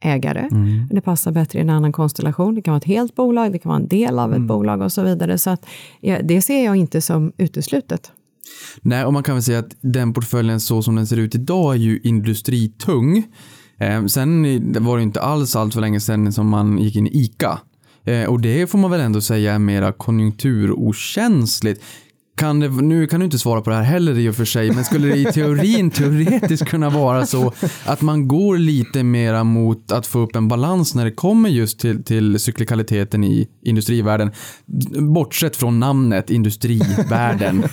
ägare. 0.05 0.49
Det 0.91 1.01
passar 1.01 1.33
bättre 1.33 1.59
i 1.59 1.63
en 1.63 1.71
annan 1.71 1.93
konstellation. 1.93 2.55
Det 2.55 2.63
kan 2.63 2.73
vara 2.73 2.79
ett 2.79 2.85
helt 2.85 3.15
bolag, 3.15 3.53
det 3.53 3.59
kan 3.59 3.71
vara 3.71 3.81
en 3.81 3.89
del 3.89 4.19
av 4.19 4.35
ett 4.35 4.41
bolag 4.41 4.81
och 4.81 4.93
så 4.93 5.03
vidare. 5.03 5.39
Så 5.39 5.51
att, 5.51 5.67
ja, 6.01 6.19
det 6.23 6.43
ser 6.43 6.65
jag 6.65 6.77
inte 6.77 7.01
som 7.01 7.33
uteslutet. 7.37 8.13
Nej, 8.81 9.05
och 9.05 9.13
man 9.13 9.23
kan 9.23 9.35
väl 9.35 9.43
säga 9.43 9.59
att 9.59 9.77
den 9.81 10.13
portföljen 10.13 10.61
så 10.61 10.83
som 10.83 10.97
den 10.97 11.07
ser 11.07 11.17
ut 11.17 11.35
idag 11.35 11.75
är 11.75 11.79
ju 11.79 12.01
industritung. 12.05 13.25
Eh, 13.79 14.07
sen 14.07 14.43
var 14.85 14.97
det 14.97 15.03
inte 15.03 15.21
alls 15.21 15.57
allt 15.57 15.75
för 15.75 15.81
länge 15.81 16.01
sedan 16.01 16.33
som 16.33 16.49
man 16.49 16.79
gick 16.79 16.97
in 16.97 17.07
i 17.07 17.11
ICA. 17.11 17.61
Eh, 18.05 18.25
och 18.25 18.41
det 18.41 18.71
får 18.71 18.79
man 18.79 18.91
väl 18.91 19.01
ändå 19.01 19.21
säga 19.21 19.55
är 19.55 19.59
mera 19.59 19.93
konjunkturokänsligt. 19.93 21.83
Kan 22.41 22.61
det, 22.61 22.69
nu 22.69 23.07
kan 23.07 23.21
du 23.21 23.25
inte 23.25 23.39
svara 23.39 23.61
på 23.61 23.71
det 23.71 23.77
här 23.77 23.83
heller 23.83 24.19
i 24.19 24.29
och 24.29 24.35
för 24.35 24.45
sig, 24.45 24.71
men 24.71 24.85
skulle 24.85 25.09
det 25.09 25.17
i 25.17 25.25
teorin 25.25 25.91
teoretiskt 25.91 26.69
kunna 26.69 26.91
vara 26.91 27.27
så 27.27 27.53
att 27.85 28.01
man 28.01 28.29
går 28.29 28.59
lite 28.59 29.03
mera 29.03 29.45
mot 29.45 29.93
att 29.93 30.07
få 30.07 30.19
upp 30.19 30.37
en 30.37 30.49
balans 30.49 30.95
när 30.95 31.05
det 31.05 31.11
kommer 31.11 31.49
just 31.49 31.81
till, 31.81 32.05
till 32.05 32.39
cyklikaliteten 32.39 33.25
i 33.25 33.49
industrivärlden? 33.63 34.33
Bortsett 35.15 35.57
från 35.57 35.81
namnet 35.81 36.31
industrivärlden. 36.31 37.65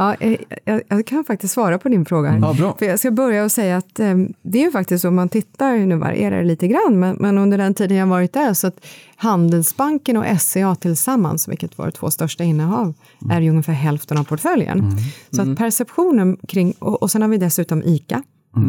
Ja, 0.00 0.14
eh, 0.14 0.40
jag, 0.64 0.82
jag 0.88 1.06
kan 1.06 1.24
faktiskt 1.24 1.54
svara 1.54 1.78
på 1.78 1.88
din 1.88 2.04
fråga. 2.04 2.38
Ja, 2.42 2.54
bra. 2.54 2.76
För 2.78 2.86
jag 2.86 2.98
ska 2.98 3.10
börja 3.10 3.44
och 3.44 3.52
säga 3.52 3.76
att 3.76 4.00
eh, 4.00 4.14
det 4.42 4.58
är 4.58 4.64
ju 4.64 4.70
faktiskt 4.70 5.04
om 5.04 5.14
man 5.14 5.28
tittar, 5.28 5.78
nu 5.78 5.96
varierar 5.96 6.38
det 6.38 6.44
lite 6.44 6.68
grann, 6.68 6.98
men, 6.98 7.16
men 7.16 7.38
under 7.38 7.58
den 7.58 7.74
tiden 7.74 7.96
jag 7.96 8.06
varit 8.06 8.32
där, 8.32 8.54
så 8.54 8.66
att 8.66 8.86
Handelsbanken 9.16 10.16
och 10.16 10.40
SCA 10.40 10.74
tillsammans, 10.74 11.48
vilket 11.48 11.78
var 11.78 11.86
de 11.86 11.92
två 11.92 12.10
största 12.10 12.44
innehav, 12.44 12.94
är 13.30 13.40
ju 13.40 13.50
ungefär 13.50 13.72
hälften 13.72 14.18
av 14.18 14.24
portföljen. 14.24 14.96
Så 15.30 15.42
att 15.42 15.58
perceptionen 15.58 16.36
kring, 16.48 16.72
och, 16.78 17.02
och 17.02 17.10
sen 17.10 17.22
har 17.22 17.28
vi 17.28 17.36
dessutom 17.36 17.82
ICA, 17.82 18.22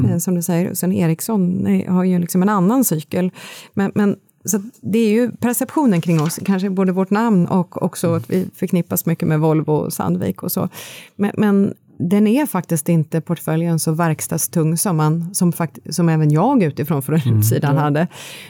eh, 0.09 0.17
som 0.17 0.35
du 0.35 0.41
säger, 0.41 0.69
och 0.69 0.77
sen 0.77 0.91
Ericsson 0.91 1.67
eh, 1.67 1.93
har 1.93 2.03
ju 2.03 2.19
liksom 2.19 2.41
en 2.41 2.49
annan 2.49 2.83
cykel. 2.83 3.31
Men, 3.73 3.91
men 3.95 4.15
så 4.45 4.61
det 4.81 4.99
är 4.99 5.09
ju 5.09 5.31
perceptionen 5.31 6.01
kring 6.01 6.21
oss, 6.21 6.39
kanske 6.45 6.69
både 6.69 6.91
vårt 6.91 7.09
namn 7.09 7.47
och 7.47 7.83
också 7.83 8.13
att 8.13 8.29
vi 8.29 8.47
förknippas 8.55 9.05
mycket 9.05 9.27
med 9.27 9.39
Volvo 9.39 9.71
och 9.71 9.93
Sandvik 9.93 10.43
och 10.43 10.51
så. 10.51 10.69
Men, 11.15 11.31
men 11.37 11.73
den 11.99 12.27
är 12.27 12.45
faktiskt 12.45 12.89
inte 12.89 13.21
portföljen 13.21 13.79
så 13.79 13.91
verkstadstung 13.91 14.77
som, 14.77 14.97
man, 14.97 15.35
som, 15.35 15.51
fakt, 15.51 15.79
som 15.89 16.09
även 16.09 16.31
jag 16.31 16.63
utifrån 16.63 17.01
från 17.01 17.37
utsidan 17.37 17.77
hade. 17.77 18.07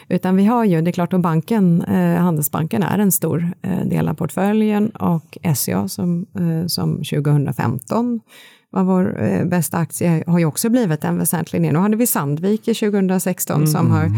Utan 0.07 0.35
vi 0.35 0.45
har 0.45 0.65
ju, 0.65 0.81
det 0.81 0.89
är 0.89 0.91
klart 0.91 1.13
att 1.13 1.21
banken, 1.21 1.81
eh, 1.81 2.21
Handelsbanken 2.21 2.83
är 2.83 2.99
en 2.99 3.11
stor 3.11 3.51
eh, 3.61 3.85
del 3.85 4.07
av 4.07 4.13
portföljen 4.13 4.89
och 4.89 5.37
SCA 5.55 5.87
som, 5.87 6.25
eh, 6.33 6.67
som 6.67 6.95
2015 6.95 8.21
var 8.69 8.83
vår 8.83 9.23
eh, 9.23 9.45
bästa 9.45 9.77
aktie, 9.77 10.23
har 10.27 10.39
ju 10.39 10.45
också 10.45 10.69
blivit 10.69 11.03
en 11.03 11.17
väsentlig 11.17 11.61
del. 11.61 11.73
Nu 11.73 11.79
hade 11.79 11.97
vi 11.97 12.07
Sandvik 12.07 12.67
i 12.67 12.73
2016 12.73 13.67
som, 13.67 13.91
har, 13.91 14.11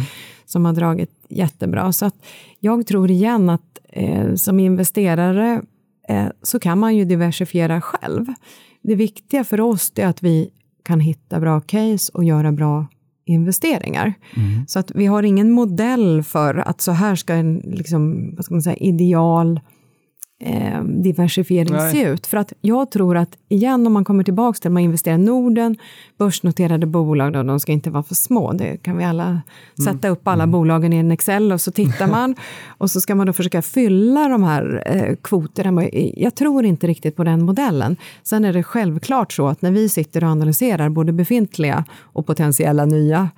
som 0.46 0.66
har 0.66 0.74
dragit 0.74 1.12
jättebra. 1.30 1.94
Så 1.94 2.06
att 2.06 2.16
jag 2.60 2.88
tror 2.88 3.12
igen 3.12 3.50
att 3.50 3.80
eh, 3.90 4.36
som 4.36 4.60
investerare 4.60 5.62
eh, 6.08 6.28
så 6.42 6.60
kan 6.60 6.80
man 6.80 6.96
ju 6.96 7.06
diversifiera 7.06 7.82
själv. 7.82 8.26
Det 8.84 8.96
viktiga 8.96 9.44
för 9.44 9.62
oss 9.62 9.92
är 9.96 10.08
att 10.08 10.24
vi 10.24 10.50
kan 10.84 11.00
hitta 11.00 11.40
bra 11.40 11.62
case 11.62 12.12
och 12.14 12.24
göra 12.24 12.52
bra 12.52 12.88
investeringar. 13.26 14.14
Så 14.68 14.80
att 14.80 14.92
vi 14.92 15.06
har 15.06 15.24
ingen 15.24 15.52
modell 15.52 16.24
för 16.24 16.56
att 16.56 16.82
så 16.82 16.92
här 16.92 17.16
ska 17.16 17.34
en 17.34 17.62
liksom, 17.64 18.34
vad 18.36 18.46
ska 18.46 18.54
man 18.54 18.62
säga, 18.62 18.76
ideal 18.76 19.60
eh, 20.42 20.84
diversifiering 20.84 21.74
Nej. 21.74 21.92
se 21.92 22.04
ut? 22.04 22.28
För 22.28 22.38
att 22.38 22.54
jag 22.62 22.92
tror 22.92 23.18
att, 23.18 23.38
igen 23.50 23.88
om 23.88 23.94
man 23.94 24.06
kommer 24.06 24.24
tillbaka 24.24 24.58
till 24.58 24.68
att 24.68 24.74
man 24.74 24.84
investerar 24.84 25.16
i 25.16 25.18
Norden, 25.18 25.76
börsnoterade 26.18 26.86
bolag, 26.86 27.34
då, 27.34 27.44
de 27.44 27.60
ska 27.60 27.72
inte 27.72 27.90
vara 27.90 28.04
för 28.04 28.16
små. 28.16 28.54
Det 28.54 28.78
kan 28.78 28.98
vi 28.98 29.04
alla 29.04 29.42
sätta 29.86 30.10
upp 30.10 30.28
alla 30.28 30.48
bolagen 30.48 30.94
i 30.94 30.98
en 30.98 31.12
Excel 31.12 31.52
och 31.52 31.62
så 31.62 31.72
tittar 31.72 32.08
man 32.08 32.36
och 32.68 32.92
så 32.92 33.02
ska 33.02 33.16
man 33.16 33.28
då 33.28 33.34
försöka 33.34 33.62
fylla 33.62 34.28
de 34.28 34.44
här 34.44 34.84
eh, 34.86 35.16
kvoterna. 35.16 35.84
Jag 36.16 36.36
tror 36.36 36.66
inte 36.66 36.88
riktigt 36.88 37.16
på 37.16 37.24
den 37.24 37.46
modellen. 37.46 37.96
Sen 38.24 38.46
är 38.46 38.54
det 38.54 38.64
självklart 38.64 39.34
så 39.34 39.48
att 39.48 39.62
när 39.62 39.72
vi 39.72 39.90
sitter 39.90 40.24
och 40.24 40.30
analyserar 40.30 40.90
både 40.90 41.14
befintliga 41.14 41.86
och 42.02 42.28
potentiella 42.28 42.86
nya 42.86 43.30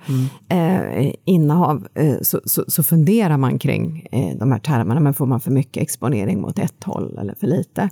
eh, 0.48 1.12
innehav 1.24 1.86
eh, 1.94 2.16
så, 2.22 2.40
så, 2.44 2.64
så 2.68 2.82
funderar 2.82 3.36
man 3.36 3.58
kring 3.58 4.06
eh, 4.12 4.38
de 4.38 4.52
här 4.52 4.58
termerna. 4.58 5.00
Men 5.00 5.14
får 5.14 5.26
man 5.26 5.40
för 5.40 5.50
mycket 5.50 5.82
exponering 5.82 6.40
mot 6.40 6.58
ett 6.58 6.84
håll 6.84 6.93
eller 7.00 7.34
för 7.34 7.46
lite? 7.46 7.88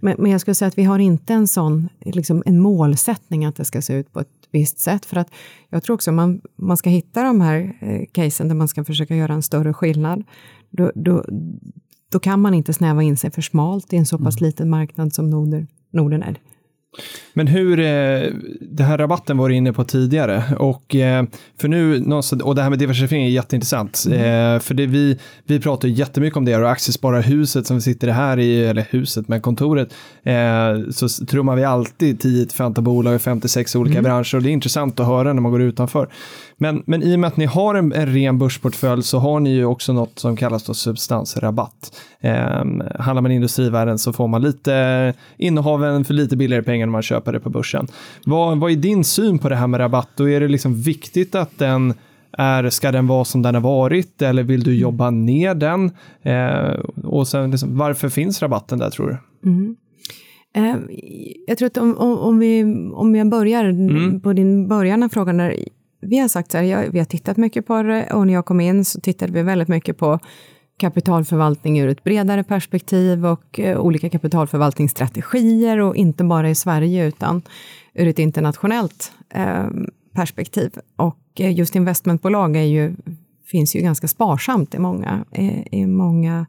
Men, 0.00 0.16
men 0.18 0.30
jag 0.30 0.40
skulle 0.40 0.54
säga 0.54 0.68
att 0.68 0.78
vi 0.78 0.84
har 0.84 0.98
inte 0.98 1.34
en 1.34 1.48
sån 1.48 1.88
liksom 2.00 2.42
en 2.46 2.60
målsättning 2.60 3.44
att 3.44 3.56
det 3.56 3.64
ska 3.64 3.82
se 3.82 3.94
ut 3.94 4.12
på 4.12 4.20
ett 4.20 4.28
visst 4.50 4.78
sätt. 4.78 5.06
För 5.06 5.16
att 5.16 5.30
jag 5.70 5.82
tror 5.82 5.94
också 5.94 6.12
man, 6.12 6.40
man 6.56 6.76
ska 6.76 6.90
hitta 6.90 7.22
de 7.22 7.40
här 7.40 7.76
eh, 7.80 8.04
casen 8.12 8.48
där 8.48 8.54
man 8.54 8.68
ska 8.68 8.84
försöka 8.84 9.16
göra 9.16 9.32
en 9.32 9.42
större 9.42 9.74
skillnad. 9.74 10.24
Då, 10.70 10.92
då, 10.94 11.24
då 12.12 12.18
kan 12.18 12.40
man 12.40 12.54
inte 12.54 12.72
snäva 12.72 13.02
in 13.02 13.16
sig 13.16 13.30
för 13.30 13.42
smalt 13.42 13.92
i 13.92 13.96
en 13.96 14.06
så 14.06 14.18
pass 14.18 14.40
liten 14.40 14.70
marknad 14.70 15.14
som 15.14 15.30
Norden, 15.30 15.66
Norden 15.90 16.22
är. 16.22 16.38
Men 17.32 17.46
hur, 17.46 17.78
eh, 17.80 18.30
det 18.60 18.82
här 18.82 18.98
rabatten 18.98 19.36
var 19.36 19.48
du 19.48 19.54
inne 19.54 19.72
på 19.72 19.84
tidigare 19.84 20.42
och 20.58 20.94
eh, 20.94 21.24
för 21.60 21.68
nu, 21.68 22.04
och 22.42 22.54
det 22.54 22.62
här 22.62 22.70
med 22.70 22.78
diversifiering 22.78 23.26
är 23.26 23.30
jätteintressant. 23.30 24.04
Eh, 24.06 24.58
för 24.58 24.74
det, 24.74 24.86
vi, 24.86 25.18
vi 25.44 25.60
pratar 25.60 25.88
jättemycket 25.88 26.36
om 26.36 26.44
det 26.44 26.56
och 26.56 26.70
Aktiespararhuset 26.70 27.66
som 27.66 27.76
vi 27.76 27.82
sitter 27.82 28.08
här 28.08 28.38
i, 28.38 28.64
eller 28.64 28.86
huset 28.90 29.28
med 29.28 29.42
kontoret, 29.42 29.94
så 30.90 31.08
trummar 31.26 31.56
vi 31.56 31.64
alltid 31.64 32.20
10-15 32.20 32.80
bolag 32.80 33.14
i 33.14 33.18
56 33.18 33.76
olika 33.76 34.02
branscher 34.02 34.36
och 34.36 34.42
det 34.42 34.48
är 34.48 34.52
intressant 34.52 35.00
att 35.00 35.06
höra 35.06 35.32
när 35.32 35.42
man 35.42 35.52
går 35.52 35.62
utanför. 35.62 36.08
Men, 36.56 36.82
men 36.86 37.02
i 37.02 37.16
och 37.16 37.20
med 37.20 37.28
att 37.28 37.36
ni 37.36 37.44
har 37.44 37.74
en, 37.74 37.92
en 37.92 38.06
ren 38.06 38.38
börsportfölj 38.38 39.02
så 39.02 39.18
har 39.18 39.40
ni 39.40 39.50
ju 39.50 39.64
också 39.64 39.92
något 39.92 40.18
som 40.18 40.36
kallas 40.36 40.64
då 40.64 40.74
substansrabatt. 40.74 41.96
Eh, 42.20 42.34
handlar 42.98 43.20
man 43.20 43.32
i 43.32 43.34
industrivärlden 43.34 43.98
så 43.98 44.12
får 44.12 44.28
man 44.28 44.42
lite 44.42 45.14
innehaven 45.36 46.04
för 46.04 46.14
lite 46.14 46.36
billigare 46.36 46.62
pengar 46.62 46.86
när 46.86 46.92
man 46.92 47.02
köper 47.02 47.32
det 47.32 47.40
på 47.40 47.50
börsen. 47.50 47.86
Vad, 48.24 48.58
vad 48.58 48.70
är 48.70 48.76
din 48.76 49.04
syn 49.04 49.38
på 49.38 49.48
det 49.48 49.56
här 49.56 49.66
med 49.66 49.80
rabatt 49.80 50.20
och 50.20 50.30
är 50.30 50.40
det 50.40 50.48
liksom 50.48 50.74
viktigt 50.74 51.34
att 51.34 51.58
den 51.58 51.94
är, 52.38 52.70
ska 52.70 52.92
den 52.92 53.06
vara 53.06 53.24
som 53.24 53.42
den 53.42 53.54
har 53.54 53.62
varit 53.62 54.22
eller 54.22 54.42
vill 54.42 54.62
du 54.62 54.74
jobba 54.74 55.10
ner 55.10 55.54
den? 55.54 55.90
Eh, 56.22 56.80
och 57.04 57.28
sen 57.28 57.50
liksom, 57.50 57.78
varför 57.78 58.08
finns 58.08 58.42
rabatten 58.42 58.78
där 58.78 58.90
tror 58.90 59.06
du? 59.08 59.18
Eh, 60.56 60.76
Jag 61.46 61.58
tror 61.58 61.66
att 61.66 61.76
om, 61.76 61.98
om, 61.98 62.18
om, 62.18 62.38
vi, 62.38 62.64
om 62.94 63.14
jag 63.16 63.28
börjar 63.28 64.20
på 64.20 64.32
din 64.32 64.68
början 64.68 65.02
av 65.02 65.08
frågan. 65.08 65.36
Där, 65.36 65.56
vi 66.04 66.18
har 66.18 66.28
sagt 66.28 66.50
så 66.50 66.58
här, 66.58 66.64
jag, 66.64 66.90
vi 66.90 66.98
har 66.98 67.06
tittat 67.06 67.36
mycket 67.36 67.66
på 67.66 67.82
det 67.82 68.06
och 68.12 68.26
när 68.26 68.34
jag 68.34 68.44
kom 68.44 68.60
in 68.60 68.84
så 68.84 69.00
tittade 69.00 69.32
vi 69.32 69.42
väldigt 69.42 69.68
mycket 69.68 69.98
på 69.98 70.18
kapitalförvaltning 70.76 71.80
ur 71.80 71.88
ett 71.88 72.04
bredare 72.04 72.44
perspektiv 72.44 73.26
och 73.26 73.60
eh, 73.60 73.78
olika 73.78 74.10
kapitalförvaltningsstrategier 74.10 75.78
och 75.80 75.96
inte 75.96 76.24
bara 76.24 76.50
i 76.50 76.54
Sverige 76.54 77.06
utan 77.06 77.42
ur 77.94 78.08
ett 78.08 78.18
internationellt 78.18 79.12
eh, 79.34 79.66
perspektiv. 80.14 80.72
Och 80.96 81.40
eh, 81.40 81.54
just 81.54 81.76
investmentbolag 81.76 82.56
är 82.56 82.62
ju, 82.62 82.94
finns 83.50 83.76
ju 83.76 83.80
ganska 83.80 84.08
sparsamt 84.08 84.74
i 84.74 84.78
många, 84.78 85.24
eh, 85.32 85.74
i 85.74 85.86
många, 85.86 86.46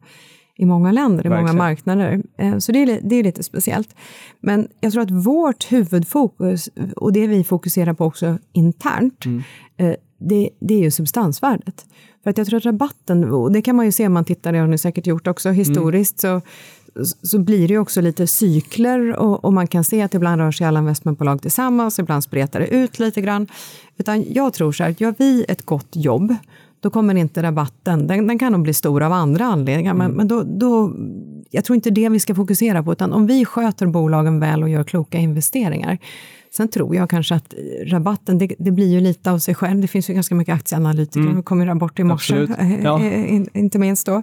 i 0.58 0.66
många 0.66 0.92
länder, 0.92 1.26
i 1.26 1.28
många 1.28 1.52
marknader. 1.52 2.22
Eh, 2.38 2.58
Så 2.58 2.72
det 2.72 2.82
är, 2.82 3.00
det 3.02 3.16
är 3.16 3.22
lite 3.24 3.42
speciellt. 3.42 3.94
Men 4.40 4.68
jag 4.80 4.92
tror 4.92 5.02
att 5.02 5.10
vårt 5.10 5.72
huvudfokus, 5.72 6.68
och 6.96 7.12
det 7.12 7.26
vi 7.26 7.44
fokuserar 7.44 7.94
på 7.94 8.04
också 8.04 8.38
internt, 8.52 9.26
eh, 9.76 9.92
det, 10.18 10.50
det 10.58 10.74
är 10.74 10.78
ju 10.78 10.90
substansvärdet. 10.90 11.86
För 12.22 12.30
att 12.30 12.38
jag 12.38 12.46
tror 12.46 12.56
att 12.56 12.64
rabatten, 12.64 13.24
och 13.24 13.52
det 13.52 13.62
kan 13.62 13.76
man 13.76 13.84
ju 13.84 13.92
se 13.92 14.06
om 14.06 14.12
man 14.12 14.24
tittar, 14.24 14.52
det 14.52 14.58
har 14.58 14.66
ni 14.66 14.78
säkert 14.78 15.06
gjort 15.06 15.26
också 15.26 15.50
historiskt, 15.50 16.20
så, 16.20 16.40
så 17.22 17.38
blir 17.38 17.68
det 17.68 17.74
ju 17.74 17.78
också 17.78 18.00
lite 18.00 18.26
cykler 18.26 19.16
och, 19.16 19.44
och 19.44 19.52
man 19.52 19.66
kan 19.66 19.84
se 19.84 20.02
att 20.02 20.14
ibland 20.14 20.40
rör 20.40 20.52
sig 20.52 20.66
alla 20.66 20.78
investmentbolag 20.80 21.42
tillsammans, 21.42 21.98
ibland 21.98 22.24
spretar 22.24 22.60
det 22.60 22.66
ut 22.66 22.98
lite 22.98 23.20
grann. 23.20 23.46
Utan 23.98 24.24
jag 24.32 24.52
tror 24.52 24.72
så 24.72 24.82
här, 24.82 24.90
att 24.90 25.00
gör 25.00 25.14
vi 25.18 25.44
ett 25.48 25.66
gott 25.66 25.88
jobb, 25.92 26.34
då 26.86 26.90
kommer 26.90 27.14
inte 27.14 27.42
rabatten, 27.42 28.06
den, 28.06 28.26
den 28.26 28.38
kan 28.38 28.52
nog 28.52 28.62
bli 28.62 28.74
stor 28.74 29.02
av 29.02 29.12
andra 29.12 29.44
anledningar, 29.44 29.94
men, 29.94 30.12
men 30.12 30.28
då, 30.28 30.42
då, 30.42 30.92
jag 31.50 31.64
tror 31.64 31.74
inte 31.74 31.90
det 31.90 32.08
vi 32.08 32.20
ska 32.20 32.34
fokusera 32.34 32.82
på, 32.82 32.92
utan 32.92 33.12
om 33.12 33.26
vi 33.26 33.44
sköter 33.44 33.86
bolagen 33.86 34.40
väl 34.40 34.62
och 34.62 34.68
gör 34.68 34.84
kloka 34.84 35.18
investeringar, 35.18 35.98
Sen 36.56 36.68
tror 36.68 36.96
jag 36.96 37.10
kanske 37.10 37.34
att 37.34 37.54
rabatten, 37.86 38.38
det, 38.38 38.54
det, 38.58 38.70
blir 38.70 38.88
ju 38.88 39.00
lite 39.00 39.30
av 39.30 39.38
sig 39.38 39.54
själv. 39.54 39.80
Det 39.80 39.88
finns 39.88 40.10
ju 40.10 40.14
ganska 40.14 40.34
mycket 40.34 40.54
aktieanalytiker. 40.54 41.20
Mm. 41.20 41.36
Det 41.36 41.42
kom 41.42 41.60
en 41.60 41.66
rapport 41.66 41.98
i 41.98 42.04
morse, 42.04 42.46
ja. 42.82 43.00
inte 43.54 43.78
minst 43.78 44.06
då. 44.06 44.22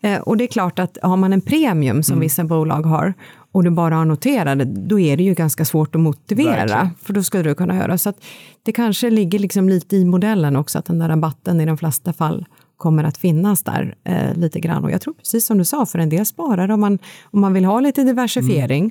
Eh, 0.00 0.20
och 0.20 0.36
det 0.36 0.44
är 0.44 0.48
klart 0.48 0.78
att 0.78 0.98
har 1.02 1.16
man 1.16 1.32
en 1.32 1.40
premium 1.40 2.02
som 2.02 2.12
mm. 2.12 2.20
vissa 2.20 2.44
bolag 2.44 2.82
har 2.82 3.14
och 3.54 3.64
du 3.64 3.70
bara 3.70 3.94
har 3.94 4.04
noterade, 4.04 4.64
då 4.64 5.00
är 5.00 5.16
det 5.16 5.22
ju 5.22 5.34
ganska 5.34 5.64
svårt 5.64 5.94
att 5.94 6.00
motivera. 6.00 6.56
Verkligen. 6.56 6.90
För 7.02 7.12
då 7.12 7.22
skulle 7.22 7.42
du 7.42 7.54
kunna 7.54 7.76
göra. 7.76 7.98
Så 7.98 8.08
att 8.08 8.16
det 8.62 8.72
kanske 8.72 9.10
ligger 9.10 9.38
liksom 9.38 9.68
lite 9.68 9.96
i 9.96 10.04
modellen 10.04 10.56
också, 10.56 10.78
att 10.78 10.84
den 10.84 10.98
där 10.98 11.08
rabatten 11.08 11.60
i 11.60 11.66
de 11.66 11.78
flesta 11.78 12.12
fall 12.12 12.46
kommer 12.76 13.04
att 13.04 13.16
finnas 13.16 13.62
där 13.62 13.94
eh, 14.04 14.34
lite 14.34 14.60
grann. 14.60 14.84
Och 14.84 14.90
jag 14.90 15.00
tror 15.00 15.14
precis 15.14 15.46
som 15.46 15.58
du 15.58 15.64
sa, 15.64 15.86
för 15.86 15.98
en 15.98 16.08
del 16.08 16.26
sparare, 16.26 16.74
om 16.74 16.80
man, 16.80 16.98
om 17.24 17.40
man 17.40 17.52
vill 17.52 17.64
ha 17.64 17.80
lite 17.80 18.02
diversifiering, 18.02 18.90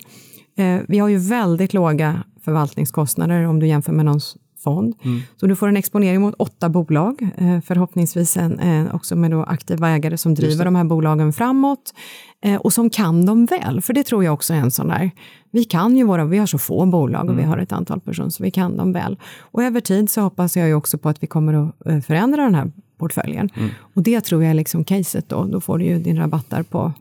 mm. 0.58 0.80
eh, 0.80 0.86
vi 0.88 1.00
har 1.00 1.08
ju 1.08 1.18
väldigt 1.18 1.74
låga 1.74 2.24
förvaltningskostnader 2.46 3.48
om 3.48 3.60
du 3.60 3.68
jämför 3.68 3.92
med 3.92 4.06
någon 4.06 4.22
fond. 4.64 4.96
Mm. 5.04 5.22
Så 5.40 5.48
du 5.48 5.56
får 5.56 5.68
en 5.68 5.78
exponering 5.78 6.22
mot 6.22 6.36
åtta 6.38 6.70
bolag, 6.70 7.30
eh, 7.38 7.60
förhoppningsvis 7.62 8.38
en, 8.38 8.60
en, 8.60 8.92
också 8.92 9.16
med 9.16 9.32
då 9.32 9.44
aktiva 9.44 9.90
ägare 9.90 10.18
som 10.18 10.36
driver 10.36 10.66
de 10.66 10.76
här 10.76 10.84
bolagen 10.84 11.34
framåt 11.34 11.94
eh, 12.42 12.56
och 12.56 12.74
som 12.74 12.90
kan 12.90 13.26
dem 13.26 13.46
väl, 13.46 13.82
för 13.82 13.94
det 13.94 14.04
tror 14.04 14.24
jag 14.24 14.34
också 14.34 14.54
är 14.54 14.58
en 14.58 14.72
sån 14.72 14.88
där. 14.88 15.12
Vi 15.52 15.64
kan 15.64 15.98
ju 15.98 16.04
våra, 16.04 16.26
vi 16.26 16.38
har 16.38 16.46
så 16.46 16.58
få 16.58 16.86
bolag 16.86 17.24
och 17.24 17.34
mm. 17.34 17.38
vi 17.38 17.44
har 17.44 17.58
ett 17.58 17.72
antal 17.72 18.00
personer, 18.00 18.30
så 18.30 18.44
vi 18.44 18.52
kan 18.52 18.78
dem 18.78 18.94
väl. 18.94 19.18
Och 19.40 19.64
över 19.64 19.80
tid 19.80 20.10
så 20.10 20.22
hoppas 20.22 20.58
jag 20.58 20.68
ju 20.68 20.74
också 20.74 20.98
på 20.98 21.10
att 21.10 21.24
vi 21.24 21.28
kommer 21.28 21.54
att 21.54 21.88
eh, 21.88 22.00
förändra 22.00 22.44
den 22.44 22.56
här 22.56 22.72
portföljen. 22.98 23.50
Mm. 23.56 23.70
Och 23.96 24.04
det 24.04 24.22
tror 24.22 24.44
jag 24.44 24.50
är 24.50 24.54
liksom 24.54 24.84
caset 24.84 25.30
då. 25.30 25.44
Då 25.44 25.62
får 25.62 25.78
du 25.78 25.86
ju 25.86 26.00
din 26.00 26.18
rabatt 26.18 26.50
där 26.50 26.64
på 26.64 26.94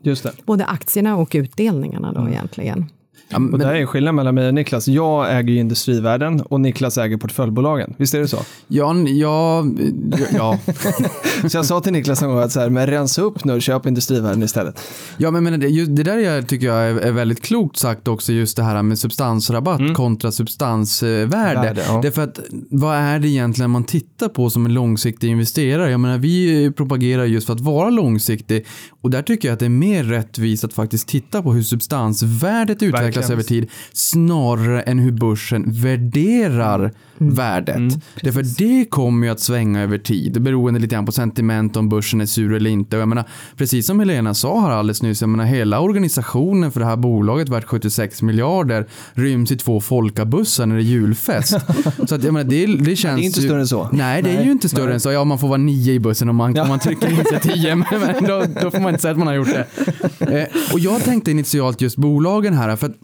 både 0.45 0.65
aktierna 0.65 1.15
och 1.17 1.31
utdelningarna 1.33 2.13
då 2.13 2.19
mm. 2.19 2.33
egentligen. 2.33 2.85
Ja, 3.33 3.39
men... 3.39 3.53
Och 3.53 3.59
det 3.59 3.65
här 3.65 3.75
är 3.75 3.85
skillnad 3.85 4.15
mellan 4.15 4.35
mig 4.35 4.47
och 4.47 4.53
Niklas. 4.53 4.87
Jag 4.87 5.37
äger 5.37 5.53
ju 5.53 5.59
industrivärden 5.59 6.41
och 6.41 6.61
Niklas 6.61 6.97
äger 6.97 7.17
portföljbolagen. 7.17 7.93
Visst 7.97 8.13
är 8.13 8.19
det 8.19 8.27
så? 8.27 8.39
Ja, 8.67 8.95
ja, 9.07 9.65
ja. 10.33 10.59
så 11.49 11.57
jag 11.57 11.65
sa 11.65 11.81
till 11.81 11.93
Niklas 11.93 12.21
en 12.21 12.29
gång 12.29 12.39
att 12.39 12.51
så 12.51 12.59
här, 12.59 12.69
men 12.69 12.87
rensa 12.87 13.21
upp 13.21 13.45
nu 13.45 13.53
och 13.53 13.61
köp 13.61 13.85
industrivärden 13.85 14.43
istället. 14.43 14.79
Ja, 15.17 15.31
men, 15.31 15.43
men 15.43 15.59
det, 15.59 15.85
det 15.85 16.03
där 16.03 16.17
jag, 16.17 16.47
tycker 16.47 16.67
jag 16.67 16.77
är, 16.77 16.95
är, 16.95 17.11
väldigt 17.11 17.41
klokt 17.41 17.77
sagt 17.77 18.07
också, 18.07 18.31
just 18.31 18.57
det 18.57 18.63
här 18.63 18.83
med 18.83 18.99
substansrabatt 18.99 19.79
mm. 19.79 19.95
kontra 19.95 20.31
substansvärde. 20.31 21.61
Värde, 21.61 21.83
ja. 21.87 21.99
Därför 22.03 22.21
att 22.21 22.39
vad 22.69 22.95
är 22.95 23.19
det 23.19 23.27
egentligen 23.27 23.71
man 23.71 23.83
tittar 23.83 24.29
på 24.29 24.49
som 24.49 24.65
en 24.65 24.73
långsiktig 24.73 25.29
investerare? 25.29 25.91
Jag 25.91 25.99
menar, 25.99 26.17
vi 26.17 26.71
propagerar 26.71 27.25
just 27.25 27.47
för 27.47 27.53
att 27.53 27.59
vara 27.59 27.89
långsiktig 27.89 28.65
och 29.01 29.09
där 29.09 29.21
tycker 29.21 29.47
jag 29.47 29.53
att 29.53 29.59
det 29.59 29.65
är 29.65 29.69
mer 29.69 30.03
rättvist 30.03 30.63
att 30.63 30.73
faktiskt 30.73 31.07
titta 31.07 31.41
på 31.43 31.53
hur 31.53 31.63
substansvärdet 31.63 32.83
utvecklas 32.83 33.22
utvecklas 33.23 33.31
över 33.31 33.43
tid 33.43 33.69
snarare 33.93 34.81
än 34.81 34.99
hur 34.99 35.11
börsen 35.11 35.63
värderar 35.67 36.91
mm. 37.19 37.35
värdet. 37.35 37.75
Mm, 37.75 38.01
Därför 38.21 38.43
det 38.57 38.85
kommer 38.85 39.27
ju 39.27 39.33
att 39.33 39.39
svänga 39.39 39.81
över 39.81 39.97
tid 39.97 40.41
beroende 40.41 40.79
lite 40.79 40.95
grann 40.95 41.05
på 41.05 41.11
sentiment 41.11 41.77
om 41.77 41.89
börsen 41.89 42.21
är 42.21 42.25
sur 42.25 42.53
eller 42.53 42.69
inte. 42.69 42.95
Och 42.95 43.01
jag 43.01 43.09
menar, 43.09 43.25
precis 43.57 43.85
som 43.85 43.99
Helena 43.99 44.33
sa 44.33 44.61
här 44.61 44.69
alldeles 44.71 45.01
nyss, 45.01 45.21
jag 45.21 45.29
menar, 45.29 45.45
hela 45.45 45.79
organisationen 45.79 46.71
för 46.71 46.79
det 46.79 46.85
här 46.85 46.95
bolaget 46.95 47.49
värt 47.49 47.65
76 47.65 48.21
miljarder 48.21 48.87
ryms 49.13 49.51
i 49.51 49.57
två 49.57 49.81
folkabussar 49.81 50.65
när 50.65 50.75
det 50.75 50.81
är 50.81 50.83
julfest. 50.83 51.57
så 52.07 52.15
att, 52.15 52.23
jag 52.23 52.33
menar, 52.33 52.49
det, 52.49 52.65
det 52.65 52.95
känns 52.95 53.19
det 53.19 53.23
är 53.23 53.25
inte 53.25 53.39
ju, 53.39 53.47
större 53.47 53.59
än 53.59 53.67
så. 53.67 53.89
Nej, 53.91 54.21
det 54.21 54.29
nej, 54.29 54.37
är 54.37 54.43
ju 54.43 54.51
inte 54.51 54.69
större 54.69 54.85
nej. 54.85 54.93
än 54.93 54.99
så. 54.99 55.11
Ja, 55.11 55.23
man 55.23 55.39
får 55.39 55.47
vara 55.47 55.57
nio 55.57 55.93
i 55.93 55.99
bussen 55.99 56.29
om 56.29 56.35
man, 56.35 56.55
ja. 56.55 56.61
om 56.61 56.69
man 56.69 56.79
trycker 56.79 57.09
in 57.09 57.25
sig 57.25 57.39
tio, 57.39 57.75
men 57.75 57.87
då, 58.27 58.45
då, 58.61 58.71
får 58.71 58.79
man 58.79 58.89
inte 58.89 59.01
säga 59.01 59.11
att 59.11 59.17
man 59.17 59.27
har 59.27 59.33
gjort 59.33 59.47
det. 59.47 59.67
Eh, 60.33 60.73
och 60.73 60.79
jag 60.79 61.03
tänkte 61.03 61.31
initialt 61.31 61.81
just 61.81 61.97
bolagen 61.97 62.53
här, 62.53 62.75
för 62.75 62.87
att 62.87 62.95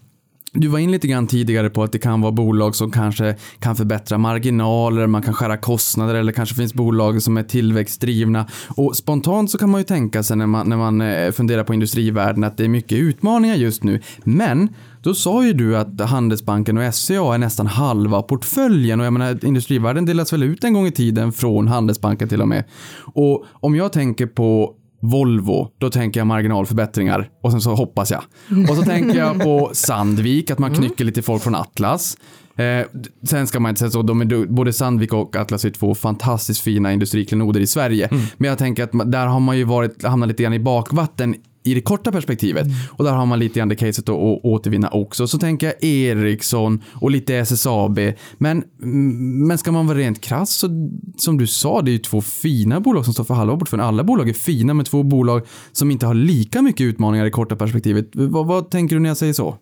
du 0.52 0.68
var 0.68 0.78
in 0.78 0.90
lite 0.90 1.08
grann 1.08 1.26
tidigare 1.26 1.70
på 1.70 1.82
att 1.82 1.92
det 1.92 1.98
kan 1.98 2.20
vara 2.20 2.32
bolag 2.32 2.74
som 2.74 2.90
kanske 2.90 3.36
kan 3.58 3.76
förbättra 3.76 4.18
marginaler, 4.18 5.06
man 5.06 5.22
kan 5.22 5.34
skära 5.34 5.56
kostnader 5.56 6.14
eller 6.14 6.32
kanske 6.32 6.54
finns 6.54 6.74
bolag 6.74 7.22
som 7.22 7.36
är 7.36 7.42
tillväxtdrivna. 7.42 8.46
Och 8.68 8.96
spontant 8.96 9.50
så 9.50 9.58
kan 9.58 9.70
man 9.70 9.80
ju 9.80 9.84
tänka 9.84 10.22
sig 10.22 10.36
när 10.36 10.46
man, 10.46 10.68
när 10.68 10.76
man 10.76 11.00
eh, 11.00 11.30
funderar 11.30 11.64
på 11.64 11.74
industrivärlden 11.74 12.44
att 12.44 12.56
det 12.56 12.64
är 12.64 12.68
mycket 12.68 12.98
utmaningar 12.98 13.54
just 13.54 13.84
nu. 13.84 14.00
Men 14.24 14.68
då 15.02 15.14
sa 15.14 15.44
ju 15.44 15.52
du 15.52 15.76
att 15.76 16.00
Handelsbanken 16.00 16.78
och 16.78 16.94
SCA 16.94 17.34
är 17.34 17.38
nästan 17.38 17.66
halva 17.66 18.22
portföljen 18.22 19.00
och 19.00 19.06
jag 19.06 19.12
menar 19.12 19.44
industrivärden 19.44 20.06
delas 20.06 20.32
väl 20.32 20.42
ut 20.42 20.64
en 20.64 20.74
gång 20.74 20.86
i 20.86 20.92
tiden 20.92 21.32
från 21.32 21.68
Handelsbanken 21.68 22.28
till 22.28 22.42
och 22.42 22.48
med. 22.48 22.64
Och 23.14 23.44
om 23.52 23.74
jag 23.76 23.92
tänker 23.92 24.26
på 24.26 24.74
Volvo, 25.00 25.68
då 25.78 25.90
tänker 25.90 26.20
jag 26.20 26.26
marginalförbättringar 26.26 27.30
och 27.42 27.50
sen 27.50 27.60
så 27.60 27.74
hoppas 27.74 28.10
jag. 28.10 28.22
Och 28.70 28.76
så 28.76 28.82
tänker 28.82 29.18
jag 29.18 29.40
på 29.42 29.70
Sandvik, 29.72 30.50
att 30.50 30.58
man 30.58 30.70
mm. 30.70 30.82
knycker 30.82 31.04
lite 31.04 31.22
folk 31.22 31.42
från 31.42 31.54
Atlas. 31.54 32.16
Eh, 32.56 32.86
sen 33.22 33.46
ska 33.46 33.60
man 33.60 33.70
inte 33.70 33.78
säga 33.78 33.90
så, 33.90 34.02
de 34.02 34.20
är, 34.20 34.46
både 34.46 34.72
Sandvik 34.72 35.12
och 35.12 35.36
Atlas 35.36 35.64
är 35.64 35.70
två 35.70 35.94
fantastiskt 35.94 36.60
fina 36.60 36.92
industriklenoder 36.92 37.60
i 37.60 37.66
Sverige. 37.66 38.06
Mm. 38.06 38.22
Men 38.36 38.48
jag 38.48 38.58
tänker 38.58 38.84
att 38.84 39.12
där 39.12 39.26
har 39.26 39.40
man 39.40 39.58
ju 39.58 39.64
varit, 39.64 40.04
hamnat 40.04 40.28
lite 40.28 40.42
grann 40.42 40.54
i 40.54 40.58
bakvatten 40.58 41.34
i 41.62 41.74
det 41.74 41.80
korta 41.80 42.12
perspektivet. 42.12 42.66
Mm. 42.66 42.76
Och 42.90 43.04
där 43.04 43.12
har 43.12 43.26
man 43.26 43.38
lite 43.38 43.58
grann 43.58 43.68
det 43.68 43.76
caset 43.76 44.08
att 44.08 44.14
återvinna 44.44 44.88
också. 44.88 45.26
Så 45.26 45.38
tänker 45.38 45.66
jag 45.66 45.84
Ericsson 45.84 46.82
och 46.94 47.10
lite 47.10 47.36
SSAB. 47.36 47.98
Men, 48.38 48.64
men 49.48 49.58
ska 49.58 49.72
man 49.72 49.86
vara 49.86 49.98
rent 49.98 50.20
krass 50.20 50.50
så 50.50 50.68
som 51.16 51.38
du 51.38 51.46
sa, 51.46 51.82
det 51.82 51.90
är 51.90 51.92
ju 51.92 51.98
två 51.98 52.20
fina 52.20 52.80
bolag 52.80 53.04
som 53.04 53.14
står 53.14 53.24
för 53.24 53.34
halva 53.34 53.56
portföljen. 53.56 53.88
Alla 53.88 54.04
bolag 54.04 54.28
är 54.28 54.32
fina 54.32 54.74
med 54.74 54.86
två 54.86 55.02
bolag 55.02 55.46
som 55.72 55.90
inte 55.90 56.06
har 56.06 56.14
lika 56.14 56.62
mycket 56.62 56.84
utmaningar 56.84 57.26
i 57.26 57.30
korta 57.30 57.56
perspektivet. 57.56 58.08
Vad, 58.12 58.46
vad 58.46 58.70
tänker 58.70 58.96
du 58.96 59.00
när 59.00 59.10
jag 59.10 59.16
säger 59.16 59.32
så? 59.32 59.56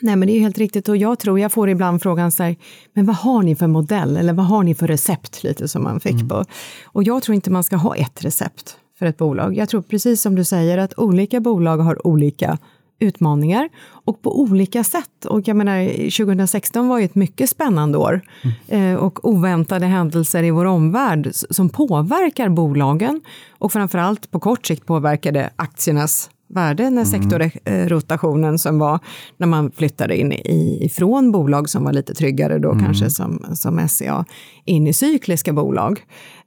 Nej, 0.00 0.16
men 0.16 0.28
det 0.28 0.36
är 0.36 0.40
helt 0.40 0.58
riktigt 0.58 0.88
och 0.88 0.96
jag 0.96 1.18
tror 1.18 1.40
jag 1.40 1.52
får 1.52 1.68
ibland 1.68 2.02
frågan 2.02 2.32
så 2.32 2.42
här, 2.42 2.56
men 2.94 3.06
vad 3.06 3.16
har 3.16 3.42
ni 3.42 3.56
för 3.56 3.66
modell 3.66 4.16
eller 4.16 4.32
vad 4.32 4.46
har 4.46 4.62
ni 4.62 4.74
för 4.74 4.86
recept 4.86 5.42
lite 5.44 5.68
som 5.68 5.82
man 5.82 6.00
fick 6.00 6.12
mm. 6.12 6.28
på? 6.28 6.44
Och 6.84 7.02
jag 7.02 7.22
tror 7.22 7.34
inte 7.34 7.50
man 7.50 7.64
ska 7.64 7.76
ha 7.76 7.96
ett 7.96 8.24
recept 8.24 8.76
för 8.98 9.06
ett 9.06 9.16
bolag. 9.16 9.56
Jag 9.56 9.68
tror 9.68 9.82
precis 9.82 10.22
som 10.22 10.34
du 10.34 10.44
säger 10.44 10.78
att 10.78 10.98
olika 10.98 11.40
bolag 11.40 11.78
har 11.78 12.06
olika 12.06 12.58
utmaningar 12.98 13.68
och 13.90 14.22
på 14.22 14.40
olika 14.40 14.84
sätt. 14.84 15.24
Och 15.24 15.48
jag 15.48 15.56
menar, 15.56 15.86
2016 16.24 16.88
var 16.88 16.98
ju 16.98 17.04
ett 17.04 17.14
mycket 17.14 17.50
spännande 17.50 17.98
år 17.98 18.20
mm. 18.68 18.94
eh, 18.94 18.98
och 18.98 19.28
oväntade 19.28 19.86
händelser 19.86 20.42
i 20.42 20.50
vår 20.50 20.64
omvärld 20.64 21.30
som 21.32 21.68
påverkar 21.68 22.48
bolagen 22.48 23.20
och 23.50 23.72
framförallt 23.72 24.30
på 24.30 24.40
kort 24.40 24.66
sikt 24.66 24.86
påverkade 24.86 25.50
aktiernas 25.56 26.30
värde 26.48 26.90
när 26.90 27.04
mm. 27.04 27.04
sektorrotationen 27.04 28.58
som 28.58 28.78
var 28.78 28.98
när 29.36 29.46
man 29.46 29.70
flyttade 29.70 30.16
in 30.16 30.32
i, 30.32 30.78
ifrån 30.84 31.32
bolag 31.32 31.68
som 31.68 31.84
var 31.84 31.92
lite 31.92 32.14
tryggare 32.14 32.58
då 32.58 32.70
mm. 32.70 32.84
kanske 32.84 33.10
som, 33.10 33.46
som 33.54 33.88
SCA 33.88 34.24
in 34.64 34.86
i 34.86 34.92
cykliska 34.92 35.52
bolag. 35.52 36.00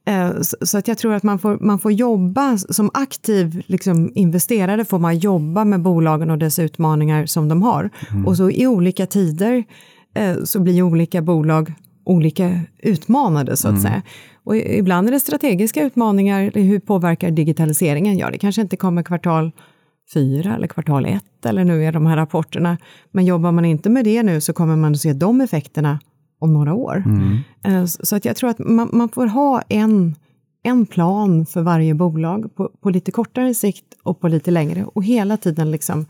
Eh, 0.05 0.31
så 0.41 0.77
att 0.77 0.87
jag 0.87 0.97
tror 0.97 1.13
att 1.13 1.23
man 1.23 1.39
får, 1.39 1.57
man 1.59 1.79
får 1.79 1.91
jobba 1.91 2.57
som 2.57 2.89
aktiv 2.93 3.63
liksom, 3.67 4.11
investerare 4.15 4.85
får 4.85 4.99
man 4.99 5.17
jobba 5.17 5.65
med 5.65 5.81
bolagen 5.81 6.29
och 6.29 6.37
dess 6.37 6.59
utmaningar 6.59 7.25
som 7.25 7.49
de 7.49 7.63
har. 7.63 7.89
Mm. 8.11 8.27
Och 8.27 8.37
så 8.37 8.49
i 8.49 8.67
olika 8.67 9.05
tider 9.05 9.63
eh, 10.15 10.43
så 10.43 10.59
blir 10.59 10.81
olika 10.81 11.21
bolag 11.21 11.73
olika 12.03 12.59
utmanade 12.79 13.57
så 13.57 13.67
att 13.67 13.71
mm. 13.71 13.81
säga. 13.81 14.01
Och 14.43 14.57
ibland 14.57 15.07
är 15.07 15.11
det 15.11 15.19
strategiska 15.19 15.83
utmaningar, 15.83 16.51
hur 16.53 16.79
påverkar 16.79 17.31
digitaliseringen? 17.31 18.17
Ja, 18.17 18.29
det 18.31 18.37
kanske 18.37 18.61
inte 18.61 18.77
kommer 18.77 19.03
kvartal 19.03 19.51
fyra 20.13 20.55
eller 20.55 20.67
kvartal 20.67 21.05
ett 21.05 21.45
eller 21.45 21.63
nu 21.63 21.85
är 21.85 21.91
de 21.91 22.05
här 22.05 22.15
rapporterna. 22.17 22.77
Men 23.11 23.25
jobbar 23.25 23.51
man 23.51 23.65
inte 23.65 23.89
med 23.89 24.05
det 24.05 24.23
nu 24.23 24.41
så 24.41 24.53
kommer 24.53 24.75
man 24.75 24.91
att 24.91 24.99
se 24.99 25.13
de 25.13 25.41
effekterna 25.41 25.99
om 26.41 26.53
några 26.53 26.73
år. 26.73 27.03
Mm. 27.05 27.37
Eh, 27.63 27.85
så 27.85 28.15
att 28.15 28.25
jag 28.25 28.35
tror 28.35 28.49
att 28.49 28.59
man, 28.59 28.89
man, 28.93 29.09
får 29.09 29.27
ha 29.27 29.61
en, 29.61 30.15
en 30.63 30.85
plan 30.85 31.45
för 31.45 31.61
varje 31.61 31.93
bolag 31.93 32.55
på, 32.55 32.69
på 32.81 32.89
lite 32.89 33.11
kortare 33.11 33.53
sikt 33.53 33.85
och 34.03 34.19
på 34.19 34.27
lite 34.27 34.51
längre 34.51 34.85
och 34.85 35.03
hela 35.03 35.37
tiden 35.37 35.71
liksom 35.71 36.05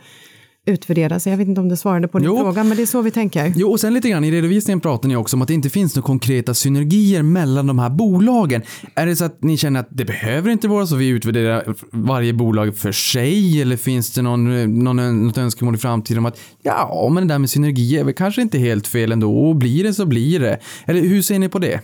utvärdera. 0.66 1.20
Så 1.20 1.30
jag 1.30 1.38
vet 1.38 1.48
inte 1.48 1.62
om 1.62 1.70
det 1.70 1.78
svarade 1.78 2.08
på 2.08 2.20
din 2.20 2.26
jo. 2.26 2.38
fråga, 2.38 2.64
men 2.64 2.78
det 2.78 2.84
är 2.84 2.88
så 2.88 3.02
vi 3.02 3.12
tänker. 3.12 3.54
Jo, 3.56 3.72
och 3.72 3.80
sen 3.80 3.94
lite 3.94 4.10
grann 4.10 4.24
i 4.24 4.32
redovisningen 4.32 4.82
pratar 4.82 5.10
ni 5.10 5.16
också 5.16 5.36
om 5.36 5.42
att 5.42 5.48
det 5.48 5.54
inte 5.54 5.70
finns 5.70 5.96
några 5.96 6.06
konkreta 6.06 6.54
synergier 6.54 7.24
mellan 7.24 7.68
de 7.68 7.80
här 7.80 7.90
bolagen. 7.90 8.62
Är 8.96 9.06
det 9.06 9.16
så 9.16 9.26
att 9.26 9.44
ni 9.44 9.58
känner 9.58 9.80
att 9.80 9.88
det 9.90 10.06
behöver 10.06 10.50
inte 10.50 10.68
vara 10.68 10.88
så 10.88 10.96
vi 10.96 11.08
utvärderar 11.08 11.76
varje 11.92 12.34
bolag 12.34 12.78
för 12.78 12.92
sig 12.92 13.62
eller 13.62 13.78
finns 13.78 14.12
det 14.12 14.22
någon, 14.22 14.84
någon, 14.84 15.28
något 15.28 15.38
önskemål 15.38 15.76
i 15.76 15.78
framtiden 15.78 16.20
om 16.20 16.26
att 16.26 16.40
ja, 16.62 17.10
men 17.14 17.28
det 17.28 17.34
där 17.34 17.40
med 17.40 17.50
synergier 17.50 18.00
är 18.00 18.04
väl 18.04 18.14
kanske 18.14 18.42
inte 18.42 18.58
helt 18.58 18.88
fel 18.88 19.12
ändå 19.12 19.48
och 19.48 19.56
blir 19.56 19.84
det 19.84 19.94
så 19.94 20.06
blir 20.06 20.40
det. 20.40 20.60
Eller 20.86 21.02
hur 21.02 21.22
ser 21.22 21.40
ni 21.40 21.50
på 21.50 21.60
det? 21.60 21.80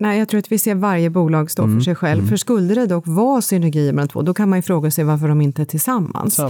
Nej, 0.00 0.18
jag 0.18 0.28
tror 0.28 0.38
att 0.38 0.52
vi 0.52 0.58
ser 0.58 0.74
varje 0.74 1.10
bolag 1.10 1.50
stå 1.50 1.62
mm. 1.62 1.78
för 1.78 1.84
sig 1.84 1.94
själv. 1.94 2.18
Mm. 2.18 2.28
För 2.28 2.36
skulle 2.36 2.74
det 2.74 2.86
dock 2.86 3.06
vara 3.06 3.42
synergier 3.42 3.92
mellan 3.92 4.08
två, 4.08 4.22
då 4.22 4.34
kan 4.34 4.48
man 4.48 4.58
ju 4.58 4.62
fråga 4.62 4.90
sig 4.90 5.04
varför 5.04 5.28
de 5.28 5.40
inte 5.40 5.62
är 5.62 5.66
tillsammans. 5.66 6.40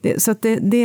Det, 0.00 0.22
så 0.22 0.30
att 0.30 0.42
det, 0.42 0.56
det, 0.56 0.82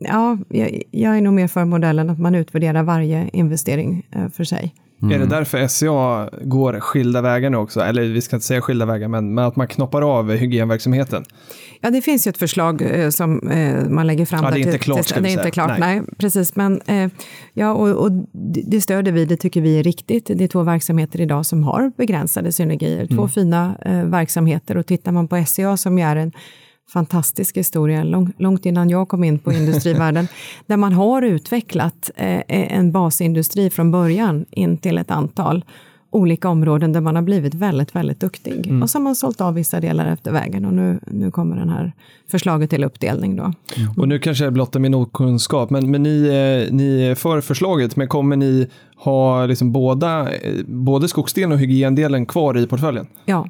ja, 0.00 0.38
jag, 0.48 0.82
jag 0.90 1.16
är 1.16 1.20
nog 1.20 1.34
mer 1.34 1.48
för 1.48 1.64
modellen 1.64 2.10
att 2.10 2.18
man 2.18 2.34
utvärderar 2.34 2.82
varje 2.82 3.28
investering 3.32 4.06
eh, 4.10 4.28
för 4.28 4.44
sig. 4.44 4.74
Är 5.12 5.18
det 5.18 5.26
därför 5.26 5.66
SCA 5.68 6.28
går 6.44 6.80
skilda 6.80 7.20
vägar 7.20 7.50
nu 7.50 7.56
också? 7.56 7.80
Eller 7.80 8.02
vi 8.02 8.20
ska 8.20 8.36
inte 8.36 8.46
säga 8.46 8.60
skilda 8.60 8.86
vägar, 8.86 9.08
men, 9.08 9.34
men 9.34 9.44
att 9.44 9.56
man 9.56 9.68
knoppar 9.68 10.02
av 10.18 10.32
hygienverksamheten. 10.32 11.24
Ja, 11.80 11.90
det 11.90 12.02
finns 12.02 12.26
ju 12.26 12.28
ett 12.28 12.38
förslag 12.38 12.82
eh, 12.82 13.10
som 13.10 13.48
eh, 13.48 13.88
man 13.88 14.06
lägger 14.06 14.26
fram. 14.26 14.44
Ja, 14.44 14.50
det 14.50 14.54
är 14.54 14.58
där 14.58 14.58
inte 14.60 14.72
till- 14.72 14.80
klart, 14.80 15.06
till- 15.06 15.22
Det 15.22 15.28
är 15.28 15.32
inte 15.32 15.50
klart, 15.50 15.78
Nej. 15.78 15.80
nej. 15.80 16.02
precis. 16.18 16.56
Men, 16.56 16.80
eh, 16.86 17.08
ja, 17.52 17.72
och, 17.72 17.88
och 17.88 18.10
det 18.66 18.80
stöder 18.80 19.12
vi, 19.12 19.24
det 19.24 19.36
tycker 19.36 19.60
vi 19.60 19.78
är 19.78 19.82
riktigt. 19.82 20.26
Det 20.34 20.44
är 20.44 20.48
två 20.48 20.62
verksamheter 20.62 21.20
idag 21.20 21.46
som 21.46 21.64
har 21.64 21.92
begränsade 21.96 22.52
synergier. 22.52 23.06
Två 23.06 23.28
fina 23.28 23.74
eh, 23.84 24.04
verksamheter 24.04 24.76
och 24.76 24.86
tittar 24.86 25.12
man 25.12 25.28
på 25.28 25.44
SCA 25.46 25.76
som 25.76 25.98
ju 25.98 26.04
är 26.04 26.16
en 26.16 26.32
fantastisk 26.88 27.56
historia, 27.56 28.04
lång, 28.04 28.32
långt 28.38 28.66
innan 28.66 28.90
jag 28.90 29.08
kom 29.08 29.24
in 29.24 29.38
på 29.38 29.52
industrivärlden, 29.62 30.28
där 30.66 30.76
man 30.76 30.92
har 30.92 31.22
utvecklat 31.22 32.10
eh, 32.16 32.42
en 32.48 32.92
basindustri 32.92 33.70
från 33.70 33.90
början 33.90 34.44
in 34.50 34.78
till 34.78 34.98
ett 34.98 35.10
antal 35.10 35.64
olika 36.14 36.48
områden 36.48 36.92
där 36.92 37.00
man 37.00 37.16
har 37.16 37.22
blivit 37.22 37.54
väldigt, 37.54 37.94
väldigt 37.94 38.20
duktig. 38.20 38.82
Och 38.82 38.90
så 38.90 38.98
har 38.98 39.02
man 39.02 39.14
sålt 39.14 39.40
av 39.40 39.54
vissa 39.54 39.80
delar 39.80 40.06
efter 40.06 40.32
vägen 40.32 40.64
och 40.64 40.72
nu, 40.72 41.00
nu 41.06 41.30
kommer 41.30 41.56
den 41.56 41.68
här 41.68 41.92
förslaget 42.30 42.70
till 42.70 42.84
uppdelning 42.84 43.36
då. 43.36 43.52
Och 43.96 44.08
nu 44.08 44.18
kanske 44.18 44.44
jag 44.44 44.52
blottar 44.52 44.80
min 44.80 44.94
okunskap, 44.94 45.70
men, 45.70 45.90
men 45.90 46.02
ni, 46.02 46.26
eh, 46.26 46.74
ni 46.74 47.02
är 47.02 47.14
för 47.14 47.40
förslaget, 47.40 47.96
men 47.96 48.08
kommer 48.08 48.36
ni 48.36 48.66
ha 48.96 49.46
liksom 49.46 49.72
båda, 49.72 50.34
eh, 50.34 50.64
både 50.66 51.08
skogsdelen 51.08 51.52
och 51.52 51.58
hygiendelen 51.58 52.26
kvar 52.26 52.58
i 52.58 52.66
portföljen? 52.66 53.06
Ja, 53.24 53.48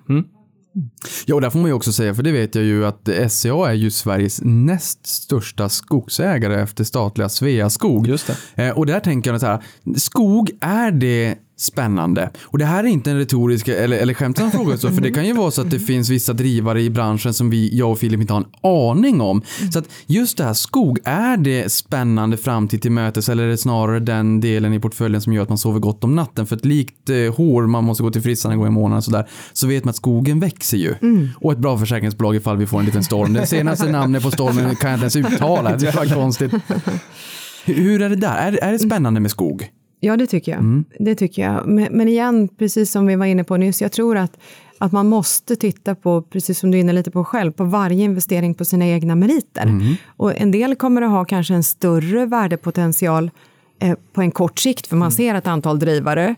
Ja, 1.27 1.35
och 1.35 1.41
där 1.41 1.51
får 1.51 1.59
man 1.59 1.69
ju 1.69 1.75
också 1.75 1.93
säga, 1.93 2.15
för 2.15 2.23
det 2.23 2.33
vet 2.33 2.55
jag 2.55 2.65
ju 2.65 2.87
att 2.87 3.09
SCA 3.29 3.71
är 3.71 3.73
ju 3.73 3.91
Sveriges 3.91 4.41
näst 4.43 5.07
största 5.07 5.69
skogsägare 5.69 6.63
efter 6.63 6.85
statliga 6.85 7.29
Sveaskog. 7.29 8.07
Just 8.07 8.27
det. 8.55 8.65
Eh, 8.65 8.79
och 8.79 8.87
där 8.87 9.01
tänker 9.01 9.33
jag 9.33 9.41
så 9.41 9.47
här, 9.47 9.63
skog, 9.97 10.51
är 10.61 10.91
det 10.91 11.35
spännande? 11.65 12.31
Och 12.43 12.59
det 12.59 12.65
här 12.65 12.85
är 12.85 12.89
inte 12.89 13.11
en 13.11 13.19
retorisk 13.19 13.69
eller, 13.69 13.97
eller 13.97 14.15
skämtsam 14.15 14.51
fråga, 14.51 14.77
så, 14.77 14.91
för 14.91 15.01
det 15.01 15.11
kan 15.11 15.27
ju 15.27 15.33
vara 15.33 15.51
så 15.51 15.61
att 15.61 15.71
det 15.71 15.79
finns 15.79 16.11
vissa 16.11 16.33
drivare 16.33 16.83
i 16.83 16.91
branschen 16.91 17.35
som 17.35 17.51
vi, 17.51 17.79
jag 17.79 17.91
och 17.91 17.99
Filip 17.99 18.21
inte 18.21 18.33
har 18.33 18.41
en 18.41 18.47
aning 18.63 19.21
om. 19.21 19.43
Så 19.73 19.79
att 19.79 19.89
just 20.07 20.39
det 20.39 20.45
här, 20.45 20.55
skog, 20.55 20.99
är 21.05 21.37
det 21.37 21.73
spännande 21.73 22.37
framtid 22.37 22.83
till 22.83 22.93
mötes 22.93 23.29
eller 23.29 23.45
är 23.45 23.49
det 23.49 23.59
snarare 23.59 24.01
den 24.01 24.41
delen 24.41 24.73
i 24.73 24.81
portföljen 24.81 25.21
som 25.21 25.33
gör 25.33 25.43
att 25.43 25.49
man 25.49 25.59
sover 25.59 25.81
gott 25.81 26.05
om 26.05 26.17
natten? 26.17 26.47
För 26.47 26.57
att 26.57 26.65
likt 26.65 27.11
eh, 27.11 27.35
hår, 27.37 27.67
man 27.67 27.85
måste 27.85 28.03
gå 28.03 28.11
till 28.11 28.23
frissan 28.23 28.53
en 28.53 28.59
gång 28.59 28.67
i 28.67 28.71
månaden 28.71 28.99
och 28.99 29.05
sådär, 29.05 29.29
så 29.53 29.67
vet 29.67 29.85
man 29.85 29.91
att 29.91 29.97
skogen 29.97 30.41
växer 30.41 30.77
ju. 30.77 30.95
Och 31.41 31.53
ett 31.53 31.59
bra 31.59 31.79
försäkringsbolag 31.79 32.37
ifall 32.37 32.57
vi 32.57 32.67
får 32.67 32.79
en 32.79 32.85
liten 32.85 33.05
storm. 33.05 33.33
Det 33.33 33.47
senaste 33.47 33.91
namnet 33.91 34.23
på 34.23 34.31
stormen 34.31 34.77
kan 34.77 34.91
jag 34.91 35.05
inte 35.05 35.19
ens 35.19 35.35
uttala, 35.35 35.77
det 35.77 35.95
var 35.97 36.15
konstigt. 36.15 36.53
Hur 37.65 38.03
är 38.03 38.09
det 38.09 38.17
där? 38.17 38.37
Är, 38.37 38.65
är 38.65 38.73
det 38.73 38.79
spännande 38.79 39.21
med 39.21 39.31
skog? 39.31 39.71
Ja, 40.05 40.17
det 40.17 40.27
tycker 40.27 40.53
jag. 40.53 40.85
Det 40.99 41.15
tycker 41.15 41.43
jag. 41.43 41.67
Men, 41.67 41.89
men 41.91 42.09
igen, 42.09 42.49
precis 42.59 42.91
som 42.91 43.07
vi 43.07 43.17
var 43.17 43.27
inne 43.27 43.45
på 43.45 43.57
nyss, 43.57 43.83
jag 43.83 43.93
tror 43.93 44.17
att, 44.17 44.39
att 44.79 44.93
man 44.93 45.09
måste 45.09 45.57
titta 45.57 45.95
på, 45.95 46.23
precis 46.23 46.59
som 46.59 46.71
du 46.71 46.79
är 46.79 46.81
inne 46.81 46.93
lite 46.93 47.11
på 47.11 47.25
själv, 47.25 47.53
på 47.53 47.65
varje 47.65 48.05
investering 48.05 48.55
på 48.55 48.65
sina 48.65 48.87
egna 48.87 49.15
meriter. 49.15 49.67
Och 50.07 50.41
en 50.41 50.51
del 50.51 50.77
kommer 50.77 51.03
att 51.03 51.11
ha 51.11 51.25
kanske 51.25 51.55
en 51.55 51.63
större 51.63 52.27
värdepotential 52.27 53.31
eh, 53.79 53.95
på 54.13 54.21
en 54.21 54.31
kort 54.31 54.59
sikt, 54.59 54.87
för 54.87 54.97
man 54.97 55.13
ser 55.13 55.35
ett 55.35 55.47
antal 55.47 55.79
drivare. 55.79 56.35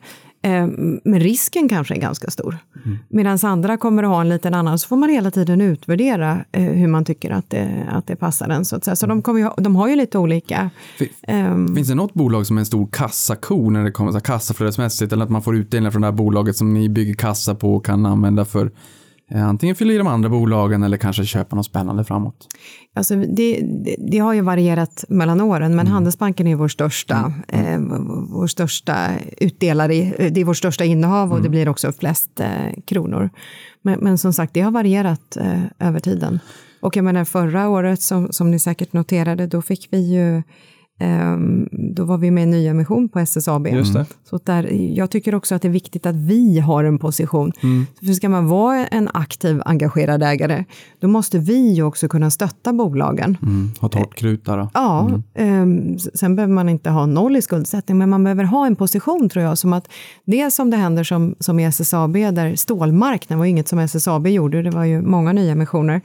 Eh, 0.47 0.66
men 1.05 1.20
risken 1.20 1.68
kanske 1.68 1.94
är 1.94 2.01
ganska 2.01 2.30
stor. 2.30 2.59
Medan 3.09 3.38
andra 3.42 3.76
kommer 3.76 4.03
att 4.03 4.09
ha 4.09 4.20
en 4.20 4.28
liten 4.28 4.55
annan, 4.55 4.78
så 4.78 4.88
får 4.88 4.97
man 4.97 5.09
hela 5.09 5.30
tiden 5.30 5.61
utvärdera 5.61 6.44
eh, 6.53 6.62
hur 6.62 6.88
man 6.88 7.05
tycker 7.05 7.30
att 7.30 7.51
det, 7.51 7.86
att 7.90 8.07
det 8.07 8.16
passar 8.16 8.49
en. 8.49 8.64
Så, 8.64 8.76
att 8.76 8.84
säga. 8.84 8.97
så 8.97 9.07
de, 9.07 9.22
kommer 9.22 9.40
ju 9.40 9.51
de 9.57 9.76
har 9.76 9.88
ju 9.88 9.97
lite 9.97 10.18
olika... 10.18 10.70
Fi- 10.99 11.12
ehm, 11.22 11.74
Finns 11.74 11.88
det 11.88 11.94
något 11.94 12.14
bolag 12.14 12.47
som 12.47 12.57
är 12.57 12.61
en 12.61 12.66
stor 12.66 12.88
kassako 12.92 13.70
när 13.70 13.84
det 13.84 13.90
kommer 13.90 14.12
så 14.12 14.20
kassaflödesmässigt 14.20 15.12
eller 15.12 15.24
att 15.24 15.30
man 15.30 15.42
får 15.42 15.57
utdelningar 15.57 15.90
från 15.90 16.03
det 16.03 16.07
här 16.09 16.12
bolaget 16.12 16.57
som 16.57 16.74
ni 16.74 16.88
bygger 16.88 17.14
kassa 17.14 17.55
på 17.55 17.74
och 17.74 17.86
kan 17.86 18.07
använda 18.07 18.44
för 18.44 18.70
antingen 19.35 19.77
fylla 19.77 19.93
i 19.93 19.99
de 19.99 20.07
andra 20.07 20.29
bolagen 20.29 20.83
eller 20.83 20.97
kanske 20.97 21.24
köpa 21.24 21.57
något 21.57 21.66
spännande 21.66 22.05
framåt? 22.05 22.49
Alltså 22.95 23.16
det, 23.16 23.61
det, 23.85 23.97
det 23.99 24.18
har 24.18 24.33
ju 24.33 24.41
varierat 24.41 25.05
mellan 25.09 25.41
åren, 25.41 25.77
men 25.77 25.87
Handelsbanken 25.87 26.47
är 26.47 26.55
vår 26.55 26.68
största, 26.68 27.33
eh, 27.49 27.79
vår 28.31 28.47
största 28.47 29.11
utdelare, 29.39 29.95
det 30.31 30.41
är 30.41 30.45
vårt 30.45 30.57
största 30.57 30.85
innehav 30.85 31.33
och 31.33 31.43
det 31.43 31.49
blir 31.49 31.68
också 31.68 31.93
flest 31.93 32.41
eh, 32.41 32.83
kronor. 32.85 33.31
Men, 33.83 33.99
men 34.01 34.18
som 34.18 34.33
sagt, 34.33 34.55
det 34.55 34.61
har 34.61 34.70
varierat 34.70 35.37
eh, 35.37 35.62
över 35.79 36.01
tiden. 36.01 36.41
Och 36.81 36.97
jag 36.97 37.05
menar 37.05 37.24
förra 37.24 37.68
året, 37.68 38.03
som, 38.03 38.33
som 38.33 38.51
ni 38.51 38.59
säkert 38.59 38.93
noterade, 38.93 39.47
då 39.47 39.62
fick 39.62 39.89
vi 39.91 40.14
ju 40.14 40.43
då 41.94 42.05
var 42.05 42.18
vi 42.18 42.30
med 42.30 42.42
i 42.42 42.47
nyemission 42.47 43.09
på 43.09 43.18
SSAB. 43.18 43.66
Så 44.24 44.38
där, 44.44 44.72
jag 44.72 45.11
tycker 45.11 45.34
också 45.34 45.55
att 45.55 45.62
det 45.62 45.68
är 45.68 45.72
viktigt 45.72 46.07
att 46.07 46.16
vi 46.16 46.59
har 46.59 46.84
en 46.84 46.99
position. 46.99 47.53
För 48.07 48.12
ska 48.12 48.28
man 48.28 48.49
vara 48.49 48.86
en 48.86 49.09
aktiv, 49.14 49.62
engagerad 49.64 50.22
ägare, 50.22 50.64
då 51.01 51.09
måste 51.09 51.38
vi 51.38 51.82
också 51.82 52.09
kunna 52.09 52.30
stötta 52.30 52.72
bolagen. 52.72 53.36
Mm. 53.42 53.70
Ha 53.80 53.88
torrt 53.88 54.14
krut 54.14 54.44
där 54.44 54.57
då. 54.57 54.68
Ja, 54.74 55.11
ehm, 55.34 55.94
s- 55.94 56.18
sen 56.18 56.36
behöver 56.36 56.55
man 56.55 56.68
inte 56.68 56.90
ha 56.90 57.07
noll 57.07 57.36
i 57.36 57.42
skuldsättning, 57.42 57.99
men 57.99 58.11
man 58.11 58.24
behöver 58.24 58.44
ha 58.44 58.66
en 58.66 58.76
position 58.76 59.28
tror 59.28 59.44
jag, 59.44 59.59
som 59.59 59.72
att 59.72 59.88
det 60.24 60.51
som 60.51 60.70
det 60.70 60.76
händer 60.76 61.05
som, 61.05 61.34
som 61.40 61.61
i 61.61 61.64
SSAB, 61.64 62.12
där 62.12 62.55
stålmarknaden 62.57 63.38
var 63.38 63.47
inget 63.47 63.68
som 63.68 63.78
SSAB 63.78 64.26
gjorde, 64.26 64.62
det 64.62 64.70
var 64.70 64.84
ju 64.84 65.03
många 65.03 65.32
nya 65.32 65.53
emissioner 65.53 66.01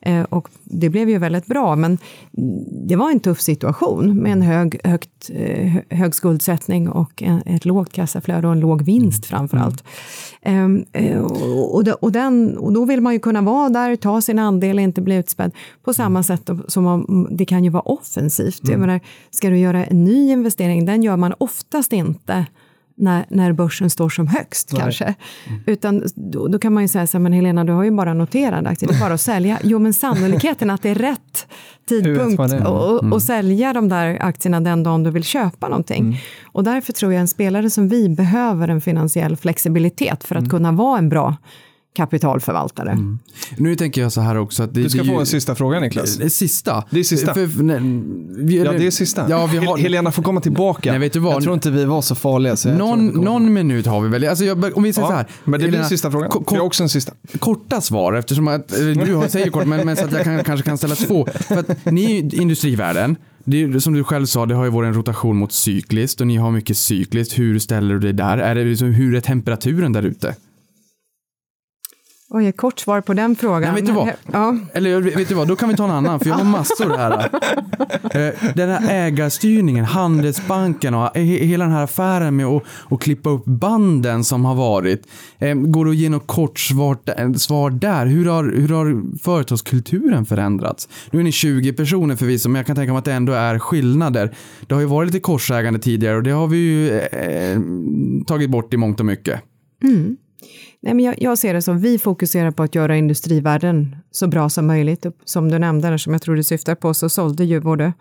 eh, 0.00 0.22
och 0.22 0.48
det 0.64 0.88
blev 0.90 1.08
ju 1.10 1.18
väldigt 1.18 1.46
bra, 1.46 1.76
men 1.76 1.98
det 2.88 2.96
var 2.96 3.10
en 3.10 3.20
tuff 3.20 3.40
situation 3.40 4.16
med 4.16 4.35
en 4.36 4.42
hög, 4.42 4.80
högt, 4.84 5.30
eh, 5.34 5.66
hö- 5.66 5.82
hög 5.90 6.14
skuldsättning 6.14 6.88
och 6.88 7.22
en, 7.22 7.42
ett 7.46 7.64
lågt 7.64 7.92
kassaflöde 7.92 8.46
och 8.46 8.52
en 8.52 8.60
låg 8.60 8.82
vinst 8.82 9.26
framför 9.26 9.56
allt. 9.56 9.84
Ehm, 10.42 10.84
eh, 10.92 11.18
och, 11.18 11.74
och, 11.74 11.88
och, 11.88 12.12
den, 12.12 12.58
och 12.58 12.72
då 12.72 12.84
vill 12.84 13.00
man 13.00 13.12
ju 13.12 13.18
kunna 13.18 13.42
vara 13.42 13.68
där, 13.68 13.96
ta 13.96 14.20
sin 14.20 14.38
andel, 14.38 14.78
inte 14.78 15.02
bli 15.02 15.16
utspädd. 15.16 15.52
På 15.84 15.94
samma 15.94 16.22
sätt 16.22 16.50
som 16.68 16.86
om, 16.86 17.28
det 17.30 17.44
kan 17.44 17.64
ju 17.64 17.70
vara 17.70 17.82
offensivt. 17.82 18.68
Jag 18.68 18.80
menar, 18.80 19.00
ska 19.30 19.50
du 19.50 19.58
göra 19.58 19.84
en 19.84 20.04
ny 20.04 20.30
investering, 20.30 20.86
den 20.86 21.02
gör 21.02 21.16
man 21.16 21.34
oftast 21.38 21.92
inte 21.92 22.46
när, 22.96 23.26
när 23.28 23.52
börsen 23.52 23.90
står 23.90 24.08
som 24.08 24.26
högst 24.26 24.76
kanske. 24.76 25.14
Utan 25.66 26.02
då, 26.14 26.48
då 26.48 26.58
kan 26.58 26.72
man 26.72 26.82
ju 26.82 26.88
säga 26.88 27.06
så 27.06 27.18
här, 27.18 27.22
men 27.22 27.32
Helena 27.32 27.64
du 27.64 27.72
har 27.72 27.84
ju 27.84 27.90
bara 27.90 28.14
noterade 28.14 28.68
aktier, 28.68 28.88
det 28.88 28.96
är 28.96 29.00
bara 29.00 29.14
att 29.14 29.20
sälja. 29.20 29.58
Jo 29.64 29.78
men 29.78 29.94
sannolikheten 29.94 30.70
att 30.70 30.82
det 30.82 30.90
är 30.90 30.94
rätt 30.94 31.46
tidpunkt 31.88 32.66
och, 32.66 33.12
och 33.12 33.22
sälja 33.22 33.72
de 33.72 33.88
där 33.88 34.18
aktierna 34.22 34.60
den 34.60 34.82
dagen 34.82 35.02
du 35.02 35.10
vill 35.10 35.24
köpa 35.24 35.68
någonting. 35.68 36.20
Och 36.52 36.64
därför 36.64 36.92
tror 36.92 37.12
jag 37.12 37.20
en 37.20 37.28
spelare 37.28 37.70
som 37.70 37.88
vi 37.88 38.08
behöver 38.08 38.68
en 38.68 38.80
finansiell 38.80 39.36
flexibilitet 39.36 40.24
för 40.24 40.34
att 40.34 40.50
kunna 40.50 40.72
vara 40.72 40.98
en 40.98 41.08
bra 41.08 41.36
kapitalförvaltare. 41.96 42.98
Nu 43.56 43.76
tänker 43.76 44.00
jag 44.02 44.12
så 44.12 44.20
här 44.20 44.36
också 44.38 44.62
att 44.62 44.74
det, 44.74 44.82
Du 44.82 44.88
ska 44.90 44.98
det 44.98 45.04
få 45.08 45.12
ju- 45.14 45.20
en 45.20 45.26
sista 45.26 45.54
fråga 45.54 45.80
Niklas. 45.80 46.16
Det 46.16 46.24
är 46.24 46.28
sista. 46.28 46.84
Det 46.90 46.98
är 47.00 47.04
sista. 47.04 47.34
För, 47.34 47.62
nej, 47.62 47.78
vi, 48.46 48.56
Ja, 48.64 48.72
det 48.72 48.86
är 48.86 48.90
sista. 48.90 49.26
Ja, 49.30 49.46
vi 49.46 49.58
har, 49.58 49.76
Hel- 49.76 49.82
Helena 49.82 50.12
får 50.12 50.22
komma 50.22 50.40
tillbaka. 50.40 50.90
Nej, 50.90 51.00
vet 51.00 51.12
du 51.12 51.18
vad? 51.18 51.34
Jag 51.34 51.42
tror 51.42 51.54
inte 51.54 51.70
vi 51.70 51.84
var 51.84 52.02
så 52.02 52.14
farliga. 52.14 52.56
Så 52.56 52.68
någon, 52.74 53.06
någon 53.06 53.52
minut 53.52 53.86
har 53.86 54.00
vi 54.00 54.08
väl. 54.08 54.28
Alltså 54.28 54.44
jag, 54.44 54.76
om 54.76 54.82
vi 54.82 54.92
säger 54.92 55.06
så 55.08 55.12
Ja, 55.12 55.16
här. 55.16 55.26
men 55.44 55.52
det 55.52 55.58
blir 55.58 55.66
Helena, 55.68 55.88
sista 55.88 56.10
frågan. 56.10 56.30
ko- 56.30 56.44
För 56.48 56.54
jag 56.56 56.60
har 56.62 56.66
också 56.66 56.82
en 56.82 56.88
sista. 56.88 57.12
korta 57.38 57.80
svar 57.80 58.12
eftersom 58.12 58.48
att, 58.48 58.68
du 58.68 59.14
har- 59.14 59.28
säger 59.28 59.50
kort 59.50 59.66
men, 59.66 59.86
men 59.86 59.96
så 59.96 60.04
att 60.04 60.12
jag 60.12 60.24
kan, 60.24 60.44
kanske 60.44 60.64
kan 60.68 60.78
ställa 60.78 60.94
två. 60.94 61.28
För 61.34 61.56
att 61.56 61.84
ni 61.92 62.04
är 62.04 62.08
ju 62.22 62.40
industrivärlden. 62.42 63.16
Det 63.44 63.62
är, 63.62 63.78
som 63.78 63.94
du 63.94 64.04
själv 64.04 64.26
sa, 64.26 64.46
det 64.46 64.54
har 64.54 64.64
ju 64.64 64.70
varit 64.70 64.86
en 64.88 64.94
rotation 64.94 65.36
mot 65.36 65.52
cykliskt 65.52 66.20
och 66.20 66.26
ni 66.26 66.36
har 66.36 66.50
mycket 66.50 66.76
cykliskt. 66.76 67.38
Hur 67.38 67.58
ställer 67.58 67.94
du 67.94 68.00
dig 68.00 68.12
där? 68.12 68.38
Är 68.38 68.54
det 68.54 68.64
liksom, 68.64 68.88
hur 68.92 69.14
är 69.14 69.20
temperaturen 69.20 69.92
där 69.92 70.02
ute? 70.02 70.34
Oj, 72.28 72.46
ett 72.46 72.56
kort 72.56 72.78
svar 72.78 73.00
på 73.00 73.14
den 73.14 73.36
frågan. 73.36 73.62
Nej, 73.62 73.82
vet 73.82 73.86
du 73.86 73.92
vad? 73.92 74.10
Ja, 74.32 74.56
Eller 74.72 75.00
vet 75.00 75.28
du 75.28 75.34
vad, 75.34 75.48
då 75.48 75.56
kan 75.56 75.68
vi 75.68 75.76
ta 75.76 75.84
en 75.84 75.90
annan 75.90 76.20
för 76.20 76.26
jag 76.28 76.34
har 76.34 76.44
massor 76.58 76.96
här. 76.96 77.28
Eh, 78.28 78.52
Den 78.54 78.70
här 78.70 79.06
ägarstyrningen, 79.06 79.84
Handelsbanken 79.84 80.94
och 80.94 81.00
he- 81.14 81.44
hela 81.44 81.64
den 81.64 81.74
här 81.74 81.84
affären 81.84 82.36
med 82.36 82.46
att, 82.46 82.62
att 82.90 83.00
klippa 83.00 83.30
upp 83.30 83.44
banden 83.44 84.24
som 84.24 84.44
har 84.44 84.54
varit. 84.54 85.06
Eh, 85.38 85.54
Går 85.54 85.84
det 85.84 85.90
att 85.90 85.96
ge 85.96 86.08
något 86.08 86.26
kort 86.26 86.58
svar, 86.58 86.98
eh, 87.18 87.32
svar 87.32 87.70
där? 87.70 88.06
Hur 88.06 88.26
har, 88.26 88.44
hur 88.44 88.68
har 88.68 89.18
företagskulturen 89.22 90.24
förändrats? 90.26 90.88
Nu 91.10 91.18
är 91.20 91.24
ni 91.24 91.32
20 91.32 91.72
personer 91.72 92.16
förvisso, 92.16 92.48
men 92.48 92.56
jag 92.56 92.66
kan 92.66 92.76
tänka 92.76 92.92
mig 92.92 92.98
att 92.98 93.04
det 93.04 93.12
ändå 93.12 93.32
är 93.32 93.58
skillnader. 93.58 94.34
Det 94.66 94.74
har 94.74 94.80
ju 94.80 94.86
varit 94.88 95.06
lite 95.06 95.20
korsägande 95.20 95.78
tidigare 95.78 96.16
och 96.16 96.22
det 96.22 96.30
har 96.30 96.46
vi 96.46 96.56
ju 96.56 96.98
eh, 96.98 97.60
tagit 98.26 98.50
bort 98.50 98.74
i 98.74 98.76
mångt 98.76 99.00
och 99.00 99.06
mycket. 99.06 99.40
Nej, 100.80 100.94
men 100.94 101.04
jag, 101.04 101.14
jag 101.18 101.38
ser 101.38 101.54
det 101.54 101.62
som 101.62 101.78
vi 101.78 101.98
fokuserar 101.98 102.50
på 102.50 102.62
att 102.62 102.74
göra 102.74 102.96
industrivärlden 102.96 103.96
så 104.10 104.28
bra 104.28 104.48
som 104.48 104.66
möjligt. 104.66 105.06
Som 105.24 105.50
du 105.50 105.58
nämnde, 105.58 105.98
som 105.98 106.12
jag 106.12 106.22
tror 106.22 106.36
du 106.36 106.42
syftar 106.42 106.74
på, 106.74 106.94
så 106.94 107.08
sålde 107.08 107.44
ju 107.44 107.60
både 107.60 107.92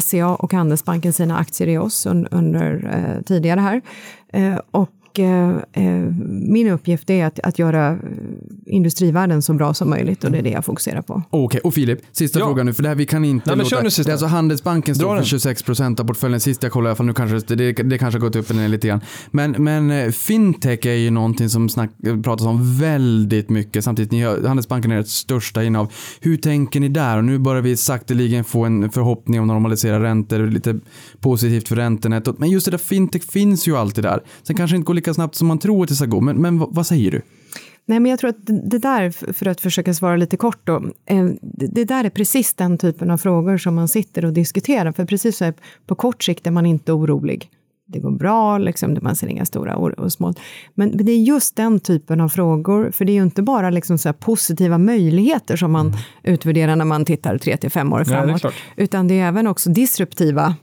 SCA 0.00 0.28
och 0.28 0.52
Handelsbanken 0.52 1.12
sina 1.12 1.38
aktier 1.38 1.68
i 1.68 1.78
oss 1.78 2.06
under, 2.06 2.34
under 2.34 2.90
eh, 2.94 3.22
tidigare 3.22 3.60
här. 3.60 3.82
Eh, 4.32 4.60
och 4.70 4.90
och 5.14 5.20
eh, 5.20 5.56
eh, 5.72 5.84
min 6.30 6.68
uppgift 6.68 7.10
är 7.10 7.26
att, 7.26 7.40
att 7.40 7.58
göra 7.58 7.90
eh, 7.90 7.98
industrivärlden 8.66 9.42
så 9.42 9.52
bra 9.54 9.74
som 9.74 9.90
möjligt 9.90 10.24
och 10.24 10.30
det 10.30 10.38
är 10.38 10.42
det 10.42 10.50
jag 10.50 10.64
fokuserar 10.64 11.02
på. 11.02 11.22
Okej, 11.30 11.60
och 11.64 11.74
Filip, 11.74 11.98
sista 12.12 12.38
Ja. 12.38 12.46
frågan 12.46 12.66
nu, 12.66 12.72
för 12.74 12.82
det 12.82 12.88
här 12.88 12.96
vi 12.96 13.06
kan 13.06 13.24
inte 13.24 13.50
Nej, 13.50 13.56
men 13.56 13.64
låta... 13.64 13.76
kör 13.76 13.82
nu 13.82 13.90
sista. 13.90 14.02
Det 14.02 14.10
är 14.10 14.12
alltså 14.12 14.26
Handelsbanken 14.26 14.94
står 14.94 15.08
för 15.08 15.14
den. 15.14 15.24
26 15.24 15.62
procent 15.62 16.00
av 16.00 16.04
portföljen, 16.04 16.40
sist 16.40 16.62
jag 16.62 16.72
kollade 16.72 16.88
i 16.88 16.90
alla 16.90 16.96
fall, 16.96 17.06
nu 17.06 17.12
kanske 17.12 17.54
det, 17.54 17.72
det 17.72 17.98
kanske 17.98 18.18
har 18.18 18.20
gått 18.20 18.36
upp 18.36 18.50
en 18.50 18.56
del 18.56 18.70
lite 18.70 18.88
grann. 18.88 19.00
Men, 19.30 19.50
men 19.58 20.12
fintech 20.12 20.86
är 20.86 20.94
ju 20.94 21.10
någonting 21.10 21.48
som 21.48 21.68
snack, 21.68 21.90
pratas 22.24 22.46
om 22.46 22.78
väldigt 22.78 23.50
mycket, 23.50 23.84
samtidigt 23.84 24.12
ni 24.12 24.22
har, 24.22 24.42
Handelsbanken 24.46 24.92
är 24.92 25.00
ert 25.00 25.06
största 25.08 25.64
innehav. 25.64 25.92
Hur 26.20 26.36
tänker 26.36 26.80
ni 26.80 26.88
där? 26.88 27.18
Och 27.18 27.24
nu 27.24 27.38
börjar 27.38 27.62
vi 27.62 27.76
sakteligen 27.76 28.44
få 28.44 28.64
en 28.64 28.90
förhoppning 28.90 29.40
om 29.40 29.46
normalisera 29.46 30.02
räntor, 30.02 30.46
lite 30.46 30.80
positivt 31.20 31.68
för 31.68 31.76
räntenettot. 31.76 32.38
Men 32.38 32.50
just 32.50 32.64
det 32.64 32.70
där 32.70 32.78
fintech 32.78 33.22
finns 33.22 33.68
ju 33.68 33.76
alltid 33.76 34.04
där. 34.04 34.20
Sen 34.42 34.56
kanske 34.56 34.74
det 34.74 34.76
inte 34.76 34.86
går 34.86 34.94
lika 35.04 35.14
snabbt 35.14 35.34
som 35.34 35.48
man 35.48 35.58
tror 35.58 35.82
att 35.82 35.88
det 35.88 35.94
ska 35.94 36.06
gå, 36.06 36.20
men, 36.20 36.36
men 36.42 36.58
vad, 36.58 36.86
säger 36.86 37.10
du? 37.10 37.22
Nej, 37.86 38.00
men 38.00 38.10
jag 38.10 38.18
tror 38.18 38.30
att 38.30 38.46
det- 38.46 38.78
där, 38.78 39.32
för 39.32 39.48
att 39.48 39.60
försöka 39.60 39.94
svara 39.94 40.16
lite 40.16 40.36
kort 40.36 40.60
då, 40.66 40.76
eh, 41.06 41.26
det 41.74 41.84
där 41.84 42.04
är 42.04 42.10
precis 42.10 42.54
den 42.54 42.78
typen 42.78 43.10
av 43.10 43.16
frågor 43.18 43.58
som 43.58 43.74
man 43.74 43.88
sitter 43.88 44.24
och 44.24 44.32
diskuterar. 44.32 44.92
För 44.92 45.04
precis 45.04 45.36
så 45.36 45.44
här, 45.44 45.54
på 45.86 45.94
kort 45.94 46.22
sikt 46.24 46.46
är 46.46 46.50
man 46.50 46.66
inte 46.66 46.92
orolig. 46.92 47.50
Det 47.94 48.00
går 48.00 48.10
bra, 48.10 48.58
liksom, 48.58 48.98
man 49.02 49.16
ser 49.16 49.26
inga 49.26 49.44
stora 49.44 49.76
or- 49.76 50.00
och 50.00 50.12
små. 50.12 50.34
Men 50.74 50.96
det 50.96 51.12
är 51.12 51.18
just 51.22 51.56
den 51.56 51.80
typen 51.80 52.20
av 52.20 52.28
frågor, 52.28 52.90
för 52.90 53.04
det 53.04 53.12
är 53.12 53.14
ju 53.14 53.22
inte 53.22 53.42
bara 53.42 53.70
liksom 53.70 53.98
så 53.98 54.12
positiva 54.12 54.78
möjligheter 54.78 55.56
som 55.56 55.72
man 55.72 55.92
utvärderar 56.22 56.76
när 56.76 56.84
man 56.84 57.04
tittar 57.04 57.38
tre 57.38 57.56
till 57.56 57.70
fem 57.70 57.92
år 57.92 57.98
det 57.98 58.04
framåt, 58.04 58.40
klart. 58.40 58.54
utan 58.76 59.08
det 59.08 59.20
är 59.20 59.28
även 59.28 59.46
också 59.46 59.70
disruptiva 59.70 60.54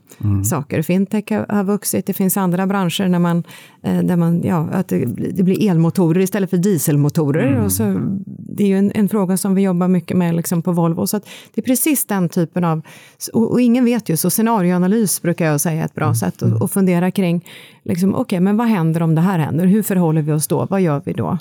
saker. 0.50 0.82
Fintech 0.82 1.24
har, 1.30 1.46
har 1.48 1.64
vuxit, 1.64 2.06
det 2.06 2.12
finns 2.12 2.36
andra 2.36 2.66
branscher 2.66 3.08
när 3.08 3.18
man, 3.18 3.44
eh, 3.82 3.98
där 4.02 4.16
man, 4.16 4.42
ja, 4.44 4.68
att 4.72 4.88
det, 4.88 5.06
blir- 5.06 5.32
det 5.32 5.42
blir 5.42 5.70
elmotorer 5.70 6.20
istället 6.20 6.50
för 6.50 6.56
dieselmotorer. 6.56 7.64
Och 7.64 7.72
så, 7.72 8.00
det 8.26 8.62
är 8.64 8.68
ju 8.68 8.78
en, 8.78 8.92
en 8.94 9.08
fråga 9.08 9.36
som 9.36 9.54
vi 9.54 9.62
jobbar 9.62 9.88
mycket 9.88 10.16
med 10.16 10.34
liksom 10.34 10.62
på 10.62 10.72
Volvo. 10.72 11.06
Så 11.06 11.18
det 11.54 11.60
är 11.60 11.62
precis 11.62 12.06
den 12.06 12.28
typen 12.28 12.64
av, 12.64 12.82
och, 13.32 13.50
och 13.52 13.60
ingen 13.60 13.84
vet 13.84 14.08
ju, 14.08 14.16
så 14.16 14.30
scenarioanalys 14.30 15.22
brukar 15.22 15.46
jag 15.46 15.60
säga 15.60 15.80
är 15.82 15.84
ett 15.84 15.94
bra 15.94 16.14
sätt 16.14 16.42
att, 16.42 16.62
att 16.62 16.72
fundera 16.72 17.10
kring, 17.10 17.21
liksom, 17.84 18.14
okej, 18.14 18.40
men 18.40 18.56
vad 18.56 18.66
händer 18.66 19.02
om 19.02 19.14
det 19.14 19.20
här 19.20 19.38
händer? 19.38 19.66
Hur 19.66 19.82
förhåller 19.82 20.22
vi 20.22 20.32
oss 20.32 20.48
då? 20.48 20.66
Vad 20.70 20.80
gör 20.80 21.02
vi 21.04 21.12
då? 21.12 21.38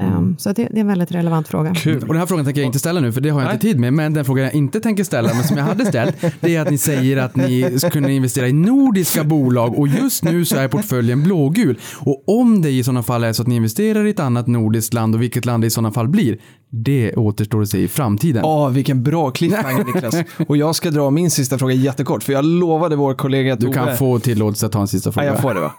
Um, 0.00 0.36
så 0.38 0.52
det, 0.52 0.68
det 0.70 0.76
är 0.76 0.80
en 0.80 0.86
väldigt 0.86 1.12
relevant 1.12 1.48
fråga. 1.48 1.74
Kul. 1.74 2.02
Och 2.02 2.08
den 2.08 2.16
här 2.16 2.26
frågan 2.26 2.44
tänker 2.44 2.60
jag 2.60 2.66
inte 2.66 2.78
ställa 2.78 3.00
nu, 3.00 3.12
för 3.12 3.20
det 3.20 3.30
har 3.30 3.42
jag 3.42 3.52
inte 3.52 3.66
tid 3.66 3.80
med. 3.80 3.92
Men 3.92 4.12
den 4.14 4.24
frågan 4.24 4.44
jag 4.44 4.54
inte 4.54 4.80
tänker 4.80 5.04
ställa, 5.04 5.34
men 5.34 5.44
som 5.44 5.56
jag 5.56 5.64
hade 5.64 5.86
ställt, 5.86 6.16
det 6.40 6.56
är 6.56 6.60
att 6.60 6.70
ni 6.70 6.78
säger 6.78 7.16
att 7.16 7.36
ni 7.36 7.78
kunna 7.92 8.10
investera 8.10 8.48
i 8.48 8.52
nordiska 8.52 9.24
bolag 9.24 9.78
och 9.78 9.88
just 9.88 10.24
nu 10.24 10.44
så 10.44 10.56
är 10.56 10.68
portföljen 10.68 11.22
blågul. 11.22 11.78
Och 12.00 12.28
om 12.28 12.62
det 12.62 12.70
i 12.70 12.84
sådana 12.84 13.02
fall 13.02 13.24
är 13.24 13.32
så 13.32 13.42
att 13.42 13.48
ni 13.48 13.56
investerar 13.56 14.06
i 14.06 14.10
ett 14.10 14.20
annat 14.20 14.46
nordiskt 14.46 14.94
land 14.94 15.14
och 15.14 15.22
vilket 15.22 15.44
land 15.44 15.62
det 15.62 15.66
i 15.66 15.70
sådana 15.70 15.92
fall 15.92 16.08
blir, 16.08 16.38
det 16.70 17.14
återstår 17.16 17.62
att 17.62 17.68
se 17.68 17.78
i 17.78 17.88
framtiden. 17.88 18.42
Ja, 18.44 18.68
vilken 18.68 19.02
bra 19.02 19.30
cliffhanger 19.30 19.84
Niklas. 19.94 20.16
Och 20.48 20.56
jag 20.56 20.74
ska 20.74 20.90
dra 20.90 21.10
min 21.10 21.30
sista 21.30 21.58
fråga 21.58 21.74
jättekort, 21.74 22.22
för 22.22 22.32
jag 22.32 22.44
lovade 22.44 22.96
vår 22.96 23.14
kollega 23.14 23.56
Du 23.56 23.66
Tove- 23.66 23.72
kan 23.74 23.96
få 23.96 24.18
tillåtelse 24.18 24.66
att 24.66 24.72
ta 24.72 24.80
en 24.80 24.88
sista 24.88 25.08
Ja, 25.08 25.12
fråga. 25.12 25.26
jag 25.26 25.40
får 25.40 25.54
det 25.54 25.60
va? 25.60 25.72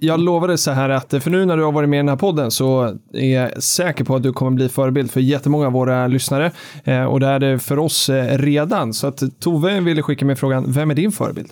Jag 0.00 0.20
lovade 0.20 0.58
så 0.58 0.70
här 0.70 0.88
att 0.88 1.14
för 1.20 1.30
nu 1.30 1.44
när 1.46 1.56
du 1.56 1.62
har 1.64 1.72
varit 1.72 1.88
med 1.88 1.96
i 1.96 1.98
den 1.98 2.08
här 2.08 2.16
podden 2.16 2.50
så 2.50 2.94
är 3.14 3.34
jag 3.40 3.62
säker 3.62 4.04
på 4.04 4.16
att 4.16 4.22
du 4.22 4.32
kommer 4.32 4.50
bli 4.50 4.68
förebild 4.68 5.10
för 5.10 5.20
jättemånga 5.20 5.66
av 5.66 5.72
våra 5.72 6.06
lyssnare. 6.06 6.52
Eh, 6.84 7.04
och 7.04 7.20
det 7.20 7.26
är 7.26 7.38
det 7.38 7.58
för 7.58 7.78
oss 7.78 8.08
eh, 8.08 8.38
redan. 8.38 8.92
Så 8.94 9.06
att 9.06 9.22
Tove 9.40 9.80
ville 9.80 10.02
skicka 10.02 10.24
med 10.24 10.38
frågan, 10.38 10.64
vem 10.72 10.90
är 10.90 10.94
din 10.94 11.12
förebild? 11.12 11.50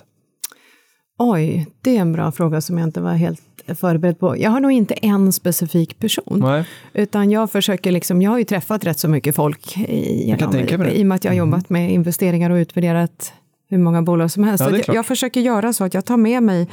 Oj, 1.19 1.67
det 1.81 1.97
är 1.97 2.01
en 2.01 2.13
bra 2.13 2.31
fråga 2.31 2.61
som 2.61 2.77
jag 2.77 2.87
inte 2.87 3.01
var 3.01 3.13
helt 3.13 3.41
förberedd 3.67 4.19
på. 4.19 4.37
Jag 4.37 4.51
har 4.51 4.59
nog 4.59 4.71
inte 4.71 4.93
en 4.93 5.33
specifik 5.33 5.99
person. 5.99 6.39
Nej. 6.39 6.65
Utan 6.93 7.31
jag 7.31 7.51
försöker 7.51 7.91
liksom, 7.91 8.21
jag 8.21 8.31
har 8.31 8.37
ju 8.37 8.43
träffat 8.43 8.85
rätt 8.85 8.99
så 8.99 9.07
mycket 9.07 9.35
folk 9.35 9.77
i, 9.77 10.27
genom-. 10.27 10.55
Mm. 10.55 10.87
i 10.87 11.03
och 11.03 11.07
med 11.07 11.15
att 11.15 11.23
jag 11.23 11.31
har 11.31 11.37
jobbat 11.37 11.69
med 11.69 11.91
investeringar 11.91 12.49
och 12.49 12.55
utvärderat 12.55 13.33
hur 13.69 13.77
många 13.77 14.01
bolag 14.01 14.31
som 14.31 14.43
helst. 14.43 14.63
Ja, 14.63 14.77
jag, 14.77 14.95
jag 14.95 15.05
försöker 15.05 15.41
göra 15.41 15.73
så 15.73 15.83
att 15.83 15.93
jag 15.93 16.05
tar 16.05 16.17
med 16.17 16.43
mig 16.43 16.67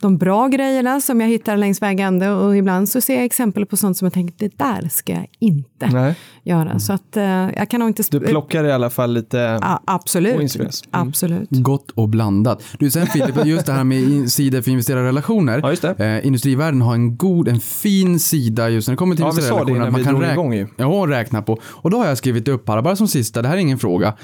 de 0.00 0.18
bra 0.18 0.48
grejerna 0.48 1.00
som 1.00 1.20
jag 1.20 1.28
hittar 1.28 1.56
längs 1.56 1.82
vägen 1.82 2.22
och 2.22 2.56
ibland 2.56 2.88
så 2.88 3.00
ser 3.00 3.14
jag 3.14 3.24
exempel 3.24 3.66
på 3.66 3.76
sånt 3.76 3.96
som 3.96 4.06
jag 4.06 4.12
tänker, 4.12 4.34
det 4.38 4.58
där 4.58 4.88
ska 4.88 5.12
jag 5.12 5.26
inte 5.38 5.86
Nej. 5.86 6.14
göra. 6.42 6.78
Så 6.78 6.92
att 6.92 7.16
eh, 7.16 7.24
jag 7.24 7.70
kan 7.70 7.80
nog 7.80 7.88
inte... 7.88 8.02
Du 8.10 8.20
plockar 8.20 8.64
i 8.64 8.72
alla 8.72 8.90
fall 8.90 9.12
lite... 9.12 9.36
Ja, 9.36 9.82
absolut. 9.84 10.56
Mm. 10.56 10.70
Absolut. 10.90 11.48
Gott 11.50 11.90
och 11.90 12.08
blandat. 12.08 12.62
Du, 12.78 12.90
sen 12.90 13.06
Filip, 13.06 13.44
just 13.44 13.66
det 13.66 13.72
här 13.72 13.84
med 13.84 14.32
sidor 14.32 14.62
för 14.62 14.70
investerarrelationer. 14.70 15.60
Ja, 15.62 15.70
just 15.70 15.82
det. 15.82 15.94
Eh, 15.98 16.26
industrivärlden 16.26 16.82
har 16.82 16.94
en 16.94 17.16
god, 17.16 17.48
en 17.48 17.60
fin 17.60 18.20
sida 18.20 18.68
just 18.68 18.88
när 18.88 18.92
det 18.92 18.96
kommer 18.96 19.16
till 19.16 19.24
Ja, 19.24 19.32
vi 19.36 19.42
sa 19.42 19.64
det 19.64 19.72
investerarrelationer. 19.72 19.76
innan 19.76 19.86
att 19.86 19.92
man 19.92 20.00
vi 20.00 20.04
kan 20.04 20.14
drog 20.14 20.32
igång 20.32 20.54
ju. 20.54 20.66
Ja, 20.76 21.18
räkna 21.18 21.42
på. 21.42 21.58
Och 21.64 21.90
då 21.90 21.98
har 21.98 22.06
jag 22.06 22.18
skrivit 22.18 22.48
upp 22.48 22.68
här, 22.68 22.82
bara 22.82 22.96
som 22.96 23.08
sista, 23.08 23.42
det 23.42 23.48
här 23.48 23.56
är 23.56 23.60
ingen 23.60 23.78
fråga. 23.78 24.14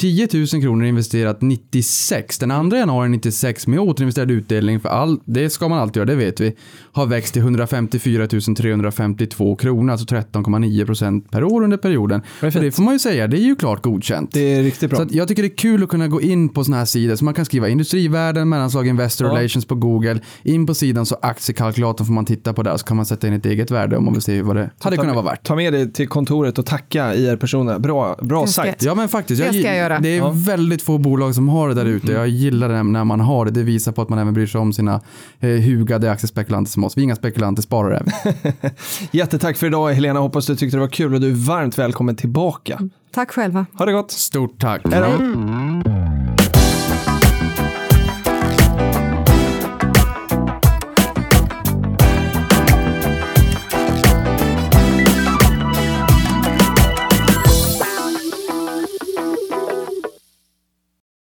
10 0.00 0.28
000 0.32 0.46
kronor 0.46 0.84
investerat 0.86 1.40
96. 1.42 2.38
Den 2.38 2.70
2 2.70 2.76
januari 2.76 3.08
96 3.08 3.66
med 3.66 3.80
återinvesterad 3.80 4.30
utdelning 4.30 4.80
för 4.80 4.88
all, 4.88 5.20
det 5.24 5.50
ska 5.50 5.68
man 5.68 5.78
alltid 5.78 5.96
göra, 5.96 6.06
det 6.06 6.14
vet 6.14 6.40
vi, 6.40 6.56
har 6.92 7.06
växt 7.06 7.32
till 7.32 7.42
154 7.42 8.26
352 8.26 9.56
kronor, 9.56 9.92
alltså 9.92 10.06
13,9 10.14 10.86
procent 10.86 11.30
per 11.30 11.44
år 11.44 11.62
under 11.64 11.76
perioden. 11.76 12.22
Det 12.40 12.50
det 12.50 12.70
får 12.72 12.82
man 12.82 12.92
ju 12.94 12.98
säga, 12.98 13.26
det 13.26 13.36
är 13.36 13.40
ju 13.44 13.56
klart 13.56 13.82
godkänt. 13.82 14.30
Det 14.32 14.54
är 14.54 14.62
riktigt 14.62 14.90
bra. 14.90 14.96
Så 14.96 15.02
att 15.02 15.12
jag 15.12 15.28
tycker 15.28 15.42
det 15.42 15.48
är 15.48 15.56
kul 15.56 15.82
att 15.82 15.88
kunna 15.88 16.08
gå 16.08 16.20
in 16.20 16.48
på 16.48 16.64
sådana 16.64 16.78
här 16.78 16.84
sidor. 16.84 17.16
Så 17.16 17.24
man 17.24 17.34
kan 17.34 17.44
skriva 17.44 17.68
industrivärden, 17.68 18.48
mellanslag 18.48 18.86
investor 18.86 19.26
Ja. 19.28 19.34
relations 19.34 19.64
på 19.64 19.74
Google. 19.74 20.20
In 20.42 20.66
på 20.66 20.74
sidan 20.74 21.06
så 21.06 21.16
aktiekalkylatorn 21.22 22.06
får 22.06 22.14
man 22.14 22.24
titta 22.24 22.52
på 22.52 22.62
där. 22.62 22.76
Så 22.76 22.84
kan 22.86 22.96
man 22.96 23.06
sätta 23.06 23.26
in 23.26 23.32
ett 23.32 23.46
eget 23.46 23.70
värde 23.70 23.96
om 23.96 24.04
man 24.04 24.12
vill 24.14 24.22
se 24.22 24.42
vad 24.42 24.56
det 24.56 24.70
hade 24.78 24.96
kunnat 24.96 25.14
vara 25.14 25.24
värt. 25.24 25.46
Ta 25.46 25.56
med 25.56 25.72
dig 25.72 25.92
till 25.92 26.08
kontoret 26.08 26.58
och 26.58 26.66
tacka 26.66 27.14
IR-personerna. 27.14 27.78
Bra, 27.78 28.16
bra 28.22 28.42
Det 28.42 28.48
sagt. 28.48 28.82
Ja 28.82 28.94
men 28.94 29.08
faktiskt, 29.08 29.42
Det 29.42 29.48
ska 29.48 29.56
gill- 29.56 29.76
jag 29.76 29.89
göra. 29.94 30.02
det 30.02 30.08
är 30.08 30.18
Ja. 30.18 30.32
Väldigt 30.34 30.82
få 30.82 30.98
bolag 30.98 31.34
som 31.34 31.48
har 31.48 31.68
det 31.68 31.74
där 31.74 31.84
ute. 31.84 32.12
Jag 32.12 32.28
gillar 32.28 32.68
det 32.68 32.82
när 32.82 33.04
man 33.04 33.20
har 33.20 33.44
det. 33.44 33.50
Det 33.50 33.62
visar 33.62 33.92
på 33.92 34.02
att 34.02 34.08
man 34.08 34.18
även 34.18 34.34
bryr 34.34 34.46
sig 34.46 34.60
om 34.60 34.72
sina 34.72 35.00
eh, 35.40 35.48
hugade 35.50 36.10
aktiespekulanter 36.12 36.70
som 36.70 36.84
oss. 36.84 36.96
Vi 36.96 37.00
är 37.00 37.04
inga 37.04 37.16
spekulanter, 37.16 37.62
sparare 37.62 37.96
är 37.96 38.04
vi. 38.04 38.70
Jättetack 39.18 39.56
för 39.56 39.66
idag 39.66 39.92
Helena, 39.92 40.20
hoppas 40.20 40.46
du 40.46 40.56
tyckte 40.56 40.76
det 40.76 40.80
var 40.80 40.88
kul 40.88 41.14
och 41.14 41.20
du 41.20 41.30
är 41.30 41.34
varmt 41.34 41.78
välkommen 41.78 42.16
tillbaka. 42.16 42.80
Tack 43.14 43.30
själva. 43.30 43.66
Ha 43.78 43.86
det 43.86 43.92
gott! 43.92 44.10
Stort 44.10 44.58
tack. 44.60 44.82
Hej 44.92 45.00
då! 45.00 45.24